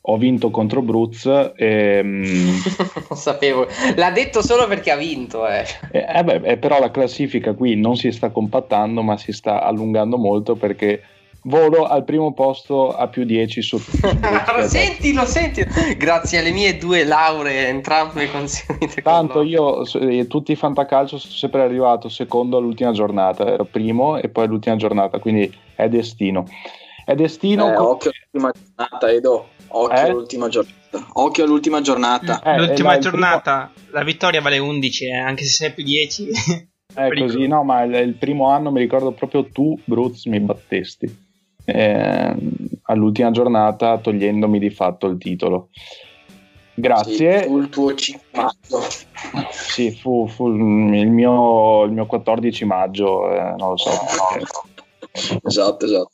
ho 0.02 0.16
vinto 0.16 0.50
contro 0.50 0.82
Bruz 0.82 1.26
e, 1.56 2.00
non 2.02 3.16
sapevo. 3.16 3.66
L'ha 3.96 4.10
detto 4.10 4.42
solo 4.42 4.66
perché 4.66 4.90
ha 4.90 4.96
vinto 4.96 5.46
eh. 5.46 5.64
Eh, 5.90 6.24
beh, 6.24 6.56
però 6.58 6.78
la 6.80 6.90
classifica 6.90 7.52
qui 7.54 7.76
non 7.76 7.96
si 7.96 8.10
sta 8.12 8.30
compattando 8.30 9.02
ma 9.02 9.16
si 9.16 9.32
sta 9.32 9.62
allungando 9.62 10.18
molto 10.18 10.54
perché 10.56 11.02
volo 11.44 11.86
al 11.86 12.04
primo 12.04 12.32
posto 12.32 12.94
a 12.94 13.08
più 13.08 13.24
10 13.24 13.62
su 13.62 13.76
lo 13.76 14.68
senti 14.68 15.12
lo 15.12 15.24
senti 15.24 15.66
grazie 15.96 16.38
alle 16.38 16.52
mie 16.52 16.78
due 16.78 17.02
lauree 17.02 17.66
entrambe 17.66 18.30
conseguite 18.30 19.02
tanto 19.02 19.42
io 19.42 19.84
eh, 19.84 20.28
tutti 20.28 20.52
i 20.52 20.56
fantacalcio 20.56 21.18
sono 21.18 21.32
sempre 21.32 21.62
arrivato 21.62 22.08
secondo 22.08 22.58
all'ultima 22.58 22.92
giornata 22.92 23.44
ero 23.44 23.64
primo 23.64 24.18
e 24.18 24.28
poi 24.28 24.44
all'ultima 24.44 24.76
giornata 24.76 25.18
quindi 25.18 25.52
è 25.74 25.88
destino. 25.88 26.46
È 27.04 27.14
destino 27.14 27.72
eh, 27.72 27.74
con... 27.74 27.86
occhio 27.86 28.10
all'ultima 28.10 28.52
giornata 28.52 29.10
Edo 29.10 29.48
occhio 29.72 29.96
eh? 29.96 30.10
all'ultima 30.10 30.48
giornata 30.48 31.06
occhio 31.14 31.44
all'ultima 31.44 31.80
giornata 31.80 32.42
eh, 32.42 32.58
l'ultima 32.58 32.98
giornata 32.98 33.70
primo... 33.72 33.90
la 33.92 34.04
vittoria 34.04 34.40
vale 34.40 34.58
11 34.58 35.06
eh, 35.06 35.12
anche 35.12 35.44
se 35.44 35.50
sei 35.50 35.72
più 35.72 35.84
10 35.84 36.28
è 36.94 37.08
così 37.18 37.46
no 37.46 37.64
ma 37.64 37.82
il, 37.82 37.94
il 37.94 38.14
primo 38.14 38.48
anno 38.48 38.70
mi 38.70 38.80
ricordo 38.80 39.12
proprio 39.12 39.46
tu 39.46 39.78
Bruz 39.84 40.26
mi 40.26 40.40
battesti 40.40 41.30
eh, 41.64 42.34
all'ultima 42.82 43.30
giornata 43.30 43.98
togliendomi 43.98 44.58
di 44.58 44.70
fatto 44.70 45.06
il 45.06 45.18
titolo. 45.18 45.68
Grazie. 46.74 47.42
Sì, 47.42 47.48
fu 47.48 47.58
il 47.58 47.68
tuo 47.68 47.94
5 47.94 48.26
maggio. 48.32 48.80
Sì, 49.50 49.90
fu, 49.92 50.26
fu 50.26 50.48
il, 50.48 50.54
mio, 50.54 51.84
il, 51.84 51.92
mio, 51.92 52.06
14 52.06 52.64
maggio, 52.64 53.30
eh, 53.30 53.54
non 53.56 53.70
lo 53.70 53.76
so. 53.76 53.90
esatto, 55.44 55.84
esatto. 55.84 56.10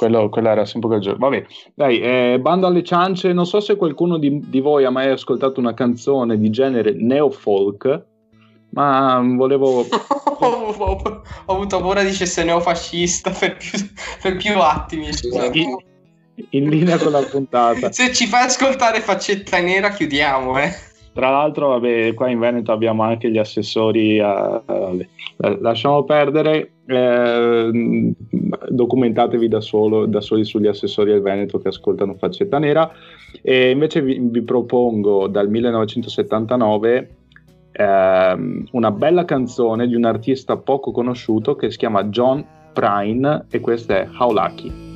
Quello, 0.00 0.30
quello, 0.30 0.48
era 0.48 0.64
sempre 0.64 0.88
quel 0.88 1.00
giorno. 1.02 1.28
Vabbè, 1.28 1.44
dai, 1.74 2.00
eh, 2.00 2.38
bando 2.40 2.66
alle 2.66 2.82
ciance. 2.82 3.34
Non 3.34 3.44
so 3.44 3.60
se 3.60 3.76
qualcuno 3.76 4.16
di, 4.16 4.40
di, 4.48 4.60
voi 4.60 4.86
ha 4.86 4.90
mai 4.90 5.10
ascoltato 5.10 5.60
una 5.60 5.74
canzone 5.74 6.38
di 6.38 6.48
genere 6.48 6.94
neofolk 6.94 8.08
ma 8.70 9.20
volevo... 9.36 9.84
ho, 9.90 10.46
ho, 10.46 11.12
avuto 11.44 11.80
paura 11.80 12.02
dicesse 12.02 12.44
neofascista 12.44 13.30
per 13.30 13.58
più, 13.58 13.78
per 14.22 14.36
più 14.36 14.58
attimi. 14.58 15.08
In, 15.52 15.76
in 16.48 16.68
linea 16.70 16.96
con 16.96 17.12
la 17.12 17.22
puntata. 17.22 17.92
Se 17.92 18.10
ci 18.14 18.26
fai 18.26 18.44
ascoltare 18.44 19.00
faccetta 19.00 19.60
nera 19.60 19.90
chiudiamo, 19.90 20.58
eh. 20.58 20.72
Tra 21.12 21.30
l'altro, 21.30 21.68
vabbè, 21.68 22.14
qua 22.14 22.28
in 22.28 22.38
Veneto 22.38 22.72
abbiamo 22.72 23.02
anche 23.02 23.30
gli 23.30 23.38
assessori. 23.38 24.20
A, 24.20 24.62
vabbè, 24.64 25.08
lasciamo 25.60 26.04
perdere, 26.04 26.72
eh, 26.86 28.14
documentatevi 28.68 29.48
da, 29.48 29.60
solo, 29.60 30.06
da 30.06 30.20
soli 30.20 30.44
sugli 30.44 30.68
assessori 30.68 31.10
del 31.10 31.22
Veneto 31.22 31.58
che 31.58 31.68
ascoltano 31.68 32.14
Faccetta 32.14 32.58
Nera. 32.58 32.90
E 33.42 33.70
invece 33.70 34.02
vi, 34.02 34.18
vi 34.20 34.42
propongo 34.42 35.26
dal 35.26 35.48
1979 35.48 37.16
ehm, 37.72 38.66
una 38.72 38.90
bella 38.90 39.24
canzone 39.24 39.86
di 39.86 39.94
un 39.94 40.04
artista 40.04 40.56
poco 40.56 40.90
conosciuto 40.90 41.56
che 41.56 41.70
si 41.70 41.78
chiama 41.78 42.04
John 42.04 42.44
Prine 42.72 43.46
e 43.50 43.60
questa 43.60 43.98
è 43.98 44.08
How 44.18 44.32
Lucky. 44.32 44.89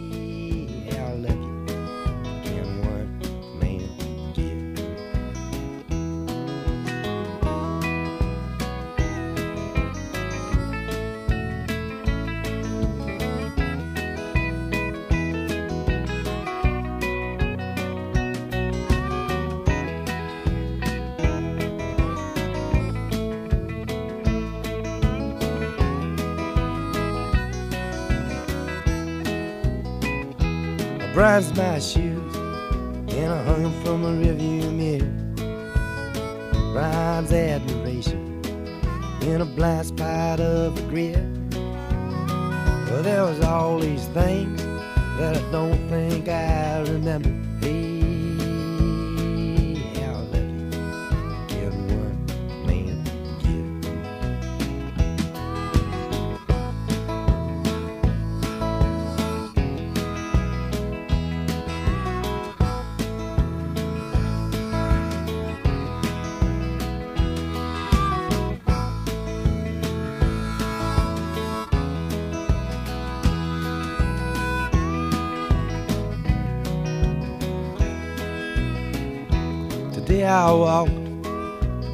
I 80.45 80.53
walked 80.53 81.23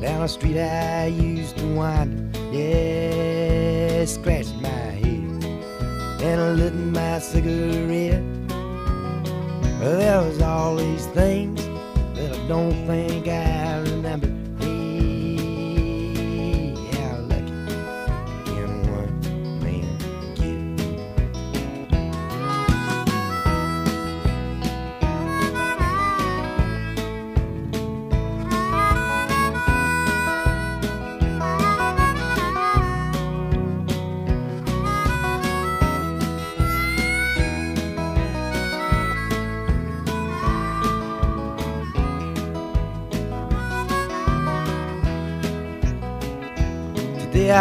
down 0.02 0.22
a 0.22 0.28
street 0.28 0.58
I 0.58 1.06
used 1.06 1.56
to 1.58 1.72
wind. 1.72 2.09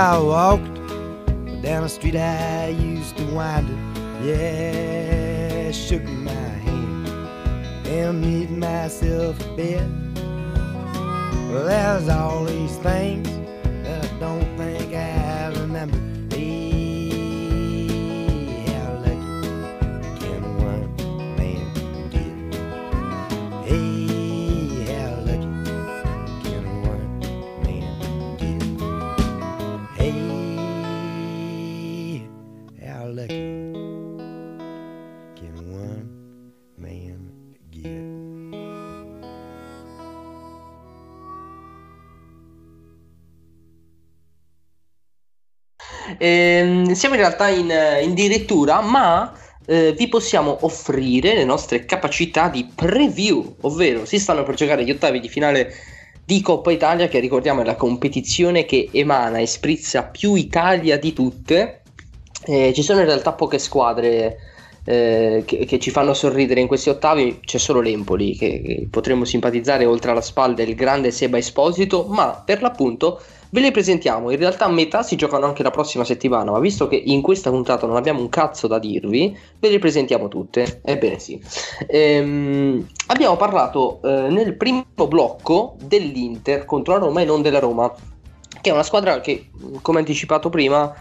I 0.09 0.17
walked 0.17 0.65
down 1.61 1.83
the 1.83 1.87
street 1.87 2.15
I 2.15 2.69
used 2.69 3.15
to 3.17 3.25
wind 3.25 3.69
it. 3.69 4.25
Yeah, 4.25 5.71
shook 5.71 6.03
my 6.03 6.31
hand 6.31 7.07
and 7.85 8.19
made 8.19 8.49
myself 8.49 9.39
a 9.39 9.55
bed. 9.55 9.87
Well, 11.51 11.63
there's 11.63 12.09
all 12.09 12.45
these 12.45 12.75
things 12.77 13.28
realtà 47.19 47.47
in, 47.47 47.71
in 48.01 48.13
dirittura, 48.13 48.81
ma 48.81 49.33
eh, 49.65 49.93
vi 49.93 50.07
possiamo 50.07 50.57
offrire 50.61 51.35
le 51.35 51.45
nostre 51.45 51.85
capacità 51.85 52.49
di 52.49 52.67
preview, 52.73 53.55
ovvero 53.61 54.05
si 54.05 54.17
stanno 54.17 54.43
per 54.43 54.55
giocare 54.55 54.83
gli 54.83 54.91
ottavi 54.91 55.19
di 55.19 55.29
finale 55.29 55.73
di 56.25 56.41
Coppa 56.41 56.71
Italia, 56.71 57.07
che 57.07 57.19
ricordiamo 57.19 57.61
è 57.61 57.65
la 57.65 57.75
competizione 57.75 58.65
che 58.65 58.89
emana 58.91 59.37
e 59.37 59.45
sprizza 59.45 60.03
più 60.03 60.35
Italia 60.35 60.97
di 60.97 61.13
tutte. 61.13 61.81
Eh, 62.45 62.71
ci 62.73 62.81
sono 62.81 62.99
in 62.99 63.05
realtà 63.05 63.33
poche 63.33 63.59
squadre 63.59 64.37
eh, 64.85 65.43
che, 65.45 65.65
che 65.65 65.79
ci 65.79 65.91
fanno 65.91 66.13
sorridere 66.13 66.61
in 66.61 66.67
questi 66.67 66.89
ottavi, 66.89 67.41
c'è 67.45 67.59
solo 67.59 67.79
l'Empoli 67.79 68.35
che, 68.35 68.61
che 68.61 68.87
potremmo 68.89 69.23
simpatizzare 69.25 69.85
oltre 69.85 70.11
alla 70.11 70.21
spalla 70.21 70.55
del 70.55 70.73
grande 70.73 71.11
Seba 71.11 71.37
Esposito, 71.37 72.05
ma 72.09 72.41
per 72.43 72.61
l'appunto 72.61 73.21
Ve 73.51 73.61
le 73.61 73.71
presentiamo, 73.71 74.29
in 74.29 74.37
realtà 74.37 74.67
metà 74.67 75.01
si 75.01 75.15
giocano 75.15 75.47
anche 75.47 75.63
la 75.63 75.71
prossima 75.71 76.03
settimana, 76.03 76.51
ma 76.51 76.59
visto 76.59 76.87
che 76.87 76.95
in 76.95 77.21
questa 77.21 77.49
puntata 77.49 77.87
non 77.87 77.95
abbiamo 77.95 78.19
un 78.19 78.29
cazzo 78.29 78.67
da 78.67 78.77
dirvi, 78.77 79.35
ve 79.57 79.69
le 79.71 79.79
presentiamo 79.79 80.27
tutte. 80.27 80.81
Ebbene 80.83 81.17
sì. 81.17 81.41
Ehm, 81.87 82.87
abbiamo 83.07 83.37
parlato 83.37 84.01
eh, 84.03 84.29
nel 84.29 84.55
primo 84.55 84.85
blocco 85.07 85.77
dell'Inter 85.81 86.65
contro 86.65 86.93
la 86.93 86.99
Roma 86.99 87.21
e 87.21 87.25
non 87.25 87.41
della 87.41 87.57
Roma, 87.57 87.91
che 88.61 88.69
è 88.69 88.73
una 88.73 88.83
squadra 88.83 89.19
che, 89.19 89.49
come 89.81 89.99
anticipato 89.99 90.49
prima, 90.49 90.93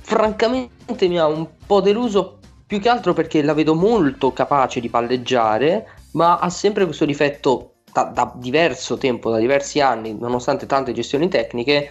francamente 0.00 1.08
mi 1.08 1.18
ha 1.18 1.26
un 1.26 1.48
po' 1.66 1.80
deluso 1.80 2.38
più 2.64 2.80
che 2.80 2.88
altro 2.88 3.14
perché 3.14 3.42
la 3.42 3.52
vedo 3.52 3.74
molto 3.74 4.32
capace 4.32 4.78
di 4.78 4.88
palleggiare, 4.88 5.88
ma 6.12 6.38
ha 6.38 6.48
sempre 6.50 6.84
questo 6.84 7.04
difetto 7.04 7.71
da, 7.92 8.04
da, 8.04 8.32
diverso 8.36 8.96
tempo, 8.96 9.30
da 9.30 9.38
diversi 9.38 9.80
anni, 9.80 10.16
nonostante 10.18 10.66
tante 10.66 10.92
gestioni 10.92 11.28
tecniche, 11.28 11.90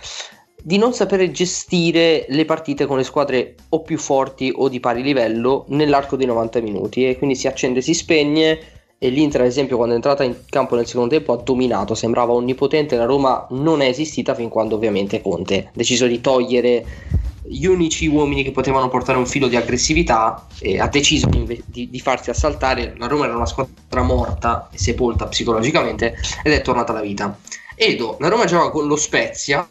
di 0.64 0.78
non 0.78 0.94
sapere 0.94 1.32
gestire 1.32 2.26
le 2.30 2.46
partite 2.46 2.86
con 2.86 2.98
le 2.98 3.04
squadre 3.04 3.56
o 3.70 3.82
più 3.82 3.98
forti 3.98 4.52
o 4.56 4.70
di 4.70 4.80
pari 4.80 5.02
livello 5.02 5.66
nell'arco 5.70 6.16
di 6.16 6.26
90 6.26 6.62
minuti. 6.62 7.08
E 7.08 7.18
quindi 7.18 7.36
si 7.36 7.48
accende 7.48 7.80
e 7.80 7.82
si 7.82 7.94
spegne 7.94 8.60
e 9.04 9.10
l'Inter 9.10 9.42
ad 9.42 9.48
esempio 9.48 9.78
quando 9.78 9.94
è 9.94 9.98
entrata 9.98 10.24
in 10.24 10.36
campo 10.48 10.76
nel 10.76 10.86
secondo 10.86 11.16
tempo 11.16 11.34
ha 11.34 11.38
dominato, 11.38 11.96
sembrava 11.96 12.34
onnipotente, 12.34 12.96
la 12.96 13.06
Roma 13.06 13.48
non 13.50 13.82
è 13.82 13.88
esistita 13.88 14.36
fin 14.36 14.48
quando 14.48 14.76
ovviamente 14.76 15.24
Conte 15.24 15.66
ha 15.66 15.72
deciso 15.74 16.06
di 16.06 16.22
togliere 16.22 16.86
gli 17.44 17.66
unici 17.66 18.08
uomini 18.08 18.44
che 18.44 18.52
potevano 18.52 18.88
portare 18.88 19.18
un 19.18 19.26
filo 19.26 19.48
di 19.48 19.56
aggressività 19.56 20.48
e 20.60 20.80
ha 20.80 20.88
deciso 20.88 21.28
di, 21.28 21.64
di, 21.66 21.90
di, 21.90 22.00
farsi 22.00 22.30
assaltare. 22.30 22.94
La 22.98 23.08
Roma 23.08 23.26
era 23.26 23.36
una 23.36 23.46
squadra 23.46 24.04
morta 24.04 24.70
e 24.72 24.78
sepolta 24.78 25.28
psicologicamente 25.28 26.16
ed 26.44 26.54
è 26.54 26.62
tornata 26.62 26.92
alla 26.92 27.02
vita. 27.02 27.38
Edo, 27.76 28.18
la 28.20 28.28
Roma 28.28 28.46
gioca 28.46 28.70
con 28.70 28.86
lo 28.86 28.96
Spezia, 28.96 29.68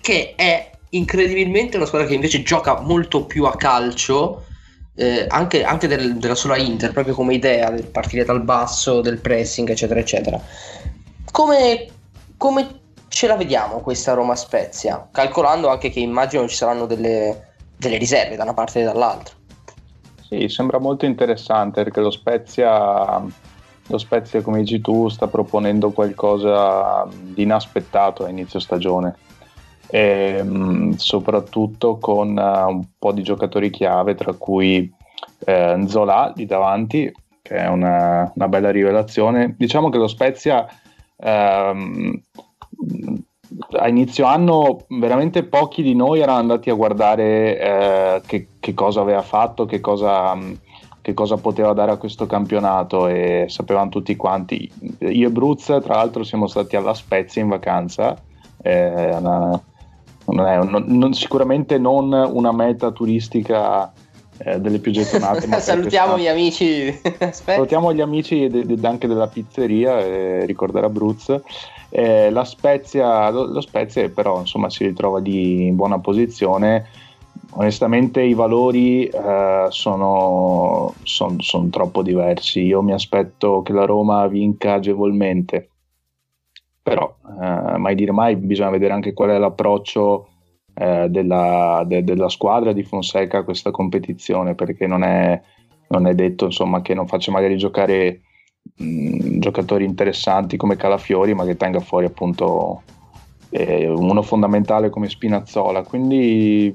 che 0.00 0.34
è 0.36 0.70
incredibilmente 0.90 1.76
una 1.76 1.86
squadra 1.86 2.06
che 2.06 2.14
invece 2.14 2.42
gioca 2.42 2.80
molto 2.80 3.24
più 3.24 3.44
a 3.44 3.56
calcio. 3.56 4.44
Eh, 4.94 5.24
anche, 5.26 5.64
anche 5.64 5.88
del, 5.88 6.18
della 6.18 6.34
sola 6.34 6.58
Inter, 6.58 6.92
proprio 6.92 7.14
come 7.14 7.32
idea 7.32 7.70
del 7.70 7.86
partire 7.86 8.24
dal 8.24 8.42
basso, 8.42 9.00
del 9.00 9.20
pressing, 9.20 9.68
eccetera, 9.70 9.98
eccetera. 9.98 10.40
Come, 11.30 11.88
come 12.36 12.81
ce 13.12 13.26
la 13.26 13.36
vediamo 13.36 13.80
questa 13.80 14.14
Roma 14.14 14.34
Spezia, 14.34 15.08
calcolando 15.12 15.68
anche 15.68 15.90
che 15.90 16.00
immagino 16.00 16.48
ci 16.48 16.56
saranno 16.56 16.86
delle, 16.86 17.52
delle 17.76 17.98
riserve 17.98 18.36
da 18.36 18.42
una 18.42 18.54
parte 18.54 18.80
e 18.80 18.84
dall'altra. 18.84 19.34
Sì, 20.28 20.48
sembra 20.48 20.78
molto 20.78 21.04
interessante 21.04 21.82
perché 21.82 22.00
lo 22.00 22.10
Spezia, 22.10 23.20
lo 23.86 23.98
Spezia, 23.98 24.40
come 24.40 24.60
dici 24.60 24.80
tu, 24.80 25.08
sta 25.10 25.28
proponendo 25.28 25.90
qualcosa 25.90 27.06
di 27.10 27.42
inaspettato 27.42 28.24
a 28.24 28.30
inizio 28.30 28.58
stagione. 28.58 29.14
E, 29.88 30.42
mh, 30.42 30.94
soprattutto 30.94 31.98
con 31.98 32.28
uh, 32.30 32.68
un 32.70 32.82
po' 32.98 33.12
di 33.12 33.22
giocatori 33.22 33.68
chiave, 33.68 34.14
tra 34.14 34.32
cui 34.32 34.90
eh, 35.44 35.76
Nzola 35.76 36.32
lì 36.34 36.46
davanti, 36.46 37.12
che 37.42 37.56
è 37.56 37.68
una, 37.68 38.32
una, 38.34 38.48
bella 38.48 38.70
rivelazione. 38.70 39.54
Diciamo 39.58 39.90
che 39.90 39.98
lo 39.98 40.08
Spezia 40.08 40.66
ehm, 41.18 42.20
a 43.72 43.88
inizio 43.88 44.26
anno 44.26 44.84
veramente 44.88 45.44
pochi 45.44 45.82
di 45.82 45.94
noi 45.94 46.20
erano 46.20 46.38
andati 46.38 46.70
a 46.70 46.74
guardare 46.74 47.58
eh, 47.58 48.22
che, 48.26 48.48
che, 48.58 48.74
cosa 48.74 49.00
aveva 49.00 49.22
fatto, 49.22 49.66
che 49.66 49.80
cosa, 49.80 50.38
che 51.00 51.14
cosa, 51.14 51.36
poteva 51.36 51.72
dare 51.72 51.92
a 51.92 51.96
questo 51.96 52.26
campionato 52.26 53.08
e 53.08 53.46
sapevamo 53.48 53.90
tutti 53.90 54.16
quanti. 54.16 54.70
Io 55.00 55.28
e 55.28 55.30
Bruz, 55.30 55.64
tra 55.66 55.96
l'altro, 55.96 56.24
siamo 56.24 56.46
stati 56.46 56.76
alla 56.76 56.94
Spezia 56.94 57.42
in 57.42 57.48
vacanza. 57.48 58.16
Eh, 58.62 59.14
una, 59.14 59.60
non, 60.24 60.84
non, 60.86 61.12
sicuramente 61.14 61.78
non 61.78 62.12
una 62.12 62.52
meta 62.52 62.92
turistica 62.92 63.92
eh, 64.38 64.60
delle 64.60 64.78
più 64.78 64.92
gettonate. 64.92 65.46
Salutiamo 65.60 66.18
gli 66.18 66.28
amici. 66.28 67.00
Salutiamo 67.30 67.92
gli 67.92 68.00
amici 68.00 68.48
de, 68.48 68.64
de, 68.64 68.86
anche 68.86 69.08
della 69.08 69.26
pizzeria, 69.26 69.98
eh, 69.98 70.44
ricordare 70.46 70.88
Bruz. 70.88 71.40
Eh, 71.94 72.30
la 72.30 72.44
Spezia, 72.44 73.28
lo, 73.28 73.44
lo, 73.44 73.60
Spezia 73.60 74.08
però 74.08 74.40
insomma 74.40 74.70
si 74.70 74.86
ritrova 74.86 75.20
di, 75.20 75.66
in 75.66 75.76
buona 75.76 76.00
posizione. 76.00 76.86
Onestamente 77.50 78.22
i 78.22 78.32
valori 78.32 79.04
eh, 79.04 79.66
sono, 79.68 80.94
son, 81.02 81.38
son 81.40 81.68
troppo 81.68 82.02
diversi. 82.02 82.62
Io 82.62 82.80
mi 82.80 82.94
aspetto 82.94 83.60
che 83.60 83.74
la 83.74 83.84
Roma 83.84 84.26
vinca 84.26 84.72
agevolmente, 84.74 85.68
però 86.82 87.14
eh, 87.38 87.76
mai 87.76 87.94
dire 87.94 88.12
mai, 88.12 88.36
bisogna 88.36 88.70
vedere 88.70 88.94
anche 88.94 89.12
qual 89.12 89.28
è 89.28 89.38
l'approccio 89.38 90.28
eh, 90.72 91.08
della, 91.10 91.84
de, 91.86 92.02
della, 92.04 92.30
squadra 92.30 92.72
di 92.72 92.84
Fonseca 92.84 93.38
a 93.38 93.44
questa 93.44 93.70
competizione, 93.70 94.54
perché 94.54 94.86
non 94.86 95.02
è, 95.04 95.38
non 95.88 96.06
è 96.06 96.14
detto 96.14 96.46
insomma, 96.46 96.80
che 96.80 96.94
non 96.94 97.06
faccia 97.06 97.32
magari 97.32 97.58
giocare 97.58 98.22
mh, 98.76 99.38
giocatori 99.38 99.84
interessanti 99.84 100.56
come 100.56 100.76
Calafiori, 100.76 101.34
ma 101.34 101.44
che 101.44 101.56
tenga 101.56 101.80
fuori 101.80 102.06
appunto 102.06 102.82
eh, 103.50 103.88
uno 103.88 104.22
fondamentale 104.22 104.90
come 104.90 105.08
Spinazzola. 105.08 105.82
Quindi 105.82 106.72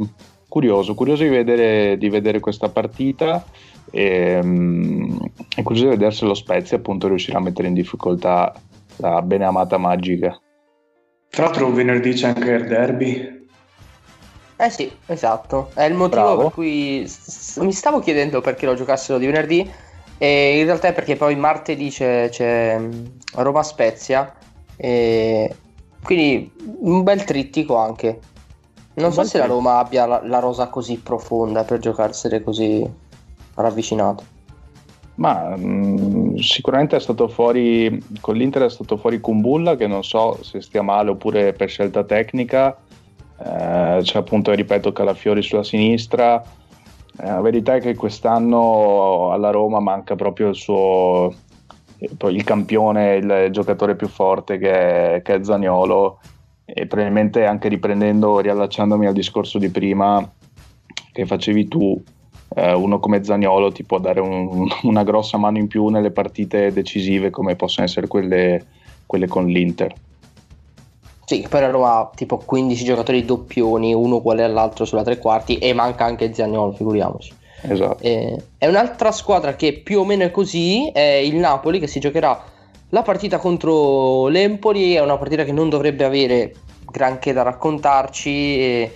curioso, 0.48 0.94
curioso 0.94 1.24
di 1.24 1.30
vedere, 1.30 1.98
di 1.98 2.10
vedere 2.10 2.40
questa 2.40 2.70
partita 2.70 3.44
e, 3.92 4.42
mh, 4.42 5.32
e 5.56 5.64
curioso 5.64 5.86
di 5.86 5.92
vedere 5.92 6.12
se 6.12 6.26
lo 6.26 6.34
Spezia 6.34 6.78
appunto 6.78 7.08
riuscirà 7.08 7.38
a 7.38 7.42
mettere 7.42 7.68
in 7.68 7.74
difficoltà 7.74 8.54
la 8.98 9.22
bene 9.22 9.46
amata 9.46 9.78
Magica. 9.78 10.40
Tra 11.30 11.44
l'altro 11.44 11.72
venerdì 11.72 12.14
c'è 12.14 12.28
anche 12.28 12.52
il 12.52 12.66
derby. 12.68 13.36
Eh 14.60 14.70
sì, 14.72 14.92
esatto. 15.06 15.70
È 15.76 15.84
il 15.84 15.94
motivo 15.94 16.24
Bravo. 16.24 16.42
per 16.44 16.52
cui 16.54 17.08
s- 17.08 17.58
mi 17.58 17.72
stavo 17.72 18.00
chiedendo 18.00 18.42
perché 18.42 18.66
lo 18.66 18.74
giocassero 18.74 19.20
di 19.20 19.28
venerdì 19.28 19.70
e 20.18 20.60
in 20.60 20.66
realtà 20.66 20.88
è 20.90 20.94
perché 20.94 21.16
poi 21.16 21.36
martedì 21.36 21.90
c'è, 21.90 22.30
c'è 22.30 22.78
mm, 22.80 23.06
Roma 23.36 23.64
Spezia 23.64 24.34
e 24.76 25.56
quindi 26.04 26.52
un 26.80 27.04
bel 27.04 27.24
trittico 27.24 27.76
anche. 27.76 28.20
Non 28.96 29.12
so 29.14 29.22
bel 29.22 29.30
se 29.30 29.38
la 29.38 29.46
trittico. 29.46 29.48
Roma 29.48 29.78
abbia 29.78 30.06
la, 30.06 30.22
la 30.24 30.40
rosa 30.40 30.68
così 30.70 30.98
profonda 30.98 31.64
per 31.64 31.80
giocarsene 31.80 32.42
così 32.42 32.88
ravvicinato. 33.56 34.24
Ma 35.16 35.56
mh, 35.56 36.38
sicuramente 36.38 36.96
è 36.96 37.00
stato 37.00 37.28
fuori 37.28 38.04
con 38.22 38.36
l'Inter 38.36 38.64
è 38.64 38.70
stato 38.70 38.98
fuori 38.98 39.20
Kumbulla 39.20 39.76
che 39.76 39.88
non 39.88 40.04
so 40.04 40.42
se 40.44 40.62
stia 40.62 40.82
male 40.84 41.10
oppure 41.12 41.54
per 41.54 41.70
scelta 41.70 42.04
tecnica. 42.04 42.78
Eh, 43.40 44.00
c'è 44.02 44.18
appunto, 44.18 44.52
ripeto, 44.52 44.92
Calafiori 44.92 45.42
sulla 45.42 45.64
sinistra. 45.64 46.44
Eh, 47.20 47.26
la 47.26 47.42
verità 47.42 47.76
è 47.76 47.82
che 47.82 47.96
quest'anno 47.96 49.32
alla 49.32 49.50
Roma 49.50 49.80
manca 49.80 50.16
proprio 50.16 50.50
il 50.50 50.56
suo 50.56 51.34
il 52.00 52.44
campione, 52.44 53.16
il 53.16 53.48
giocatore 53.52 53.96
più 53.96 54.08
forte 54.08 54.58
che 54.60 55.16
è, 55.16 55.22
che 55.24 55.36
è 55.36 55.44
Zaniolo. 55.44 56.20
e 56.66 56.86
probabilmente 56.86 57.46
anche 57.46 57.70
riprendendo, 57.70 58.40
riallacciandomi 58.40 59.08
al 59.08 59.14
discorso 59.14 59.58
di 59.58 59.70
prima 59.70 60.30
che 61.14 61.26
facevi 61.26 61.68
tu, 61.70 62.04
eh, 62.56 62.74
uno 62.74 63.00
come 63.00 63.24
Zagnolo 63.24 63.72
ti 63.72 63.84
può 63.84 64.00
dare 64.00 64.20
un- 64.20 64.68
una 64.84 65.04
grossa 65.04 65.38
mano 65.38 65.58
in 65.58 65.68
più 65.68 65.88
nelle 65.88 66.12
partite 66.12 66.72
decisive 66.74 67.30
come 67.30 67.56
possono 67.56 67.86
essere 67.86 68.08
quelle, 68.08 68.66
quelle 69.06 69.28
con 69.28 69.48
l'Inter. 69.48 69.94
Sì, 71.30 71.46
poi 71.50 71.60
la 71.60 71.70
Roma 71.70 71.98
ha 71.98 72.12
tipo 72.16 72.38
15 72.38 72.86
giocatori 72.86 73.26
doppioni, 73.26 73.94
uno 73.94 74.16
uguale 74.16 74.44
all'altro 74.44 74.86
sulla 74.86 75.04
tre 75.04 75.18
quarti 75.18 75.58
e 75.58 75.74
manca 75.74 76.06
anche 76.06 76.34
Zagnolo, 76.34 76.72
figuriamoci. 76.72 77.34
Esatto. 77.64 78.02
Eh, 78.02 78.42
è 78.58 78.66
un'altra 78.66 79.12
squadra 79.12 79.54
che 79.58 79.74
più 79.74 80.00
o 80.00 80.06
meno 80.06 80.24
è 80.24 80.32
così, 80.32 80.90
è 80.90 81.02
il 81.02 81.36
Napoli 81.36 81.80
che 81.80 81.88
si 81.88 82.00
giocherà 82.00 82.42
la 82.92 83.02
partita 83.02 83.40
contro 83.40 84.28
l'Empoli, 84.28 84.94
è 84.94 85.02
una 85.02 85.18
partita 85.18 85.44
che 85.44 85.52
non 85.52 85.68
dovrebbe 85.68 86.06
avere 86.06 86.54
granché 86.90 87.34
da 87.34 87.42
raccontarci. 87.42 88.60
e- 88.60 88.92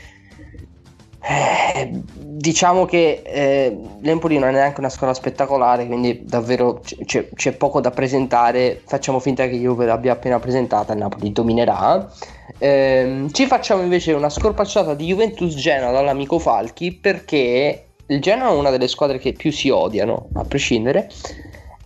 eh, 1.24 2.02
diciamo 2.42 2.86
che 2.86 3.22
eh, 3.24 3.78
l'Empoli 4.02 4.38
non 4.40 4.50
è 4.50 4.52
neanche 4.52 4.80
una 4.80 4.90
squadra 4.90 5.16
spettacolare, 5.16 5.86
quindi 5.86 6.26
davvero 6.26 6.82
c'è, 7.06 7.30
c'è 7.34 7.52
poco 7.54 7.80
da 7.80 7.92
presentare. 7.92 8.82
Facciamo 8.86 9.20
finta 9.20 9.48
che 9.48 9.58
Juve 9.58 9.86
l'abbia 9.86 10.14
appena 10.14 10.40
presentata, 10.40 10.94
il 10.94 11.00
Napoli 11.00 11.32
dominerà. 11.32 12.12
Ehm, 12.58 13.32
ci 13.32 13.46
facciamo 13.46 13.84
invece 13.84 14.14
una 14.14 14.30
scorpacciata 14.30 14.94
di 14.96 15.06
Juventus 15.06 15.56
Genoa 15.56 15.92
dall'amico 15.92 16.40
Falchi 16.40 16.94
perché 16.94 17.86
il 18.08 18.20
Genoa 18.20 18.50
è 18.50 18.54
una 18.54 18.72
delle 18.72 18.88
squadre 18.88 19.20
che 19.20 19.34
più 19.34 19.52
si 19.52 19.70
odiano, 19.70 20.30
a 20.34 20.44
prescindere. 20.44 21.10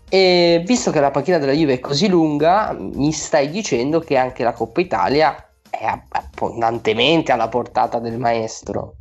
E 0.08 0.64
visto 0.66 0.92
che 0.92 1.02
la 1.02 1.12
panchina 1.12 1.38
della 1.38 1.52
Juve 1.52 1.74
è 1.74 1.80
così 1.80 2.08
lunga, 2.08 2.76
mi 2.80 3.12
stai 3.12 3.50
dicendo 3.50 4.00
che 4.00 4.16
anche 4.16 4.44
la 4.44 4.54
Coppa 4.54 4.80
Italia 4.80 5.36
è 5.70 5.84
abb- 5.84 6.12
abbondantemente 6.12 7.34
alla 7.34 7.50
portata 7.50 8.00
del 8.00 8.18
maestro. 8.18 8.96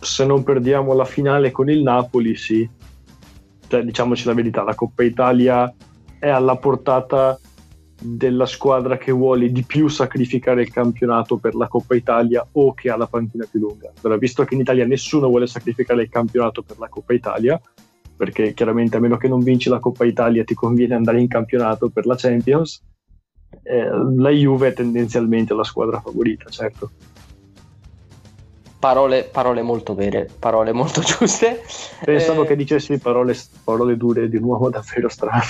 Se 0.00 0.24
non 0.24 0.42
perdiamo 0.42 0.94
la 0.94 1.04
finale 1.04 1.50
con 1.50 1.70
il 1.70 1.82
Napoli, 1.82 2.34
sì. 2.34 2.68
Cioè, 3.68 3.82
diciamoci 3.82 4.26
la 4.26 4.34
verità, 4.34 4.62
la 4.62 4.74
Coppa 4.74 5.02
Italia 5.02 5.72
è 6.18 6.28
alla 6.28 6.56
portata 6.56 7.38
della 8.02 8.46
squadra 8.46 8.96
che 8.96 9.12
vuole 9.12 9.52
di 9.52 9.62
più 9.62 9.88
sacrificare 9.88 10.62
il 10.62 10.70
campionato 10.70 11.36
per 11.36 11.54
la 11.54 11.68
Coppa 11.68 11.94
Italia 11.94 12.46
o 12.52 12.72
che 12.72 12.90
ha 12.90 12.96
la 12.96 13.06
panchina 13.06 13.46
più 13.48 13.60
lunga. 13.60 13.92
Allora, 14.02 14.18
visto 14.18 14.44
che 14.44 14.54
in 14.54 14.60
Italia 14.60 14.86
nessuno 14.86 15.28
vuole 15.28 15.46
sacrificare 15.46 16.02
il 16.02 16.08
campionato 16.08 16.62
per 16.62 16.78
la 16.78 16.88
Coppa 16.88 17.12
Italia, 17.12 17.60
perché 18.16 18.54
chiaramente 18.54 18.96
a 18.96 19.00
meno 19.00 19.16
che 19.16 19.28
non 19.28 19.40
vinci 19.40 19.68
la 19.68 19.78
Coppa 19.78 20.04
Italia 20.04 20.44
ti 20.44 20.54
conviene 20.54 20.94
andare 20.94 21.20
in 21.20 21.28
campionato 21.28 21.90
per 21.90 22.06
la 22.06 22.16
Champions, 22.16 22.82
eh, 23.62 23.88
la 24.16 24.30
Juve 24.30 24.68
è 24.68 24.72
tendenzialmente 24.72 25.54
la 25.54 25.64
squadra 25.64 26.00
favorita, 26.00 26.48
certo. 26.48 26.90
Parole, 28.80 29.24
parole 29.24 29.60
molto 29.60 29.94
vere, 29.94 30.26
parole 30.38 30.72
molto 30.72 31.02
giuste. 31.02 31.62
Pensavo 32.02 32.44
Eh, 32.44 32.46
che 32.46 32.56
dicessi 32.56 32.98
parole, 32.98 33.36
parole 33.62 33.96
dure 33.98 34.28
di 34.28 34.36
un 34.36 34.44
uomo 34.44 34.70
davvero 34.72 35.08
strano. 35.10 35.42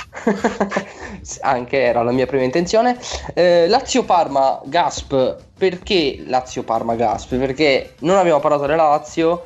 anche 1.43 1.81
era 1.81 2.03
la 2.03 2.11
mia 2.13 2.27
prima 2.27 2.43
intenzione. 2.43 2.99
Eh, 3.35 3.69
Lazio-Parma, 3.69 4.63
Gasp, 4.65 5.37
perché 5.57 6.23
Lazio-Parma, 6.27 6.97
Gasp? 6.97 7.37
Perché 7.37 7.95
non 8.01 8.17
abbiamo 8.17 8.41
parlato 8.41 8.67
della 8.67 8.89
Lazio 8.89 9.45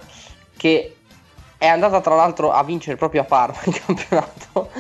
che 0.57 0.97
è 1.59 1.67
andata 1.67 2.01
tra 2.01 2.15
l'altro 2.15 2.53
a 2.53 2.63
vincere 2.65 2.97
proprio 2.97 3.21
a 3.23 3.25
Parma 3.25 3.59
il 3.67 3.81
campionato. 3.85 4.71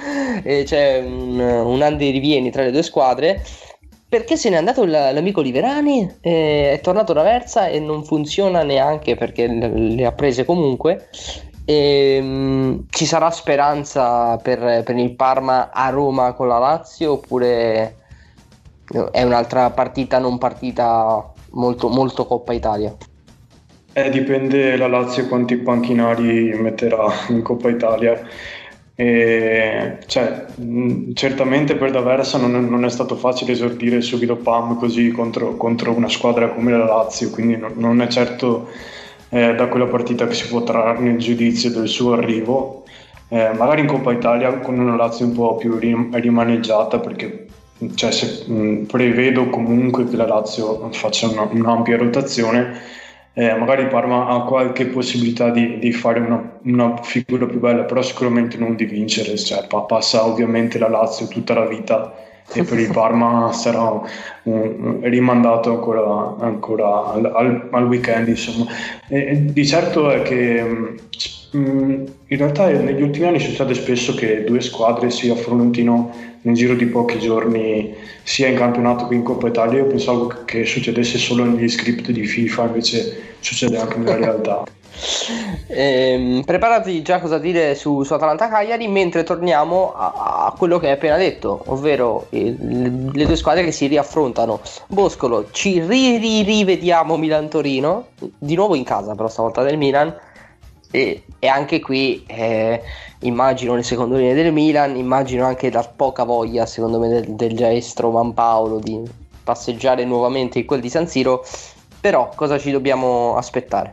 E 0.42 0.62
c'è 0.64 1.00
un, 1.00 1.38
un 1.38 1.82
andi 1.82 2.10
rivieni 2.10 2.50
tra 2.50 2.62
le 2.62 2.70
due 2.70 2.82
squadre. 2.82 3.44
Perché 4.14 4.36
se 4.36 4.48
n'è 4.48 4.54
andato 4.54 4.84
l'amico 4.84 5.40
Liverani, 5.40 6.08
eh, 6.20 6.74
è 6.74 6.80
tornato 6.80 7.12
da 7.12 7.24
Versa 7.24 7.66
e 7.66 7.80
non 7.80 8.04
funziona 8.04 8.62
neanche 8.62 9.16
perché 9.16 9.48
le, 9.48 10.06
ha 10.06 10.12
prese 10.12 10.44
comunque. 10.44 11.08
Ehm, 11.64 12.84
ci 12.90 13.06
sarà 13.06 13.32
speranza 13.32 14.36
per, 14.36 14.84
per 14.84 14.96
il 14.96 15.16
Parma 15.16 15.72
a 15.72 15.88
Roma 15.88 16.32
con 16.34 16.46
la 16.46 16.58
Lazio 16.58 17.14
oppure 17.14 17.96
è 19.10 19.22
un'altra 19.24 19.70
partita 19.70 20.20
non 20.20 20.38
partita 20.38 21.32
molto, 21.50 21.88
molto 21.88 22.24
Coppa 22.24 22.52
Italia? 22.52 22.94
Eh, 23.94 24.10
dipende 24.10 24.76
la 24.76 24.86
Lazio 24.86 25.26
quanti 25.26 25.56
panchinari 25.56 26.52
metterà 26.56 27.12
in 27.30 27.42
Coppa 27.42 27.68
Italia. 27.68 28.16
E, 28.96 29.98
cioè, 30.06 30.46
mh, 30.56 31.12
certamente 31.14 31.74
per 31.74 31.90
D'Aversa 31.90 32.38
non 32.38 32.52
non 32.68 32.84
è 32.84 32.90
stato 32.90 33.16
facile 33.16 33.52
esordire 33.52 34.00
subito 34.00 34.36
Pam 34.36 34.76
così 34.78 35.10
contro, 35.10 35.56
contro 35.56 35.92
una 35.92 36.08
squadra 36.08 36.50
come 36.50 36.70
la 36.72 36.84
Lazio, 36.84 37.30
quindi 37.30 37.56
non, 37.56 37.72
non 37.76 38.00
è 38.02 38.06
certo 38.06 38.68
eh, 39.30 39.54
da 39.54 39.66
quella 39.68 39.86
partita 39.86 40.26
che 40.26 40.34
si 40.34 40.46
può 40.48 40.62
trarre 40.62 41.08
il 41.08 41.18
giudizio 41.18 41.70
del 41.70 41.88
suo 41.88 42.12
arrivo. 42.14 42.84
Eh, 43.28 43.52
magari 43.54 43.80
in 43.80 43.86
Coppa 43.88 44.12
Italia 44.12 44.58
con 44.60 44.78
una 44.78 44.94
Lazio 44.96 45.26
un 45.26 45.32
po' 45.32 45.56
più 45.56 45.76
rim- 45.78 46.14
rimaneggiata 46.14 47.00
perché 47.00 47.46
cioè, 47.94 48.12
se- 48.12 48.44
mh, 48.50 48.86
prevedo 48.86 49.48
comunque 49.50 50.08
che 50.08 50.16
la 50.16 50.26
Lazio 50.26 50.88
faccia 50.92 51.28
una- 51.28 51.48
un'ampia 51.50 51.96
rotazione 51.96 52.80
eh, 53.34 53.54
magari 53.56 53.88
Parma 53.88 54.28
ha 54.28 54.42
qualche 54.44 54.86
possibilità 54.86 55.50
di, 55.50 55.78
di 55.78 55.92
fare 55.92 56.20
una, 56.20 56.58
una 56.62 56.96
figura 57.02 57.46
più 57.46 57.58
bella, 57.58 57.82
però 57.84 58.00
sicuramente 58.02 58.56
non 58.56 58.76
di 58.76 58.84
vincere. 58.84 59.36
Cioè, 59.36 59.66
pa- 59.66 59.82
passa 59.82 60.24
ovviamente 60.26 60.78
la 60.78 60.88
Lazio 60.88 61.26
tutta 61.28 61.54
la 61.54 61.66
vita 61.66 62.14
e 62.52 62.62
per 62.62 62.78
il 62.78 62.90
Parma 62.92 63.50
sarà 63.54 63.82
un- 63.90 64.02
un- 64.44 65.00
rimandato 65.02 65.70
ancora, 65.70 66.36
ancora 66.38 67.06
al, 67.12 67.24
al- 67.34 67.68
al 67.72 67.86
weekend. 67.86 68.28
Insomma. 68.28 68.66
E, 69.08 69.46
di 69.52 69.66
certo 69.66 70.10
è 70.10 70.22
che 70.22 70.62
mh, 70.62 70.96
mh, 71.58 72.04
in 72.28 72.36
realtà 72.36 72.68
negli 72.70 73.02
ultimi 73.02 73.26
anni 73.26 73.38
succede 73.40 73.74
spesso 73.74 74.14
che 74.14 74.44
due 74.44 74.60
squadre 74.60 75.10
si 75.10 75.28
affrontino 75.30 76.12
nel 76.44 76.54
giro 76.54 76.74
di 76.74 76.86
pochi 76.86 77.18
giorni 77.18 77.94
sia 78.22 78.48
in 78.48 78.56
campionato 78.56 79.06
che 79.08 79.14
in 79.14 79.22
Coppa 79.22 79.48
Italia. 79.48 79.80
Io 79.80 79.86
pensavo 79.86 80.26
che 80.44 80.64
succedesse 80.64 81.18
solo 81.18 81.44
negli 81.44 81.68
script 81.68 82.10
di 82.10 82.24
FIFA, 82.24 82.66
invece 82.66 83.36
succede 83.40 83.78
anche 83.78 83.98
nella 83.98 84.16
realtà. 84.16 84.64
Ehm, 85.66 86.44
preparati 86.44 87.02
già 87.02 87.18
cosa 87.18 87.38
dire 87.38 87.74
su, 87.74 88.04
su 88.04 88.12
Atalanta 88.12 88.48
Cagliari 88.48 88.86
mentre 88.86 89.24
torniamo 89.24 89.92
a, 89.92 90.46
a 90.46 90.54
quello 90.56 90.78
che 90.78 90.86
hai 90.86 90.92
appena 90.92 91.16
detto, 91.16 91.62
ovvero 91.66 92.26
eh, 92.30 92.54
le 92.56 93.26
due 93.26 93.36
squadre 93.36 93.64
che 93.64 93.72
si 93.72 93.86
riaffrontano. 93.86 94.60
Boscolo, 94.86 95.48
ci 95.50 95.80
ri- 95.80 96.18
ri- 96.18 96.42
rivediamo 96.42 97.16
Milan-Torino, 97.16 98.06
di 98.38 98.54
nuovo 98.54 98.76
in 98.76 98.84
casa 98.84 99.14
però 99.14 99.28
stavolta 99.28 99.62
del 99.62 99.76
Milan. 99.76 100.14
E, 100.94 101.24
e 101.40 101.48
anche 101.48 101.80
qui 101.80 102.22
eh, 102.24 102.80
immagino 103.22 103.74
le 103.74 103.82
seconde 103.82 104.16
linee 104.16 104.34
del 104.34 104.52
Milan, 104.52 104.94
immagino 104.94 105.44
anche 105.44 105.68
la 105.68 105.82
poca 105.82 106.22
voglia 106.22 106.66
secondo 106.66 107.00
me 107.00 107.08
del, 107.08 107.34
del 107.34 107.54
maestro 107.54 108.12
Paolo 108.32 108.78
di 108.78 109.02
passeggiare 109.42 110.04
nuovamente 110.04 110.60
in 110.60 110.66
quel 110.66 110.80
di 110.80 110.88
San 110.88 111.08
Siro. 111.08 111.44
Però 112.00 112.28
cosa 112.36 112.60
ci 112.60 112.70
dobbiamo 112.70 113.36
aspettare? 113.36 113.92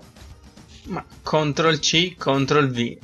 Ma 0.89 1.03
Ctrl 1.23 1.79
C, 1.79 2.15
Ctrl 2.15 2.69
V. 2.69 2.97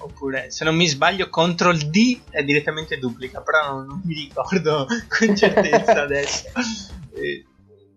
Oppure, 0.00 0.50
se 0.50 0.64
non 0.64 0.74
mi 0.74 0.88
sbaglio, 0.88 1.28
Ctrl 1.30 1.76
D 1.76 2.22
è 2.30 2.42
direttamente 2.42 2.98
duplica, 2.98 3.40
però 3.40 3.68
non, 3.68 3.86
non 3.86 4.00
mi 4.02 4.14
ricordo 4.14 4.88
con 5.08 5.36
certezza 5.36 6.02
adesso. 6.02 6.48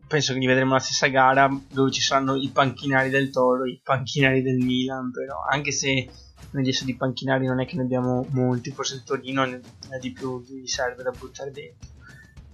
penso 0.08 0.34
che 0.34 0.40
li 0.40 0.48
vedremo 0.48 0.74
la 0.74 0.80
stessa 0.80 1.08
gara 1.08 1.50
dove 1.72 1.92
ci 1.92 2.02
saranno 2.02 2.36
i 2.36 2.50
panchinari 2.50 3.10
del 3.10 3.30
Toro, 3.30 3.66
i 3.66 3.80
panchinari 3.84 4.42
del 4.42 4.58
Milan, 4.58 5.12
però 5.12 5.44
anche 5.50 5.72
se 5.72 6.10
noi 6.52 6.62
adesso 6.62 6.86
di 6.86 6.96
panchinari 6.96 7.46
non 7.46 7.60
è 7.60 7.66
che 7.66 7.76
ne 7.76 7.84
abbiamo 7.84 8.26
molti, 8.30 8.72
forse 8.72 8.96
il 8.96 9.04
Torino 9.04 9.46
ne 9.46 9.62
ha 9.92 9.98
di 10.00 10.12
più 10.12 10.42
gli 10.44 10.66
serve 10.66 11.04
da 11.04 11.12
buttare 11.12 11.52
dentro. 11.52 11.96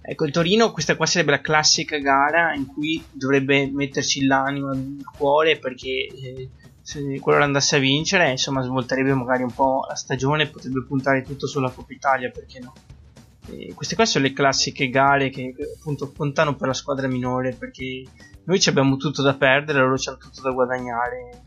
Ecco, 0.06 0.26
il 0.26 0.32
Torino, 0.32 0.70
questa 0.70 0.96
qua 0.96 1.06
sarebbe 1.06 1.30
la 1.30 1.40
classica 1.40 1.96
gara 1.96 2.52
in 2.52 2.66
cui 2.66 3.02
dovrebbe 3.10 3.70
metterci 3.72 4.26
l'anima, 4.26 4.74
il 4.74 5.02
cuore, 5.16 5.58
perché 5.58 5.88
eh, 5.88 6.50
se 6.82 7.18
quello 7.20 7.42
andasse 7.42 7.76
a 7.76 7.78
vincere, 7.78 8.30
insomma, 8.30 8.60
svolterebbe 8.60 9.14
magari 9.14 9.44
un 9.44 9.54
po' 9.54 9.86
la 9.88 9.94
stagione, 9.94 10.48
potrebbe 10.48 10.84
puntare 10.84 11.22
tutto 11.22 11.46
sulla 11.46 11.70
Coppa 11.70 11.94
Italia, 11.94 12.30
perché 12.30 12.58
no? 12.58 12.74
E 13.46 13.74
queste 13.74 13.94
qua 13.94 14.06
sono 14.06 14.24
le 14.24 14.32
classiche 14.32 14.88
gare 14.88 15.30
che 15.30 15.54
appunto 15.78 16.12
contano 16.12 16.56
per 16.56 16.68
la 16.68 16.74
squadra 16.74 17.08
minore, 17.08 17.54
perché 17.54 18.02
noi 18.44 18.60
ci 18.60 18.68
abbiamo 18.68 18.96
tutto 18.96 19.22
da 19.22 19.34
perdere, 19.34 19.80
loro 19.80 19.98
ci 19.98 20.08
hanno 20.08 20.18
tutto 20.18 20.40
da 20.40 20.50
guadagnare. 20.50 21.42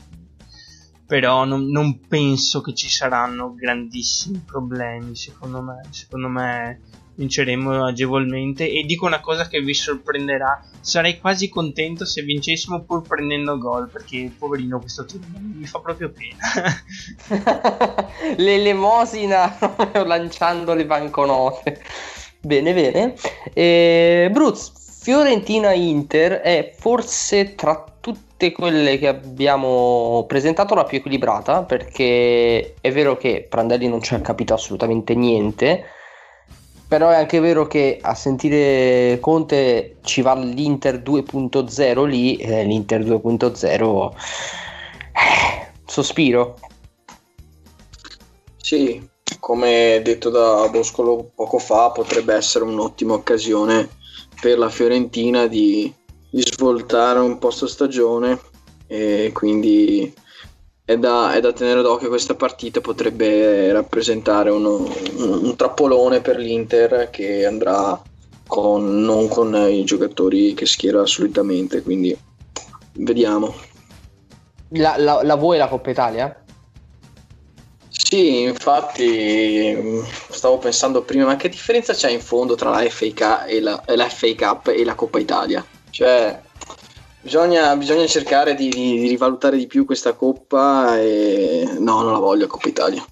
Però 1.06 1.46
non, 1.46 1.68
non 1.68 2.00
penso 2.08 2.62
che 2.62 2.74
ci 2.74 2.90
saranno 2.90 3.54
grandissimi 3.54 4.44
problemi, 4.46 5.16
secondo 5.16 5.62
me. 5.62 5.82
Secondo 5.90 6.28
me 6.28 6.82
vinceremo 7.18 7.86
agevolmente 7.86 8.70
e 8.70 8.84
dico 8.84 9.06
una 9.06 9.20
cosa 9.20 9.48
che 9.48 9.60
vi 9.60 9.74
sorprenderà 9.74 10.64
sarei 10.80 11.20
quasi 11.20 11.50
contento 11.50 12.06
se 12.06 12.22
vincessimo 12.22 12.84
pur 12.84 13.02
prendendo 13.02 13.58
gol 13.58 13.90
perché 13.90 14.32
poverino 14.38 14.80
questo 14.80 15.04
turno 15.06 15.38
mi 15.40 15.66
fa 15.66 15.80
proprio 15.80 16.12
pena 16.12 16.38
L'elemosina 18.38 19.58
lanciando 20.06 20.74
le 20.74 20.86
banconote. 20.86 21.82
Bene, 22.42 22.74
bene. 22.74 23.16
E, 23.54 24.30
Bruz, 24.32 24.72
Fiorentina-Inter 25.02 26.42
è 26.42 26.74
forse 26.78 27.56
tra 27.56 27.84
tutte 28.00 28.52
quelle 28.52 28.98
che 28.98 29.08
abbiamo 29.08 30.26
presentato 30.28 30.76
la 30.76 30.84
più 30.84 30.98
equilibrata 30.98 31.64
perché 31.64 32.76
è 32.80 32.92
vero 32.92 33.18
che 33.18 33.46
Prandelli 33.48 33.88
non 33.88 34.02
ci 34.02 34.14
ha 34.14 34.22
capito 34.22 34.54
assolutamente 34.54 35.16
niente 35.16 35.86
però 36.88 37.10
è 37.10 37.16
anche 37.16 37.40
vero 37.40 37.68
che 37.68 38.00
a 38.02 38.16
sentire 38.16 39.18
Conte 39.20 39.98
ci 40.04 40.22
va 40.22 40.36
l'Inter 40.36 41.02
2.0 41.02 42.06
lì 42.06 42.38
eh, 42.38 42.64
l'Inter 42.64 43.02
2.0 43.04 44.12
eh, 45.12 45.72
sospiro. 45.86 46.58
Sì, 48.56 49.06
come 49.40 50.02
detto 50.04 50.30
da 50.30 50.68
Boscolo 50.70 51.32
poco 51.36 51.58
fa, 51.60 51.92
potrebbe 51.92 52.34
essere 52.34 52.66
un'ottima 52.66 53.14
occasione 53.14 53.90
per 54.42 54.58
la 54.58 54.70
Fiorentina 54.70 55.48
di, 55.48 55.94
di 56.30 56.42
svoltare 56.42 57.20
un 57.20 57.38
po' 57.38 57.50
sta 57.50 57.68
stagione 57.68 58.40
e 58.88 59.32
quindi 59.34 60.14
è 60.88 60.98
da, 60.98 61.34
è 61.34 61.42
da 61.42 61.52
tenere 61.52 61.82
d'occhio 61.82 62.08
questa 62.08 62.36
partita, 62.36 62.80
potrebbe 62.80 63.74
rappresentare 63.74 64.50
uno- 64.52 64.78
un, 65.18 65.40
un 65.44 65.56
trappolone 65.58 66.22
per 66.22 66.38
l'Inter 66.38 67.10
che 67.10 67.46
andrà 67.46 68.02
con, 68.46 69.02
non 69.02 69.28
con 69.28 69.54
i 69.70 69.84
giocatori 69.84 70.54
che 70.54 70.66
schiera 70.66 71.06
solitamente, 71.06 71.82
quindi 71.82 72.18
vediamo. 72.94 73.54
la, 74.70 74.96
la, 74.98 75.22
la 75.24 75.36
vuoi 75.36 75.58
la 75.58 75.68
Coppa 75.68 75.90
Italia? 75.90 76.34
Sì, 77.90 78.42
infatti 78.44 79.76
stavo 80.30 80.58
pensando 80.60 81.04
prima, 81.04 81.26
ma 81.26 81.36
che 81.36 81.50
differenza 81.50 81.94
c'è 81.94 82.10
in 82.10 82.22
fondo 82.22 82.56
tra 82.56 82.70
la 82.70 82.90
FA, 82.90 83.08
Cup 83.14 83.46
e 83.48 83.60
la, 83.62 83.84
e 83.86 83.96
la 83.96 84.08
FA 84.10 84.34
Cup 84.36 84.68
e 84.68 84.84
la 84.86 84.96
Coppa 84.96 85.20
Italia? 85.20 85.66
Cioè, 85.90 86.42
bisogna, 87.28 87.76
bisogna 87.76 88.08
cercare 88.08 88.56
di, 88.56 88.70
di- 88.70 89.00
di 89.00 89.08
rivalutare 89.10 89.58
di 89.58 89.68
più 89.68 89.86
questa 89.86 90.14
Coppa 90.14 90.98
e 90.98 91.68
no, 91.80 92.02
non 92.02 92.14
la 92.14 92.20
voglio 92.20 92.48
Coppa 92.48 92.70
Italia. 92.70 93.06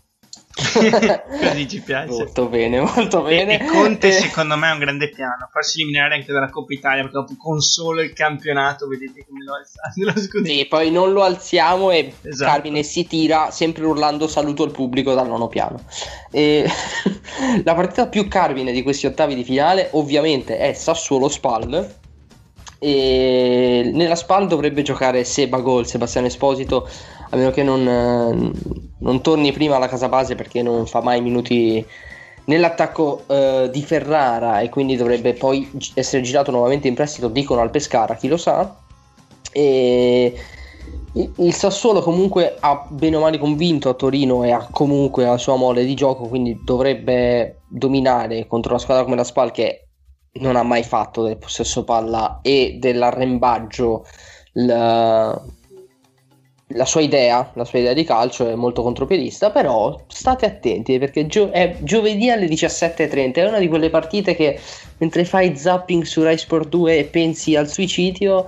Così 0.55 1.67
ci 1.67 1.81
piace. 1.81 2.07
molto 2.07 2.47
bene 2.47 2.79
molto 2.79 3.25
E, 3.25 3.29
bene 3.29 3.59
e 3.59 3.65
Conte 3.65 4.07
Eh, 4.07 4.11
secondo 4.13 4.55
me 4.55 4.69
è 4.69 4.71
un 4.71 4.79
grande 4.79 5.09
piano 5.09 5.49
farsi 5.51 5.81
eliminare 5.81 6.15
anche 6.15 6.31
dalla 6.31 6.49
Coppa 6.49 6.71
Italia 6.73 7.01
perché 7.01 7.17
dopo 7.17 7.33
con 7.37 7.59
solo 7.59 8.01
il 8.01 8.13
campionato 8.13 8.87
vedete 8.87 9.25
come 9.27 9.43
lo 9.43 9.53
alzate 9.55 9.99
lo 10.05 10.11
scudetto 10.17 10.55
Sì, 10.55 10.65
poi 10.67 10.91
non 10.91 11.11
lo 11.11 11.23
alziamo 11.23 11.91
e 11.91 12.13
Esatto. 12.21 12.49
Carmine 12.49 12.83
si 12.83 13.05
tira 13.05 13.51
sempre 13.51 13.83
urlando 13.83 14.29
saluto 14.29 14.63
al 14.63 14.71
pubblico 14.71 15.13
dal 15.13 15.27
nono 15.27 15.49
piano. 15.49 15.83
E 16.31 16.65
la 17.65 17.75
partita 17.75 18.07
più 18.07 18.29
Carmine 18.29 18.71
di 18.71 18.81
questi 18.81 19.07
ottavi 19.07 19.35
di 19.35 19.43
finale 19.43 19.89
ovviamente 19.91 20.57
è 20.57 20.71
Sassuolo 20.71 21.27
Spal. 21.27 22.03
E 22.79 23.89
nella 23.93 24.15
Spal 24.15 24.47
dovrebbe 24.47 24.81
giocare 24.81 25.23
Seba 25.23 25.59
Gol, 25.59 25.87
Sebastiano 25.87 26.27
Esposito, 26.27 26.87
a 27.29 27.35
meno 27.35 27.51
che 27.51 27.63
non, 27.63 27.87
eh, 27.87 28.51
non 28.99 29.21
torni 29.21 29.51
prima 29.51 29.75
alla 29.75 29.87
casa 29.87 30.09
base 30.09 30.35
perché 30.35 30.61
non 30.61 30.85
fa 30.85 31.01
mai 31.01 31.21
minuti 31.21 31.85
nell'attacco 32.45 33.23
eh, 33.27 33.69
di 33.71 33.81
Ferrara 33.81 34.59
e 34.59 34.69
quindi 34.69 34.95
dovrebbe 34.95 35.33
poi 35.33 35.69
essere 35.93 36.21
girato 36.21 36.51
nuovamente 36.51 36.87
in 36.87 36.93
prestito, 36.93 37.27
dicono 37.27 37.61
al 37.61 37.71
Pescara, 37.71 38.15
chi 38.15 38.27
lo 38.27 38.37
sa. 38.37 38.75
E 39.51 40.33
il 41.37 41.53
Sassuolo 41.53 42.01
comunque 42.01 42.57
ha 42.59 42.85
bene 42.89 43.15
o 43.15 43.21
male 43.21 43.37
convinto 43.37 43.87
a 43.89 43.93
Torino 43.93 44.43
e 44.43 44.51
ha 44.51 44.67
comunque 44.69 45.23
la 45.23 45.37
sua 45.37 45.55
mole 45.55 45.85
di 45.85 45.93
gioco, 45.95 46.27
quindi 46.27 46.59
dovrebbe 46.63 47.61
dominare 47.67 48.47
contro 48.47 48.71
una 48.71 48.81
squadra 48.81 49.03
come 49.03 49.15
la 49.15 49.23
Spal 49.23 49.51
che 49.51 49.84
non 50.35 50.55
ha 50.55 50.63
mai 50.63 50.83
fatto 50.83 51.23
del 51.23 51.37
possesso 51.37 51.83
palla 51.83 52.39
e 52.41 52.77
dell'arrembaggio 52.79 54.05
la, 54.53 55.41
la 56.69 56.85
sua 56.85 57.01
idea, 57.01 57.51
la 57.53 57.63
sua 57.65 57.79
idea 57.79 57.93
di 57.93 58.03
calcio 58.03 58.49
è 58.49 58.55
molto 58.55 58.81
contropiedista, 58.81 59.51
però 59.51 59.97
state 60.07 60.45
attenti 60.45 60.97
perché 60.97 61.27
gio- 61.27 61.51
è 61.51 61.77
giovedì 61.81 62.29
alle 62.29 62.47
17.30, 62.47 63.41
è 63.41 63.47
una 63.47 63.59
di 63.59 63.67
quelle 63.67 63.89
partite 63.89 64.35
che 64.35 64.59
mentre 64.97 65.25
fai 65.25 65.55
zapping 65.55 66.03
su 66.03 66.23
Rai 66.23 66.37
Sport 66.37 66.67
2 66.69 66.97
e 66.97 67.03
pensi 67.05 67.55
al 67.55 67.69
suicidio, 67.69 68.45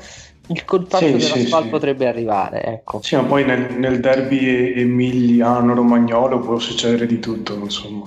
il 0.48 0.66
colpaccio 0.66 1.06
Sì, 1.06 1.12
della 1.18 1.36
sì, 1.36 1.46
Spal 1.46 1.64
sì. 1.64 1.70
potrebbe 1.70 2.08
arrivare, 2.08 2.64
ecco. 2.64 3.02
Sì, 3.02 3.16
ma 3.16 3.24
poi 3.24 3.46
nel, 3.46 3.78
nel 3.78 4.00
derby 4.00 4.74
emiliano-romagnolo 4.76 6.40
può 6.40 6.58
succedere 6.58 7.06
di 7.06 7.20
tutto, 7.20 7.54
insomma. 7.56 8.06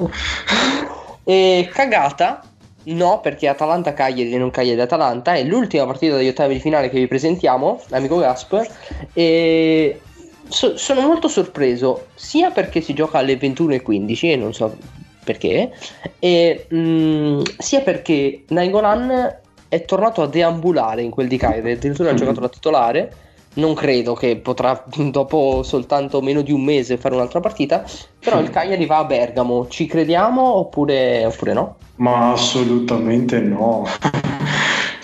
E 1.25 1.69
cagata? 1.73 2.50
No, 2.85 3.21
perché 3.21 3.47
Atalanta 3.47 3.93
Cagliari 3.93 4.33
e 4.33 4.39
non 4.39 4.51
Cagliari 4.51 4.81
Atalanta 4.81 5.35
è 5.35 5.43
l'ultima 5.45 5.85
partita 5.87 6.17
degli 6.17 6.29
ottavi 6.29 6.55
di 6.55 6.61
finale 6.61 6.89
che 6.89 6.99
vi 6.99 7.07
presentiamo, 7.07 7.81
amico 7.91 8.17
Gasper. 8.17 8.69
E 9.13 10.01
so- 10.49 10.77
sono 10.77 11.03
molto 11.03 11.29
sorpreso, 11.29 12.07
sia 12.15 12.51
perché 12.51 12.81
si 12.81 12.95
gioca 12.95 13.19
alle 13.19 13.37
21.15 13.37 14.31
e 14.33 14.37
non 14.37 14.55
so 14.55 14.77
perché, 15.23 15.71
e 16.19 16.67
mm, 16.73 17.43
sia 17.59 17.83
perché 17.83 18.45
Nainggolan 18.49 19.39
è 19.69 19.85
tornato 19.85 20.23
a 20.23 20.27
deambulare 20.27 21.03
in 21.03 21.11
quel 21.11 21.29
di 21.29 21.37
Cagliari, 21.37 21.73
addirittura 21.73 22.09
ha 22.09 22.13
Mhm. 22.13 22.19
giocato 22.19 22.41
da 22.41 22.49
titolare. 22.49 23.13
Non 23.61 23.75
credo 23.75 24.15
che 24.15 24.37
potrà 24.37 24.83
dopo 25.11 25.63
soltanto 25.63 26.21
meno 26.23 26.41
di 26.43 26.53
un 26.53 26.63
mese 26.65 26.97
fare 26.97 27.15
un'altra 27.15 27.41
partita. 27.41 27.85
Però 28.19 28.41
il 28.41 28.51
Cagliari 28.51 28.87
va 28.87 28.99
a 28.99 29.05
Bergamo. 29.05 29.69
Ci 29.69 29.87
crediamo 29.87 30.43
oppure, 30.57 31.25
oppure 31.27 31.53
no? 31.53 31.77
Ma 31.97 32.33
assolutamente 32.33 33.39
no. 33.41 33.85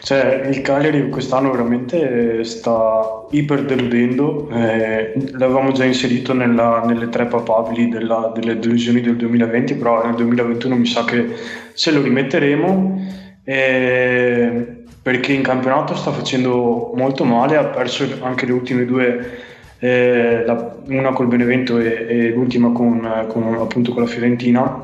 Cioè, 0.06 0.46
il 0.52 0.60
Cagliari 0.60 1.08
quest'anno 1.10 1.50
veramente 1.50 2.44
sta 2.44 3.24
iper 3.32 3.64
deludendo. 3.64 4.48
eh, 4.52 5.14
l'avevamo 5.32 5.72
già 5.72 5.84
inserito 5.84 6.32
nella- 6.32 6.84
nelle 6.86 7.08
tre 7.08 7.26
papabili 7.26 7.88
della- 7.88 8.30
delle 8.32 8.56
delusioni 8.60 9.00
del 9.00 9.16
2020, 9.16 9.74
però 9.74 10.04
nel 10.04 10.14
2021 10.14 10.76
mi 10.76 10.86
sa 10.86 11.02
che 11.04 11.26
ce 11.74 11.90
lo 11.90 12.02
rimetteremo. 12.02 13.24
eh, 13.48 14.75
perché 15.06 15.32
in 15.32 15.42
campionato 15.42 15.94
sta 15.94 16.10
facendo 16.10 16.90
molto 16.96 17.22
male, 17.22 17.56
ha 17.56 17.66
perso 17.66 18.08
anche 18.22 18.44
le 18.44 18.50
ultime 18.50 18.84
due, 18.84 19.38
eh, 19.78 20.42
la- 20.44 20.74
una 20.88 21.12
col 21.12 21.28
Benevento 21.28 21.78
e, 21.78 22.06
e 22.08 22.28
l'ultima 22.30 22.72
con, 22.72 23.24
con, 23.28 23.54
appunto 23.54 23.92
con 23.92 24.02
la 24.02 24.08
Fiorentina. 24.08 24.82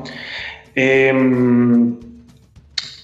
E, 0.71 1.11
mm, 1.11 1.91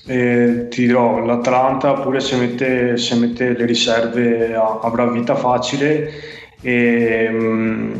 eh, 0.08 0.68
ti 0.70 0.86
dirò, 0.86 1.20
l'Atalanta 1.26 1.92
pure 1.96 2.22
se 2.22 2.38
mette, 2.38 2.96
se 2.96 3.16
mette 3.16 3.52
le 3.52 3.66
riserve 3.66 4.56
avrà 4.56 5.06
vita 5.12 5.36
facile 5.36 6.10
e, 6.62 7.28
mm, 7.30 7.94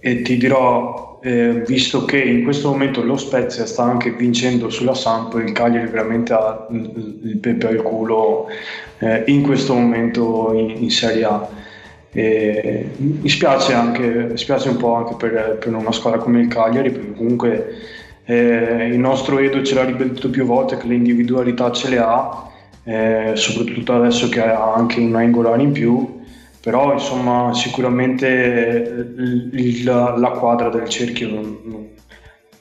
e 0.00 0.22
ti 0.22 0.36
dirò, 0.36 1.07
eh, 1.20 1.62
visto 1.66 2.04
che 2.04 2.20
in 2.20 2.44
questo 2.44 2.70
momento 2.70 3.02
lo 3.02 3.16
Spezia 3.16 3.66
sta 3.66 3.82
anche 3.82 4.10
vincendo 4.10 4.70
sulla 4.70 4.94
Samp, 4.94 5.34
il 5.34 5.52
Cagliari 5.52 5.88
veramente 5.88 6.32
ha 6.32 6.66
il 6.70 7.38
pepe 7.40 7.68
al 7.68 7.82
culo 7.82 8.46
eh, 8.98 9.24
in 9.26 9.42
questo 9.42 9.74
momento 9.74 10.52
in, 10.54 10.82
in 10.82 10.90
Serie 10.90 11.24
A. 11.24 11.48
E 12.10 12.90
mi 12.96 13.28
spiace, 13.28 13.74
anche, 13.74 14.36
spiace 14.36 14.70
un 14.70 14.76
po' 14.76 14.94
anche 14.94 15.14
per, 15.16 15.58
per 15.60 15.74
una 15.74 15.92
squadra 15.92 16.20
come 16.20 16.40
il 16.40 16.48
Cagliari, 16.48 16.90
perché 16.90 17.12
comunque 17.12 17.74
eh, 18.24 18.88
il 18.90 18.98
nostro 18.98 19.38
Edo 19.38 19.62
ce 19.62 19.74
l'ha 19.74 19.84
ripetuto 19.84 20.30
più 20.30 20.44
volte 20.44 20.76
che 20.76 20.86
le 20.86 20.94
individualità 20.94 21.70
ce 21.72 21.88
le 21.90 21.98
ha, 21.98 22.50
eh, 22.84 23.32
soprattutto 23.34 23.94
adesso 23.94 24.28
che 24.28 24.42
ha 24.42 24.72
anche 24.72 25.00
un 25.00 25.10
Nainggolan 25.10 25.60
in 25.60 25.72
più, 25.72 26.17
però 26.60 26.92
insomma 26.92 27.52
sicuramente 27.54 28.26
il- 29.16 29.50
il- 29.52 29.84
la, 29.84 30.16
la 30.16 30.30
quadra 30.30 30.68
del 30.68 30.88
cerchio 30.88 31.28
non, 31.30 31.58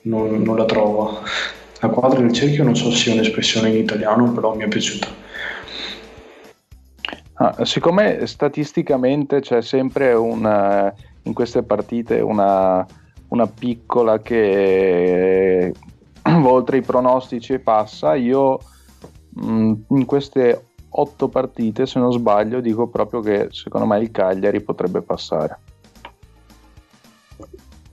non- 0.01 0.41
non- 0.43 0.55
la 0.55 0.65
trova. 0.65 1.21
La 1.81 1.89
quadra 1.89 2.19
del 2.21 2.31
cerchio 2.33 2.63
non 2.63 2.75
so 2.75 2.89
se 2.91 2.97
sia 2.97 3.13
un'espressione 3.13 3.69
in 3.69 3.75
italiano, 3.77 4.31
però 4.31 4.55
mi 4.55 4.63
è 4.63 4.67
piaciuta. 4.67 5.07
Ah, 7.39 7.65
siccome 7.65 8.25
statisticamente 8.25 9.41
c'è 9.41 9.61
sempre 9.61 10.13
un, 10.13 10.43
eh, 10.45 10.93
in 11.23 11.33
queste 11.33 11.61
partite 11.61 12.19
una, 12.19 12.83
una 13.27 13.45
piccola 13.47 14.19
che 14.21 15.71
va 16.23 16.49
oltre 16.49 16.77
i 16.77 16.81
pronostici 16.81 17.59
passa, 17.59 18.15
io 18.15 18.59
mh, 19.35 19.73
in 19.89 20.05
queste 20.05 20.63
otto 20.99 21.27
partite, 21.27 21.85
se 21.85 21.99
non 21.99 22.11
sbaglio, 22.11 22.59
dico 22.59 22.87
proprio 22.87 23.21
che 23.21 23.47
secondo 23.51 23.87
me 23.87 23.99
il 23.99 24.11
Cagliari 24.11 24.61
potrebbe 24.61 25.01
passare. 25.01 25.59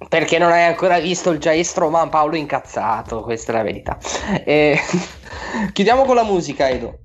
Perché 0.09 0.39
non 0.39 0.53
hai 0.53 0.65
ancora 0.65 0.99
visto 0.99 1.31
il 1.31 1.39
Giaestro 1.39 1.89
Man 1.89 2.09
Paolo 2.09 2.37
incazzato, 2.37 3.23
questa 3.23 3.53
è 3.53 3.57
la 3.57 3.63
verità. 3.63 3.99
E... 4.45 4.79
Chiudiamo 5.73 6.05
con 6.05 6.15
la 6.15 6.25
musica, 6.25 6.69
Edo. 6.69 6.99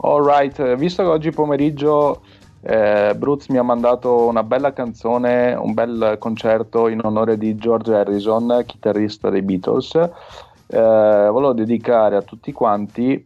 Alright, 0.00 0.76
visto 0.76 1.02
che 1.02 1.08
oggi 1.08 1.30
pomeriggio 1.30 2.22
eh, 2.60 3.14
Bruz 3.16 3.48
mi 3.48 3.58
ha 3.58 3.62
mandato 3.62 4.26
una 4.26 4.42
bella 4.42 4.72
canzone, 4.72 5.54
un 5.54 5.74
bel 5.74 6.16
concerto 6.18 6.88
in 6.88 7.00
onore 7.02 7.36
di 7.36 7.56
George 7.56 7.94
Harrison, 7.94 8.62
chitarrista 8.66 9.30
dei 9.30 9.42
Beatles, 9.42 9.94
eh, 9.94 10.08
volevo 11.30 11.52
dedicare 11.52 12.16
a 12.16 12.22
tutti 12.22 12.52
quanti 12.52 13.24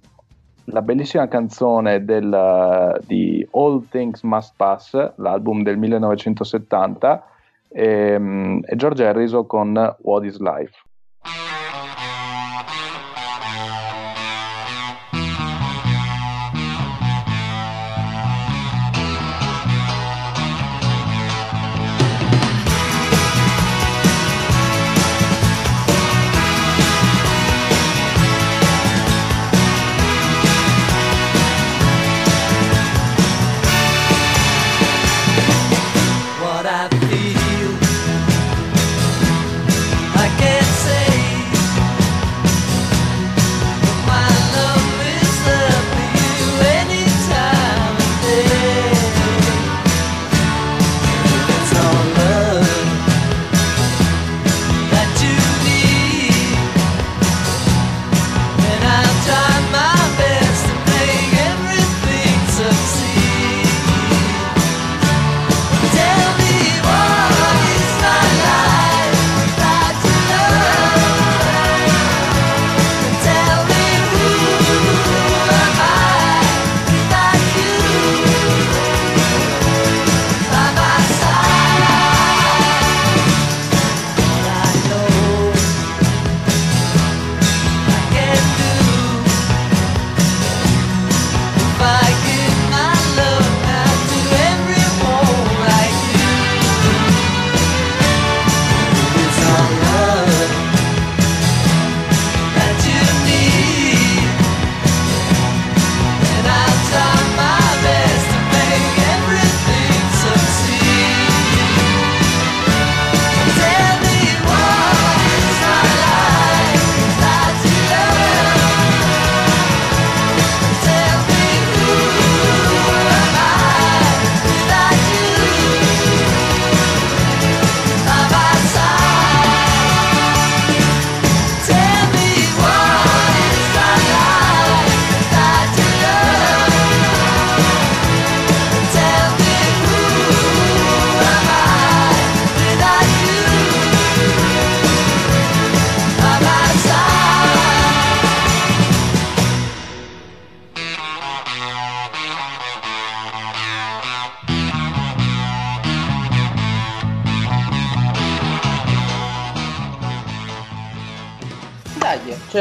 la 0.72 0.82
bellissima 0.82 1.28
canzone 1.28 2.04
del, 2.04 3.00
di 3.06 3.46
All 3.52 3.86
Things 3.88 4.22
Must 4.22 4.54
Pass, 4.56 5.12
l'album 5.16 5.62
del 5.62 5.76
1970, 5.76 7.24
e, 7.68 8.60
e 8.64 8.76
George 8.76 9.06
Harrison 9.06 9.46
con 9.46 9.96
What 10.00 10.24
is 10.24 10.38
Life. 10.38 10.74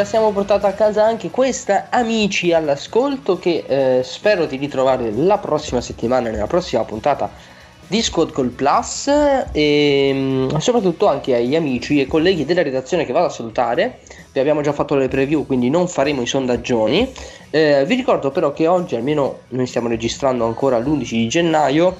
La 0.02 0.08
siamo 0.08 0.32
portata 0.32 0.68
a 0.68 0.74
casa 0.74 1.06
anche 1.06 1.30
questa, 1.30 1.88
amici 1.92 2.54
all'ascolto, 2.54 3.38
che 3.38 3.64
eh, 3.68 4.04
spero 4.04 4.48
di 4.48 4.58
ritrovare 4.58 5.12
la 5.12 5.38
prossima 5.38 5.80
settimana, 5.80 6.32
nella 6.32 6.48
prossima 6.48 6.84
puntata 6.84 7.30
di 7.86 8.02
Squad 8.02 8.32
Call 8.32 8.50
Plus 8.50 9.12
e 9.52 10.12
mm, 10.12 10.56
soprattutto 10.58 11.08
anche 11.08 11.36
agli 11.36 11.56
amici 11.56 12.02
e 12.02 12.08
colleghi 12.08 12.46
della 12.46 12.64
redazione 12.64 13.06
che 13.06 13.14
vado 13.14 13.28
a 13.28 13.30
salutare. 13.30 14.00
Vi 14.32 14.40
abbiamo 14.40 14.62
già 14.62 14.74
fatto 14.74 14.96
le 14.96 15.08
preview, 15.08 15.46
quindi 15.46 15.70
non 15.70 15.88
faremo 15.88 16.24
i 16.24 16.28
sondaggioni. 16.28 17.12
Eh, 17.52 17.86
vi 17.86 17.94
ricordo 17.94 18.32
però 18.32 18.54
che 18.54 18.66
oggi, 18.66 18.96
almeno 18.96 19.42
noi 19.50 19.68
stiamo 19.68 19.88
registrando 19.88 20.46
ancora 20.46 20.80
l'11 20.80 21.10
di 21.10 21.28
gennaio, 21.28 21.96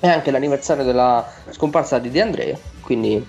è 0.00 0.08
anche 0.08 0.32
l'anniversario 0.32 0.82
della 0.82 1.24
scomparsa 1.50 2.00
di 2.00 2.10
De 2.10 2.20
Andrea, 2.20 2.58
quindi 2.80 3.24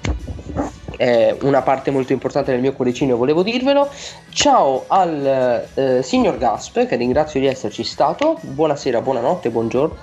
è 0.99 1.33
una 1.43 1.61
parte 1.61 1.91
molto 1.91 2.11
importante 2.11 2.51
del 2.51 2.59
mio 2.59 2.73
cuoricino, 2.73 3.15
volevo 3.15 3.41
dirvelo. 3.41 3.89
Ciao 4.31 4.83
al 4.87 5.65
eh, 5.73 6.03
signor 6.03 6.37
Gasp, 6.37 6.85
che 6.87 6.97
ringrazio 6.97 7.39
di 7.39 7.45
esserci 7.45 7.85
stato. 7.85 8.37
Buonasera, 8.41 8.99
buonanotte, 8.99 9.49
buongiorno. 9.49 9.95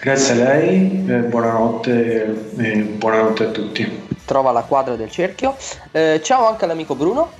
Grazie 0.00 0.32
a 0.32 0.36
lei, 0.36 1.06
eh, 1.08 1.18
buonanotte 1.18 2.54
e 2.56 2.72
buonanotte 2.72 3.44
a 3.44 3.50
tutti. 3.50 4.06
Trova 4.24 4.50
la 4.50 4.62
quadra 4.62 4.96
del 4.96 5.12
cerchio. 5.12 5.54
Eh, 5.92 6.20
ciao 6.24 6.48
anche 6.48 6.64
all'amico 6.64 6.96
Bruno. 6.96 7.30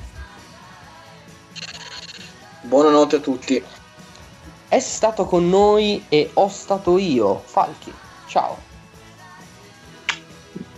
Buonanotte 2.61 3.17
a 3.17 3.21
tutti. 3.21 3.65
È 4.69 4.79
stato 4.79 5.25
con 5.25 5.49
noi 5.49 6.05
e 6.09 6.31
ho 6.35 6.49
stato 6.49 6.99
io, 6.99 7.43
Falchi. 7.45 7.93
Ciao. 8.29 8.72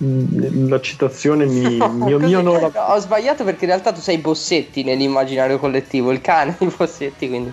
Mm, 0.05 0.69
La 0.69 0.81
citazione 0.81 1.47
mi, 1.47 1.79
mio 1.79 2.19
non 2.19 2.45
no, 2.45 2.71
ho 2.73 2.99
sbagliato 2.99 3.43
perché 3.45 3.65
in 3.65 3.71
realtà 3.71 3.93
tu 3.93 4.01
sei 4.01 4.19
Bossetti 4.19 4.85
nell'immaginario 4.85 5.59
collettivo, 5.59 6.13
il 6.13 6.21
cane 6.21 6.55
di 6.61 6.71
Bossetti, 6.77 7.29
quindi. 7.29 7.53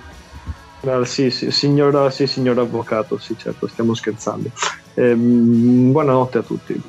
Ah, 0.83 1.05
sì, 1.05 1.29
sì, 1.29 1.51
signora, 1.51 2.09
sì, 2.09 2.25
signor 2.25 2.57
avvocato, 2.59 3.17
sì, 3.19 3.37
certo, 3.37 3.67
stiamo 3.67 3.93
scherzando. 3.93 4.49
Ehm, 4.95 5.91
buonanotte 5.91 6.39
a 6.39 6.41
tutti. 6.41 6.81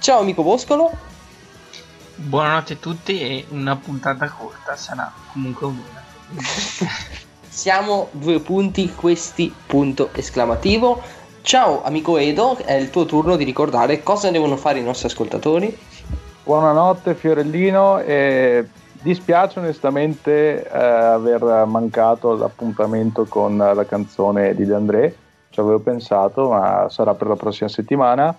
Ciao 0.00 0.20
amico 0.20 0.42
Boscolo. 0.42 0.90
Buonanotte 2.16 2.72
a 2.74 2.76
tutti 2.76 3.20
e 3.20 3.46
una 3.50 3.76
puntata 3.76 4.28
corta 4.28 4.76
sarà 4.76 5.12
comunque 5.32 5.66
un'ora. 5.66 6.02
Siamo 7.48 8.10
due 8.12 8.40
punti, 8.40 8.92
questi 8.92 9.54
punto 9.66 10.10
esclamativo. 10.12 11.00
Ciao 11.44 11.82
amico 11.82 12.16
Edo, 12.16 12.56
è 12.56 12.72
il 12.72 12.88
tuo 12.88 13.04
turno 13.04 13.36
di 13.36 13.44
ricordare 13.44 14.02
cosa 14.02 14.30
devono 14.30 14.56
fare 14.56 14.78
i 14.78 14.82
nostri 14.82 15.08
ascoltatori. 15.08 15.76
Buonanotte 16.42 17.14
Fiorellino 17.14 17.98
e 17.98 18.66
dispiace 19.02 19.58
onestamente 19.58 20.66
eh, 20.66 20.70
aver 20.70 21.66
mancato 21.66 22.34
l'appuntamento 22.34 23.26
con 23.26 23.58
la 23.58 23.84
canzone 23.84 24.54
di 24.54 24.64
De 24.64 24.74
André, 24.74 25.16
ci 25.50 25.60
avevo 25.60 25.80
pensato 25.80 26.48
ma 26.48 26.88
sarà 26.88 27.12
per 27.12 27.26
la 27.26 27.36
prossima 27.36 27.68
settimana 27.68 28.34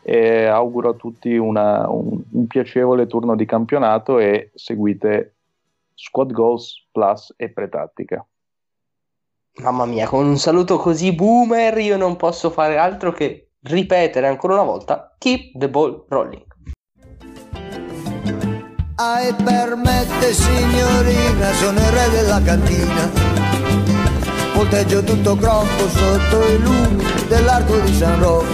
e 0.00 0.44
auguro 0.44 0.90
a 0.90 0.94
tutti 0.94 1.36
una- 1.36 1.90
un, 1.90 2.22
un 2.30 2.46
piacevole 2.46 3.08
turno 3.08 3.34
di 3.34 3.46
campionato 3.46 4.20
e 4.20 4.52
seguite 4.54 5.38
Squad 5.92 6.30
Goals 6.30 6.86
Plus 6.92 7.34
e 7.36 7.48
Pretattica. 7.48 8.24
Mamma 9.62 9.84
mia, 9.84 10.08
con 10.08 10.26
un 10.26 10.36
saluto 10.36 10.78
così 10.78 11.12
boomer 11.12 11.78
io 11.78 11.96
non 11.96 12.16
posso 12.16 12.50
fare 12.50 12.76
altro 12.76 13.12
che 13.12 13.52
ripetere 13.62 14.26
ancora 14.26 14.54
una 14.54 14.64
volta 14.64 15.14
Keep 15.16 15.56
the 15.58 15.68
ball 15.68 16.04
rolling. 16.08 16.42
Ai 18.96 19.32
permette 19.32 20.32
signorina, 20.32 21.52
sono 21.52 21.78
il 21.78 21.86
re 21.86 22.10
della 22.10 22.42
cantina. 22.42 23.10
Volteggio 24.54 25.04
tutto 25.04 25.36
crocco 25.36 25.88
sotto 25.88 26.48
i 26.48 26.58
lumi 26.58 27.04
dell'arco 27.28 27.78
di 27.78 27.94
San 27.94 28.18
Rocco. 28.18 28.52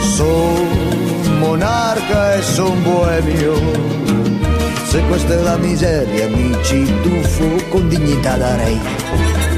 Son 0.00 1.38
monarca 1.38 2.36
e 2.36 2.42
son 2.42 2.82
boemio. 2.82 4.11
Se 4.92 5.02
questa 5.06 5.32
è 5.32 5.40
la 5.40 5.56
miseria, 5.56 6.28
mi 6.28 6.54
ci 6.62 6.84
tuffo 7.00 7.66
con 7.70 7.88
dignità 7.88 8.36
darei. 8.36 9.51